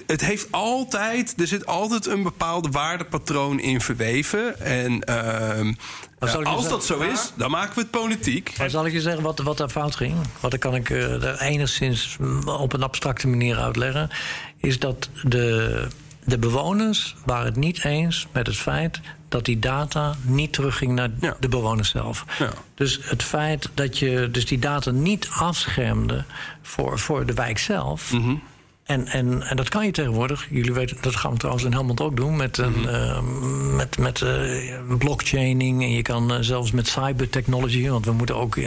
Het 0.07 0.21
heeft 0.21 0.47
altijd, 0.51 1.33
er 1.37 1.47
zit 1.47 1.65
altijd 1.65 2.05
een 2.05 2.23
bepaalde 2.23 2.69
waardepatroon 2.69 3.59
in 3.59 3.81
verweven. 3.81 4.59
En 4.59 5.03
uh, 5.09 6.43
als 6.43 6.69
dat 6.69 6.85
zo 6.85 6.99
is, 6.99 7.31
dan 7.35 7.51
maken 7.51 7.75
we 7.75 7.81
het 7.81 7.91
politiek. 7.91 8.53
Maar 8.57 8.69
zal 8.69 8.85
ik 8.85 8.93
je 8.93 9.01
zeggen 9.01 9.23
wat, 9.23 9.39
wat 9.39 9.57
daar 9.57 9.69
fout 9.69 9.95
ging? 9.95 10.15
Wat 10.39 10.57
kan 10.57 10.75
ik 10.75 10.89
uh, 10.89 11.41
enigszins 11.41 12.17
op 12.45 12.73
een 12.73 12.83
abstracte 12.83 13.27
manier 13.27 13.57
uitleggen. 13.57 14.09
Is 14.57 14.79
dat 14.79 15.09
de, 15.23 15.87
de 16.25 16.37
bewoners 16.37 17.15
waren 17.25 17.45
het 17.45 17.55
niet 17.55 17.85
eens 17.85 18.27
met 18.31 18.47
het 18.47 18.57
feit 18.57 18.99
dat 19.27 19.45
die 19.45 19.59
data 19.59 20.15
niet 20.21 20.53
terugging 20.53 20.93
naar 20.93 21.09
ja. 21.19 21.35
de 21.39 21.47
bewoners 21.47 21.89
zelf. 21.89 22.25
Ja. 22.39 22.49
Dus 22.75 22.99
het 23.01 23.23
feit 23.23 23.69
dat 23.73 23.97
je 23.97 24.29
dus 24.31 24.45
die 24.45 24.59
data 24.59 24.91
niet 24.91 25.29
afschermde 25.33 26.23
voor, 26.61 26.99
voor 26.99 27.25
de 27.25 27.33
wijk 27.33 27.57
zelf. 27.57 28.11
Mm 28.11 28.21
-hmm. 28.21 28.41
En, 28.83 29.07
en, 29.07 29.41
en 29.43 29.55
dat 29.55 29.69
kan 29.69 29.85
je 29.85 29.91
tegenwoordig. 29.91 30.47
Jullie 30.49 30.73
weten, 30.73 30.97
dat 31.01 31.15
gaan 31.15 31.31
we 31.31 31.37
trouwens 31.37 31.65
in 31.65 31.71
Helmond 31.71 32.01
ook 32.01 32.15
doen. 32.15 32.35
Met, 32.35 32.57
een, 32.57 32.73
mm 32.73 32.85
-hmm. 32.85 33.69
uh, 33.69 33.75
met, 33.75 33.97
met 33.97 34.21
uh, 34.21 34.97
blockchaining. 34.97 35.81
En 35.81 35.91
je 35.91 36.01
kan 36.01 36.31
uh, 36.31 36.37
zelfs 36.39 36.71
met 36.71 36.87
cybertechnology. 36.87 37.89
Want 37.89 38.05
we 38.05 38.11
moeten 38.11 38.35
ook 38.35 38.57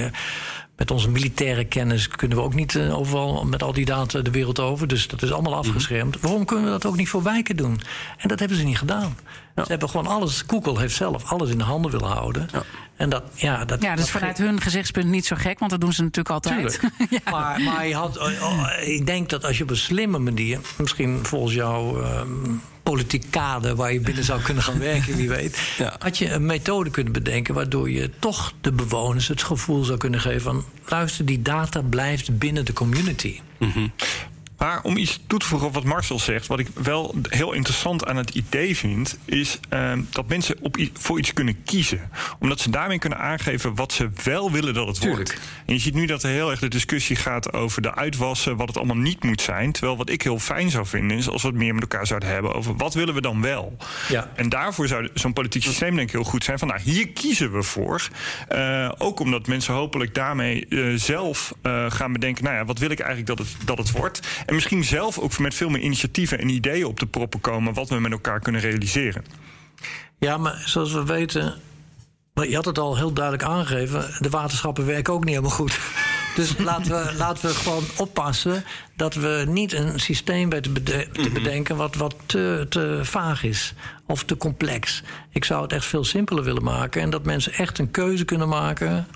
met 0.77 0.91
onze 0.91 1.11
militaire 1.11 1.65
kennis 1.65 2.09
kunnen 2.09 2.39
we 2.39 2.45
ook 2.45 2.55
niet 2.55 2.75
uh, 2.75 2.99
overal 2.99 3.45
met 3.45 3.63
al 3.63 3.73
die 3.73 3.85
data 3.85 4.21
de 4.21 4.31
wereld 4.31 4.61
over. 4.61 4.89
Dus 4.89 5.09
dat 5.09 5.23
is 5.23 5.33
allemaal 5.33 5.55
afgeschermd. 5.55 6.21
Waarom 6.21 6.45
kunnen 6.45 6.65
we 6.65 6.71
dat 6.71 6.87
ook 6.87 6.97
niet 6.97 7.09
voor 7.09 7.23
wijken 7.23 7.57
doen? 7.57 7.81
En 8.17 8.29
dat 8.29 8.39
hebben 8.39 8.59
ze 8.59 8.65
niet 8.65 8.79
gedaan. 8.79 9.17
Ja. 9.55 9.65
Ze 9.65 9.71
hebben 9.71 9.89
gewoon 9.91 10.07
alles. 10.07 10.45
Google 10.47 10.81
heeft 10.81 10.95
zelf 10.95 11.25
alles 11.25 11.51
in 11.51 11.59
de 11.59 11.65
handen 11.65 11.91
willen 11.91 12.09
houden. 12.09 12.49
Ja. 12.53 12.63
En 12.97 13.09
dat, 13.11 13.23
ja, 13.35 13.65
dat, 13.65 13.83
ja, 13.83 13.95
dat 13.95 14.05
is 14.05 14.11
vanuit 14.11 14.39
hun 14.39 14.61
gezichtspunt 14.61 15.07
niet 15.07 15.27
zo 15.27 15.37
gek, 15.39 15.59
want 15.59 15.71
dat 15.71 15.81
doen 15.81 15.93
ze 15.93 16.03
natuurlijk 16.03 16.35
altijd. 16.35 16.81
ja. 17.11 17.31
maar, 17.31 17.61
maar 17.61 17.87
je 17.87 17.95
had, 17.95 18.19
oh, 18.19 18.67
ik 18.81 19.07
denk 19.07 19.31
dat 19.31 19.45
als 19.45 19.57
je 19.57 19.63
op 19.63 19.71
een 19.71 19.77
slimme 19.77 20.19
manier, 20.19 20.61
misschien 20.79 21.25
volgens 21.25 21.55
jou. 21.55 22.05
Um, 22.05 22.63
politiek 22.85 23.25
kader 23.31 23.75
waar 23.75 23.93
je 23.93 24.01
binnen 24.01 24.25
zou 24.25 24.43
kunnen 24.43 24.63
gaan 24.63 24.79
werken, 24.79 25.17
wie 25.17 25.29
weet. 25.29 25.59
Ja. 25.79 25.97
Had 25.99 26.19
je 26.19 26.31
een 26.31 26.47
methode 26.47 26.91
kunnen 26.91 27.13
bedenken 27.13 27.55
waardoor 27.55 27.91
je 27.91 28.11
toch 28.19 28.53
de 28.61 28.73
bewoners 28.73 29.29
het 29.29 29.43
gevoel 29.43 29.85
zou 29.85 29.99
kunnen 29.99 30.21
geven 30.21 30.41
van 30.41 30.65
luister, 30.87 31.25
die 31.25 31.43
data 31.43 31.83
blijft 31.83 32.39
binnen 32.39 32.65
de 32.65 32.73
community. 32.73 33.41
Mm 33.59 33.71
-hmm. 33.71 33.93
Maar 34.59 34.83
om 34.83 34.97
iets 34.97 35.21
toe 35.27 35.39
te 35.39 35.47
voegen 35.47 35.69
op 35.69 35.75
wat 35.75 35.85
Marcel 35.85 36.19
zegt, 36.19 36.47
wat 36.47 36.59
ik 36.59 36.69
wel 36.75 37.15
heel 37.29 37.53
interessant 37.53 38.07
aan 38.07 38.17
het 38.17 38.31
idee 38.31 38.77
vind, 38.77 39.19
is 39.25 39.61
uh, 39.71 39.93
dat 40.11 40.29
mensen 40.29 40.57
op, 40.61 40.77
voor 40.93 41.19
iets 41.19 41.33
kunnen 41.33 41.63
kiezen. 41.65 42.11
Omdat 42.39 42.61
ze 42.61 42.71
daarmee 42.71 42.99
kunnen 42.99 43.19
aangeven 43.19 43.75
wat 43.75 43.93
ze 43.93 44.09
wel 44.25 44.53
willen 44.53 44.75
dat 44.75 44.87
het 44.87 45.01
Tuurlijk. 45.01 45.33
wordt. 45.33 45.43
En 45.67 45.75
je 45.75 45.81
ziet 45.81 45.95
nu 45.95 46.07
dat 46.07 46.23
er 46.23 46.31
heel 46.31 46.51
erg 46.51 46.61
de 46.61 46.69
discussie 46.69 47.17
gaat 47.17 47.53
over 47.53 47.83
de 47.83 47.95
uitwassen, 47.95 48.57
wat 48.57 48.69
het 48.69 48.77
allemaal 48.77 48.97
niet 48.97 49.25
moet 49.25 49.41
zijn. 49.41 49.73
Terwijl 49.73 49.97
wat 49.97 50.11
ik 50.11 50.23
heel 50.23 50.39
fijn 50.39 50.71
zou 50.71 50.87
vinden, 50.87 51.17
is 51.17 51.29
als 51.29 51.43
we 51.43 51.49
het 51.49 51.57
meer 51.57 51.75
met 51.75 51.83
elkaar 51.83 52.07
zouden 52.07 52.29
hebben 52.29 52.55
over 52.55 52.77
wat 52.77 52.95
willen 52.95 53.15
we 53.15 53.21
dan 53.21 53.41
wel. 53.41 53.77
Ja. 54.09 54.31
En 54.35 54.49
daarvoor 54.49 54.89
zou 54.89 55.09
zo'n 55.15 55.33
politiek 55.33 55.63
systeem 55.63 55.97
denk 55.97 56.09
ik 56.09 56.15
heel 56.15 56.25
goed 56.25 56.45
zijn. 56.45 56.59
Van 56.59 56.69
nou, 56.69 56.81
hier 56.81 57.09
kiezen 57.09 57.53
we 57.53 57.63
voor. 57.63 58.09
Uh, 58.53 58.93
ook 58.99 59.21
omdat 59.21 59.47
mensen 59.47 59.75
hopelijk 59.75 60.15
daarmee 60.15 60.67
uh, 60.69 60.99
zelf 60.99 61.55
uh, 61.63 61.91
gaan 61.91 62.13
bedenken, 62.13 62.45
nou 62.45 62.57
ja, 62.57 62.65
wat 62.65 62.79
wil 62.79 62.91
ik 62.91 63.01
eigenlijk 63.01 63.29
dat 63.29 63.47
het, 63.47 63.67
dat 63.67 63.79
het 63.79 63.91
wordt. 63.91 64.21
En 64.47 64.55
misschien 64.55 64.85
zelf 64.85 65.19
ook 65.19 65.39
met 65.39 65.55
veel 65.55 65.69
meer 65.69 65.81
initiatieven 65.81 66.39
en 66.39 66.49
ideeën 66.49 66.87
op 66.87 67.01
de 67.01 67.07
proppen 67.07 67.41
komen 67.41 67.75
wat 67.75 67.89
we 67.89 68.01
met 68.01 68.13
elkaar 68.13 68.41
kunnen 68.41 68.61
realiseren. 68.61 69.25
Ja, 70.19 70.37
maar 70.37 70.63
zoals 70.65 70.93
we 70.93 71.05
weten, 71.05 71.55
maar 72.35 72.49
je 72.49 72.55
had 72.55 72.65
het 72.65 72.79
al 72.79 72.97
heel 72.97 73.13
duidelijk 73.13 73.45
aangegeven, 73.45 74.17
de 74.19 74.31
waterschappen 74.31 74.87
werken 74.87 75.13
ook 75.13 75.25
niet 75.25 75.35
helemaal 75.35 75.57
goed. 75.57 75.79
Dus 76.35 76.59
laten 76.59 76.91
we, 76.91 77.15
laten 77.17 77.49
we 77.49 77.55
gewoon 77.55 77.85
oppassen 77.97 78.65
dat 78.97 79.15
we 79.15 79.45
niet 79.49 79.73
een 79.73 80.01
systeem 80.01 80.49
bij 80.49 80.61
te, 80.61 80.71
bede 80.71 81.09
te 81.13 81.31
bedenken 81.31 81.77
wat, 81.77 81.95
wat 81.95 82.15
te, 82.27 82.67
te 82.69 83.01
vaag 83.03 83.45
is 83.45 83.75
of 84.07 84.25
te 84.25 84.37
complex. 84.37 85.03
Ik 85.31 85.45
zou 85.45 85.63
het 85.63 85.73
echt 85.73 85.85
veel 85.85 86.05
simpeler 86.05 86.45
willen 86.45 86.63
maken 86.63 87.03
en 87.03 87.11
dat 87.11 87.25
mensen 87.25 87.53
echt 87.53 87.79
een 87.79 87.91
keuze 87.91 88.25
kunnen 88.25 88.49
maken 88.49 89.07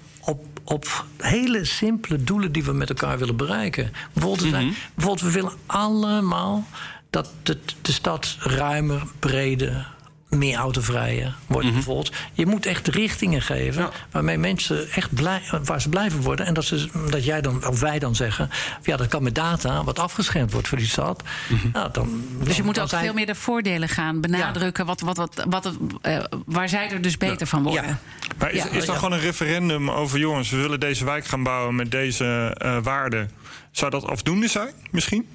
op, 0.68 1.04
hele 1.16 1.64
simpele 1.64 2.24
doelen 2.24 2.52
die 2.52 2.64
we 2.64 2.72
met 2.72 2.88
elkaar 2.88 3.18
willen 3.18 3.36
bereiken. 3.36 3.92
Bijvoorbeeld, 4.12 4.50
mm 4.50 4.58
-hmm. 4.58 4.74
bijvoorbeeld 4.94 5.26
we 5.26 5.32
willen 5.32 5.52
allemaal 5.66 6.66
dat 7.10 7.30
de, 7.42 7.58
de 7.82 7.92
stad 7.92 8.36
ruimer, 8.40 9.02
breder, 9.18 9.94
meer 10.28 10.56
autovrije 10.56 11.32
wordt 11.46 11.64
Mhm. 11.66 11.74
bijvoorbeeld. 11.74 12.12
Je 12.32 12.46
moet 12.46 12.66
echt 12.66 12.88
richtingen 12.88 13.42
geven 13.42 13.88
waarmee 14.10 14.38
mensen 14.38 14.90
echt 14.90 15.14
blij, 15.14 15.42
waar 15.64 15.80
ze 15.80 15.88
blijven 15.88 16.20
worden. 16.20 16.46
En 16.46 16.54
dat, 16.54 16.64
ze, 16.64 16.88
dat 17.10 17.24
jij 17.24 17.40
dan, 17.40 17.66
of 17.66 17.80
wij 17.80 17.98
dan 17.98 18.14
zeggen, 18.14 18.50
ja, 18.82 18.96
dat 18.96 19.08
kan 19.08 19.22
met 19.22 19.34
data 19.34 19.84
wat 19.84 19.98
afgeschermd 19.98 20.52
wordt 20.52 20.68
voor 20.68 20.78
die 20.78 20.86
stad. 20.86 21.22
Mhm. 21.48 21.68
Nou, 21.72 21.88
dan, 21.92 22.22
Dus 22.38 22.48
je 22.48 22.54
dan- 22.56 22.64
moet 22.64 22.74
dan 22.74 22.84
ook 22.84 22.90
veel 23.00 23.12
meer 23.14 23.26
de 23.26 23.34
voordelen 23.34 23.88
gaan 23.88 24.20
benadrukken. 24.20 24.86
Wat, 24.86 25.00
wat, 25.00 25.16
wat, 25.16 25.44
wat, 25.48 25.76
eh, 26.02 26.24
waar 26.46 26.68
zij 26.68 26.90
er 26.90 27.02
dus 27.02 27.16
beter 27.16 27.46
van 27.46 27.62
worden. 27.62 27.98
Maar 28.38 28.50
is, 28.50 28.62
Ja. 28.62 28.68
is 28.70 28.86
dat 28.86 28.96
gewoon 28.96 29.12
een 29.12 29.20
referendum 29.20 29.90
over 29.90 30.18
jongens, 30.18 30.50
we 30.50 30.56
willen 30.56 30.80
deze 30.80 31.04
wijk 31.04 31.26
gaan 31.26 31.42
bouwen 31.42 31.74
met 31.74 31.90
deze 31.90 32.54
eh, 32.58 32.78
waarden? 32.82 33.30
Zou 33.70 33.90
dat 33.90 34.06
afdoende 34.06 34.48
zijn, 34.48 34.72
misschien? 34.90 35.26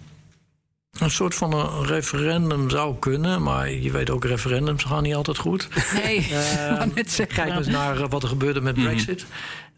Een 1.00 1.12
soort 1.12 1.36
van 1.36 1.54
een 1.54 1.86
referendum 1.86 2.70
zou 2.70 2.96
kunnen, 3.00 3.42
maar 3.44 3.72
je 3.72 3.92
weet 3.92 4.10
ook, 4.10 4.26
referendums 4.26 4.84
gaan 4.84 5.04
niet 5.04 5.16
altijd 5.16 5.38
goed. 5.38 5.68
Nee, 6.04 6.28
wou 6.78 6.92
net 6.96 7.12
zeggen. 7.12 7.36
Kijk 7.36 7.56
eens 7.58 7.68
naar 7.68 8.02
eh, 8.02 8.10
wat 8.10 8.24
er 8.24 8.30
gebeurde 8.30 8.62
met 8.62 8.76
Mhm. 8.76 8.86
Brexit. 8.86 9.26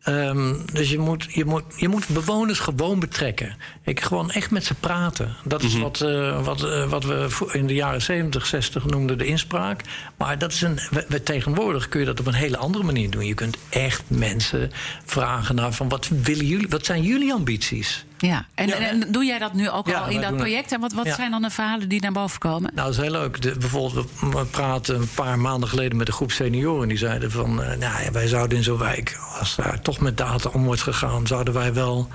Ehm, 0.02 0.54
dus 0.74 0.90
je 0.90 0.98
moet, 1.00 1.28
je, 1.30 1.46
moet, 1.46 1.64
je 1.76 1.88
moet 1.88 2.08
bewoners 2.08 2.60
gewoon 2.60 3.00
betrekken. 3.00 3.56
Ik 3.84 4.00
gewoon 4.02 4.32
echt 4.32 4.52
met 4.52 4.66
ze 4.66 4.74
praten. 4.74 5.36
Dat 5.44 5.64
is 5.64 5.74
Mhm. 5.74 5.82
wat, 5.82 6.02
eh, 6.02 6.44
wat, 6.44 6.64
eh, 6.64 6.90
wat 6.90 7.04
we 7.04 7.28
in 7.52 7.68
de 7.68 7.74
jaren 7.74 8.02
70, 8.02 8.46
60 8.46 8.86
noemden 8.86 9.18
de 9.18 9.26
inspraak. 9.26 9.82
Maar 10.18 10.38
dat 10.38 10.52
is 10.52 10.62
een, 10.62 10.80
we- 10.92 11.06
we- 11.08 11.24
tegenwoordig 11.24 11.90
kun 11.90 12.00
je 12.00 12.06
dat 12.06 12.20
op 12.20 12.28
een 12.28 12.34
hele 12.34 12.58
andere 12.58 12.84
manier 12.84 13.10
doen. 13.10 13.26
Je 13.26 13.34
kunt 13.34 13.58
echt 13.70 14.04
mensen 14.08 14.72
vragen 15.06 15.56
naar 15.56 15.74
van 15.74 15.90
wat 15.90 16.08
willen 16.22 16.46
jullie, 16.46 16.68
wat 16.70 16.86
zijn 16.86 17.02
jullie 17.04 17.34
ambities? 17.34 18.06
Ja. 18.18 18.46
En, 18.56 18.72
en, 18.74 18.82
en 18.90 19.12
doe 19.12 19.26
jij 19.26 19.40
dat 19.40 19.54
nu 19.54 19.70
ook 19.70 19.88
Ja, 19.88 20.00
al 20.00 20.10
in 20.10 20.22
dat 20.22 20.36
project? 20.38 20.72
En 20.72 20.80
wat, 20.80 20.94
wat 20.94 21.06
Ja. 21.06 21.16
zijn 21.16 21.32
dan 21.32 21.42
de 21.42 21.50
verhalen 21.50 21.90
die 21.90 22.02
naar 22.02 22.12
boven 22.12 22.40
komen? 22.40 22.72
Nou, 22.76 22.88
dat 22.88 22.98
is 22.98 23.02
heel 23.04 23.12
leuk. 23.12 23.42
De, 23.42 23.56
bijvoorbeeld, 23.60 24.10
we- 24.22 24.46
praten 24.46 24.96
een 24.96 25.10
paar 25.16 25.40
maanden 25.40 25.70
geleden 25.70 25.98
met 25.98 26.08
een 26.08 26.14
groep 26.14 26.32
senioren. 26.32 26.88
Die 26.88 26.98
zeiden 26.98 27.32
van, 27.32 27.64
eh, 27.64 27.78
nou 27.78 28.04
ja, 28.04 28.12
wij 28.12 28.28
zouden 28.28 28.58
in 28.58 28.64
zo'n 28.64 28.78
wijk, 28.78 29.20
als 29.40 29.56
daar 29.56 29.82
toch 29.82 30.00
met 30.00 30.18
data 30.18 30.50
om 30.50 30.66
wordt 30.66 30.82
gegaan, 30.82 31.28
zouden 31.28 31.54
wij 31.54 31.74
wel 31.74 32.08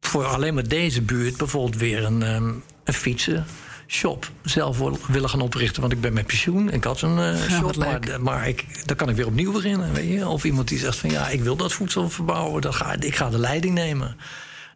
voor 0.00 0.24
alleen 0.24 0.54
maar 0.54 0.68
deze 0.68 1.02
buurt 1.02 1.36
bijvoorbeeld 1.36 1.76
weer 1.76 2.04
een, 2.04 2.22
ehm, 2.22 2.52
een 2.84 2.94
fietsenshop 2.94 4.30
zelf 4.42 4.78
wil- 4.78 4.98
willen 5.08 5.28
gaan 5.30 5.40
oprichten. 5.40 5.80
Want 5.80 5.92
ik 5.92 6.00
ben 6.00 6.12
met 6.12 6.26
pensioen. 6.26 6.70
Ik 6.72 6.84
had 6.84 7.00
een 7.00 7.18
eh, 7.18 7.48
Ja, 7.48 7.56
shop, 7.56 7.76
maar 8.20 8.48
ik, 8.48 8.64
dan 8.86 8.96
kan 8.96 9.08
ik 9.08 9.16
weer 9.16 9.26
opnieuw 9.26 9.52
beginnen. 9.52 9.92
Weet 9.92 10.08
je? 10.12 10.28
Of 10.28 10.44
iemand 10.44 10.68
die 10.68 10.78
zegt 10.78 10.98
van 10.98 11.10
ja, 11.10 11.28
ik 11.28 11.42
wil 11.42 11.56
dat 11.56 11.72
voedsel 11.72 12.10
verbouwen. 12.10 12.62
Dan 12.62 12.74
ga, 12.74 12.96
ik 13.00 13.16
ga 13.16 13.30
de 13.30 13.38
leiding 13.38 13.74
nemen. 13.74 14.16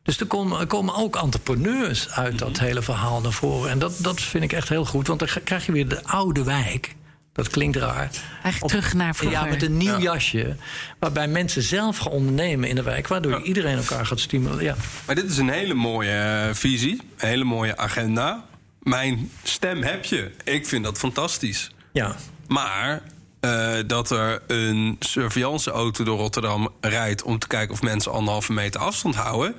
Dus 0.02 0.20
er 0.20 0.26
komen, 0.26 0.60
er 0.60 0.66
komen 0.66 0.94
ook 0.94 1.16
entrepreneurs 1.16 2.10
uit 2.10 2.38
dat 2.38 2.50
Mhm. 2.52 2.62
hele 2.64 2.82
verhaal 2.82 3.20
naar 3.20 3.32
voren. 3.32 3.70
En 3.70 3.78
dat, 3.78 3.92
dat 3.98 4.20
vind 4.20 4.44
ik 4.44 4.52
echt 4.52 4.68
heel 4.68 4.84
goed. 4.84 5.06
Want 5.06 5.18
dan 5.18 5.28
krijg 5.44 5.66
je 5.66 5.72
weer 5.72 5.88
de 5.88 6.04
oude 6.04 6.44
wijk. 6.44 6.94
Dat 7.32 7.48
klinkt 7.48 7.76
raar. 7.76 8.10
Eigenlijk 8.42 8.66
terug 8.72 8.94
naar 8.94 9.14
vroeger. 9.14 9.38
Ja, 9.38 9.44
met 9.44 9.62
een 9.62 9.76
nieuw 9.76 9.98
jasje. 9.98 10.56
Waarbij 10.98 11.28
mensen 11.28 11.62
zelf 11.62 11.98
gaan 11.98 12.12
ondernemen 12.12 12.68
in 12.68 12.74
de 12.74 12.82
wijk. 12.82 13.08
Waardoor 13.08 13.42
iedereen 13.42 13.76
elkaar 13.76 14.06
gaat 14.06 14.20
stimuleren. 14.20 14.64
Ja. 14.64 14.76
Maar 15.06 15.14
dit 15.14 15.30
is 15.30 15.36
een 15.36 15.48
hele 15.50 15.74
mooie 15.74 16.10
eh, 16.48 16.54
visie, 16.54 17.00
een 17.16 17.28
hele 17.28 17.44
mooie 17.44 17.76
agenda. 17.76 18.44
Mijn 18.82 19.30
stem 19.42 19.82
heb 19.82 20.04
je. 20.04 20.30
Ik 20.44 20.66
vind 20.66 20.84
dat 20.84 20.98
fantastisch. 20.98 21.70
ja. 21.92 22.16
Maar 22.48 23.02
eh, 23.40 23.74
dat 23.86 24.10
er 24.10 24.42
een 24.46 24.96
surveillanceauto 25.00 26.04
door 26.04 26.18
Rotterdam 26.18 26.68
rijdt 26.80 27.22
om 27.22 27.38
te 27.38 27.46
kijken 27.46 27.74
of 27.74 27.82
mensen 27.82 28.12
anderhalve 28.12 28.52
meter 28.52 28.80
afstand 28.80 29.14
houden. 29.14 29.54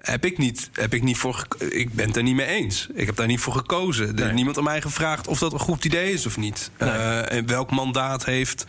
Heb 0.00 0.24
ik, 0.24 0.38
niet, 0.38 0.70
heb 0.72 0.94
ik 0.94 1.02
niet 1.02 1.16
voor. 1.16 1.46
Ik 1.68 1.92
ben 1.92 2.06
het 2.06 2.16
er 2.16 2.22
niet 2.22 2.34
mee 2.34 2.46
eens. 2.46 2.86
Ik 2.94 3.06
heb 3.06 3.16
daar 3.16 3.26
niet 3.26 3.40
voor 3.40 3.52
gekozen. 3.52 4.18
Er 4.18 4.26
is 4.26 4.32
niemand 4.32 4.58
aan 4.58 4.64
mij 4.64 4.80
gevraagd 4.80 5.26
of 5.26 5.38
dat 5.38 5.52
een 5.52 5.58
goed 5.58 5.84
idee 5.84 6.12
is 6.12 6.26
of 6.26 6.36
niet. 6.36 6.70
Eh, 6.76 7.32
en 7.32 7.46
welk 7.46 7.70
mandaat 7.70 8.24
heeft 8.24 8.66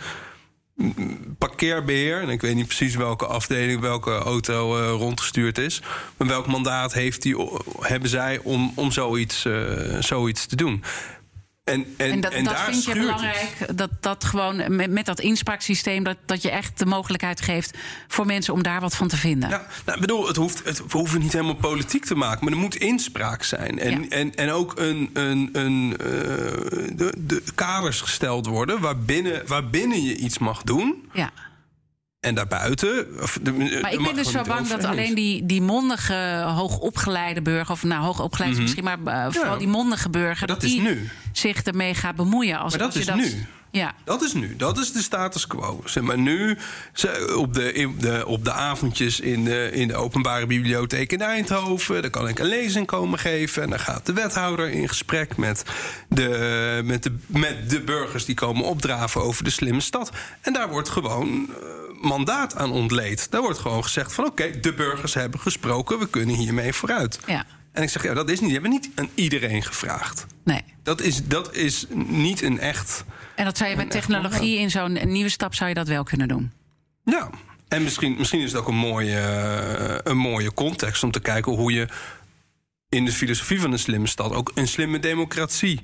parkeerbeheer. 1.38 2.22
En 2.22 2.30
ik 2.30 2.42
weet 2.42 2.56
niet 2.56 2.68
precies 2.68 2.96
welke 2.96 3.26
afdeling, 3.26 3.82
welke 3.82 4.12
auto 4.12 4.78
eh, 4.78 4.90
rondgestuurd 4.90 5.58
is. 5.58 5.82
Maar 6.18 6.28
welk 6.28 6.48
mandaat 6.48 6.94
heeft 6.94 7.22
die, 7.22 7.36
hebben 7.80 8.10
zij 8.10 8.40
om, 8.44 8.72
om 8.76 8.92
zoiets, 8.92 9.46
eh, 9.46 9.98
zoiets 10.00 10.46
te 10.46 10.56
doen? 10.56 10.84
En, 11.72 11.86
en, 11.98 12.12
En 12.12 12.22
dat, 12.22 12.32
en 12.34 12.44
dat 12.44 12.54
daar 12.54 12.66
vind 12.66 12.84
je 12.84 12.92
het. 12.92 13.00
belangrijk, 13.00 13.78
dat, 13.78 13.90
dat 14.00 14.24
gewoon 14.24 14.76
met, 14.76 14.92
met 14.92 15.06
dat 15.06 15.20
inspraaksysteem... 15.20 16.04
Dat, 16.04 16.18
dat 16.26 16.42
je 16.42 16.50
echt 16.52 16.80
de 16.80 16.86
mogelijkheid 16.86 17.42
geeft 17.42 17.78
voor 18.08 18.26
mensen 18.26 18.54
om 18.54 18.64
daar 18.64 18.82
wat 18.82 18.96
van 18.96 19.08
te 19.08 19.18
vinden. 19.18 19.50
Ja, 19.50 19.66
nou, 19.86 19.96
ik 19.96 20.02
bedoel, 20.02 20.28
het 20.28 20.36
hoeft, 20.36 20.64
het, 20.64 20.78
we 20.78 20.98
hoeven 20.98 21.20
niet 21.20 21.32
helemaal 21.34 21.54
politiek 21.56 22.06
te 22.06 22.16
maken, 22.16 22.44
maar 22.44 22.54
er 22.54 22.60
moet 22.60 22.76
inspraak 22.76 23.44
zijn. 23.44 23.80
En, 23.80 24.02
Ja. 24.02 24.08
en, 24.10 24.36
en 24.36 24.52
ook 24.52 24.74
een, 24.80 25.10
een, 25.14 25.50
een, 25.54 25.96
eh, 26.00 26.06
de, 26.96 27.14
de 27.18 27.44
kaders 27.56 28.02
gesteld 28.02 28.46
worden 28.46 28.80
waarbinnen, 28.80 29.42
waarbinnen 29.48 30.04
je 30.04 30.16
iets 30.18 30.38
mag 30.38 30.64
doen. 30.64 31.10
Ja. 31.14 31.32
En 32.20 32.36
daarbuiten. 32.36 33.08
De, 33.42 33.80
Maar 33.82 33.94
ik 33.94 34.04
ben 34.04 34.16
dus 34.16 34.32
zo 34.32 34.42
bang 34.42 34.68
dat 34.68 34.84
alleen 34.84 35.16
die, 35.16 35.46
die 35.46 35.62
mondige, 35.62 36.44
hoogopgeleide 36.46 37.42
burger... 37.42 37.72
of 37.72 37.84
nou, 37.84 38.04
hoogopgeleid 38.04 38.52
is 38.52 38.60
misschien, 38.60 38.84
maar 38.84 39.00
eh, 39.06 39.34
vooral 39.34 39.58
die 39.58 39.68
mondige 39.68 40.10
burger... 40.10 40.48
dat 40.48 40.62
dat 40.62 40.70
is 40.70 40.76
die 40.76 40.82
nu. 40.82 41.10
zich 41.32 41.64
ermee 41.64 41.94
gaat 41.94 42.16
bemoeien. 42.16 42.60
Als, 42.60 42.72
Maar 42.72 42.80
dat 42.80 42.96
als 42.96 43.06
je 43.06 43.12
is 43.12 43.34
nu. 43.34 43.46
Ja. 43.72 43.94
Dat 44.04 44.22
is 44.22 44.34
nu. 44.34 44.56
Dat 44.56 44.78
is 44.78 44.92
de 44.92 45.02
status 45.02 45.48
quo. 45.48 45.82
Zeg 45.86 46.04
maar 46.04 46.18
nu, 46.18 46.58
op 47.36 47.54
de, 47.54 47.74
in 47.74 47.96
de, 48.00 48.24
op 48.26 48.44
de 48.46 48.52
avondjes 48.52 49.20
in 49.20 49.44
de, 49.44 49.70
in 49.74 49.88
de 49.88 49.96
openbare 49.96 50.46
bibliotheek 50.46 51.12
in 51.12 51.22
Eindhoven... 51.22 52.02
daar 52.02 52.12
kan 52.12 52.28
ik 52.28 52.40
een 52.40 52.46
lezing 52.46 52.86
komen 52.86 53.20
geven. 53.20 53.64
En 53.64 53.70
dan 53.70 53.80
gaat 53.80 54.06
de 54.06 54.14
wethouder 54.14 54.70
in 54.70 54.88
gesprek 54.88 55.38
met 55.38 55.64
de, 56.10 56.82
met 56.84 57.04
de, 57.04 57.18
met 57.26 57.70
de 57.70 57.82
burgers... 57.82 58.26
die 58.26 58.36
komen 58.36 58.64
opdraven 58.64 59.22
over 59.22 59.44
de 59.44 59.50
slimme 59.50 59.82
stad. 59.82 60.12
En 60.42 60.54
daar 60.54 60.70
wordt 60.70 60.90
gewoon 60.90 61.50
eh, 61.50 61.68
mandaat 62.02 62.56
aan 62.56 62.72
ontleed. 62.72 63.32
Daar 63.32 63.42
wordt 63.42 63.60
gewoon 63.60 63.84
gezegd 63.84 64.14
van... 64.14 64.26
oké, 64.26 64.60
de 64.60 64.74
burgers 64.74 65.14
hebben 65.14 65.40
gesproken, 65.40 66.00
we 66.00 66.10
kunnen 66.10 66.36
hiermee 66.36 66.74
vooruit. 66.74 67.20
Ja. 67.26 67.46
En 67.72 67.84
ik 67.84 67.90
zeg, 67.90 68.04
ja, 68.04 68.14
dat 68.14 68.30
is 68.30 68.40
niet. 68.40 68.50
Die 68.50 68.60
hebben 68.60 68.72
niet 68.72 68.90
aan 68.96 69.10
iedereen 69.16 69.64
gevraagd. 69.64 70.26
Nee. 70.44 70.64
Dat 70.84 71.02
is, 71.02 71.26
dat 71.26 71.56
is 71.56 71.86
niet 72.06 72.42
een 72.42 72.60
echt... 72.60 73.04
En 73.36 73.46
dat 73.46 73.58
zou 73.58 73.70
je 73.70 73.76
met 73.76 73.92
technologie 73.92 74.60
in 74.60 74.72
zo'n 74.72 75.00
nieuwe 75.04 75.30
stap 75.30 75.56
zou 75.56 75.70
je 75.70 75.76
dat 75.76 75.88
wel 75.88 76.04
kunnen 76.04 76.28
doen. 76.28 76.52
Ja, 77.04 77.30
en 77.68 77.84
misschien, 77.84 78.16
misschien 78.18 78.42
is 78.42 78.52
het 78.52 78.62
ook 78.62 78.68
een 78.68 78.76
mooie, 78.76 79.22
een 80.04 80.18
mooie 80.18 80.54
context 80.54 81.04
om 81.04 81.12
te 81.12 81.20
kijken 81.20 81.52
hoe 81.52 81.74
je 81.74 81.88
in 82.90 83.06
de 83.06 83.12
filosofie 83.12 83.62
van 83.62 83.72
een 83.72 83.80
slimme 83.80 84.08
stad 84.08 84.34
ook 84.34 84.52
een 84.56 84.68
slimme 84.68 85.00
democratie, 85.00 85.82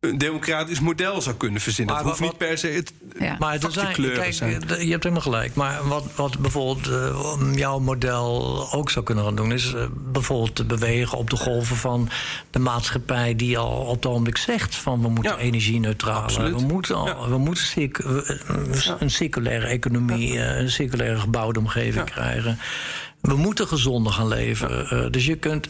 een 0.00 0.18
democratisch 0.18 0.80
model 0.80 1.20
zou 1.22 1.36
kunnen 1.36 1.60
verzinnen. 1.60 1.94
Maar 1.94 2.04
het 2.04 2.12
hoeft 2.12 2.20
wat- 2.30 2.38
niet 2.40 2.48
per 2.48 2.58
se 2.58 2.66
het 2.68 2.92
Ja. 3.18 3.36
Maar 3.38 3.52
er 3.54 3.72
zijn, 3.72 3.94
kijk, 3.94 4.32
zijn. 4.32 4.68
eh, 4.68 4.82
je 4.82 4.90
hebt 4.90 5.02
helemaal 5.02 5.24
gelijk. 5.24 5.54
Maar 5.54 5.88
wat, 5.88 6.04
wat 6.16 6.38
bijvoorbeeld 6.38 6.86
eh, 6.88 7.54
jouw 7.54 7.78
model 7.78 8.66
ook 8.72 8.90
zou 8.90 9.04
kunnen 9.04 9.24
gaan 9.24 9.34
doen... 9.34 9.52
is 9.52 9.72
eh, 9.74 9.84
bijvoorbeeld 9.94 10.54
te 10.54 10.64
bewegen 10.64 11.18
op 11.18 11.30
de 11.30 11.36
golven 11.36 11.76
van 11.76 12.08
de 12.50 12.58
maatschappij... 12.58 13.36
die 13.36 13.58
al 13.58 13.70
op 13.70 13.94
het 13.94 14.06
ogenblik 14.06 14.36
zegt 14.36 14.74
van 14.74 15.02
we 15.02 15.08
moeten 15.08 15.32
Ja, 15.32 15.38
energie-neutraal... 15.38 16.26
we 16.36 16.60
moeten, 16.60 16.94
al, 16.96 17.06
Ja. 17.06 17.28
we 17.28 17.38
moeten 17.38 17.64
een 18.98 19.10
circulaire 19.10 19.66
economie... 19.66 20.38
een 20.40 20.70
circulaire 20.70 21.18
gebouwde 21.18 21.58
omgeving 21.58 22.04
krijgen. 22.10 22.58
We 23.20 23.36
moeten 23.36 23.68
gezonder 23.68 24.12
gaan 24.12 24.28
leven. 24.28 25.12
Dus 25.12 25.26
je 25.26 25.36
kunt... 25.36 25.68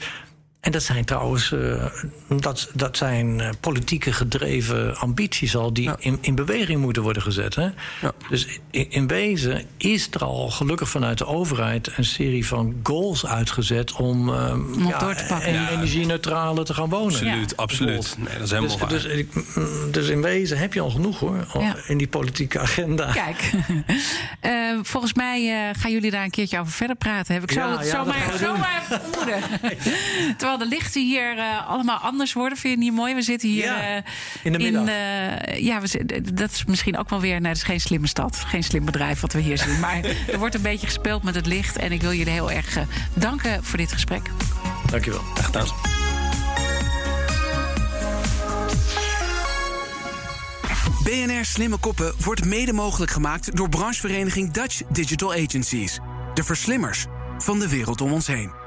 En 0.60 0.72
dat 0.72 0.82
zijn 0.82 1.04
trouwens 1.04 1.52
eh, 1.52 1.84
dat, 2.28 2.70
dat 2.74 2.96
zijn 2.96 3.40
eh, 3.40 3.48
politieke 3.60 4.12
gedreven 4.12 4.96
ambities 4.96 5.56
al 5.56 5.72
die 5.72 5.90
in, 5.98 6.18
in 6.20 6.34
beweging 6.34 6.80
moeten 6.80 7.02
worden 7.02 7.22
gezet. 7.22 7.54
Hè? 7.54 7.62
Ja. 8.00 8.12
Dus 8.28 8.46
in, 8.70 8.90
in 8.90 9.06
wezen 9.06 9.64
is 9.76 10.08
er 10.10 10.24
al 10.24 10.50
gelukkig 10.50 10.88
vanuit 10.88 11.18
de 11.18 11.26
overheid 11.26 11.90
een 11.96 12.04
serie 12.04 12.46
van 12.46 12.74
goals 12.82 13.26
uitgezet 13.26 13.92
om, 13.92 14.28
eh, 14.28 14.50
het 14.88 15.00
door 15.00 15.14
te 15.14 15.24
pakken. 15.28 15.48
en- 15.48 15.52
Ja. 15.54 15.68
energie-neutraler 15.70 16.64
te 16.64 16.74
gaan 16.74 16.88
wonen. 16.88 17.06
Absoluut, 17.14 17.56
absoluut. 17.56 18.14
Nee, 18.18 18.32
dat 18.34 18.42
is 18.42 18.50
helemaal 18.50 18.70
Dus, 18.70 18.80
waar. 18.80 18.88
dus, 18.88 19.04
ik- 19.04 19.34
mm, 19.54 19.90
dus 19.92 20.08
in 20.08 20.22
wezen 20.22 20.58
heb 20.58 20.72
je 20.74 20.80
al 20.80 20.90
genoeg 20.90 21.18
hoor, 21.18 21.46
Ja. 21.60 21.76
in 21.86 21.98
die 21.98 22.08
politieke 22.08 22.58
agenda. 22.58 23.12
Kijk, 23.12 23.50
Eh, 24.40 24.78
volgens 24.82 25.14
mij 25.14 25.68
eh, 25.70 25.80
gaan 25.80 25.90
jullie 25.92 26.10
daar 26.10 26.24
een 26.24 26.30
keertje 26.30 26.58
over 26.58 26.72
verder 26.72 26.96
praten. 26.96 27.34
Heb 27.34 27.42
ik 27.42 27.50
zo, 27.50 27.58
Ja, 27.60 27.66
ja, 27.70 27.76
dat 27.76 27.86
zomaar, 27.86 28.32
zomaar 28.38 28.82
vermoeden. 28.88 29.42
Terwijl 30.48 30.70
de 30.70 30.76
lichten 30.76 31.02
hier 31.02 31.38
eh, 31.38 31.68
allemaal 31.68 31.98
anders 31.98 32.32
worden. 32.32 32.58
Vind 32.58 32.72
je 32.74 32.80
het 32.80 32.88
niet 32.88 32.98
mooi? 32.98 33.14
We 33.14 33.22
zitten 33.22 33.48
hier 33.48 33.64
Ja, 33.64 33.96
eh, 33.96 34.02
in 34.42 34.52
de 34.52 34.58
middag. 34.58 34.86
eh, 34.86 35.64
ja, 35.64 35.80
we 35.80 36.22
dat 36.34 36.50
is 36.50 36.64
misschien 36.64 36.98
ook 36.98 37.10
wel 37.10 37.20
weer... 37.20 37.32
Nee, 37.32 37.40
dat 37.40 37.56
is 37.56 37.62
geen 37.62 37.80
slimme 37.80 38.06
stad. 38.06 38.36
Geen 38.46 38.64
slim 38.64 38.84
bedrijf 38.84 39.20
wat 39.20 39.32
we 39.32 39.40
hier 39.40 39.58
zien. 39.58 39.80
Maar 39.80 40.04
er 40.32 40.38
wordt 40.38 40.54
een 40.54 40.62
beetje 40.62 40.86
gespeeld 40.86 41.22
met 41.22 41.34
het 41.34 41.46
licht. 41.46 41.76
En 41.76 41.92
ik 41.92 42.00
wil 42.00 42.12
jullie 42.12 42.32
heel 42.32 42.50
erg 42.50 42.78
danken 43.14 43.64
voor 43.64 43.78
dit 43.78 43.92
gesprek. 43.92 44.22
Dankjewel. 44.90 45.20
Echt. 45.36 45.72
BNR 51.04 51.44
Slimme 51.44 51.78
Koppen 51.78 52.14
wordt 52.24 52.44
mede 52.44 52.72
mogelijk 52.72 53.10
gemaakt 53.10 53.56
door 53.56 53.68
branchevereniging 53.68 54.50
Dutch 54.50 54.82
Digital 54.90 55.32
Agencies. 55.32 55.98
De 56.34 56.44
verslimmers 56.44 57.06
van 57.38 57.58
de 57.58 57.68
wereld 57.68 58.00
om 58.00 58.12
ons 58.12 58.26
heen. 58.26 58.66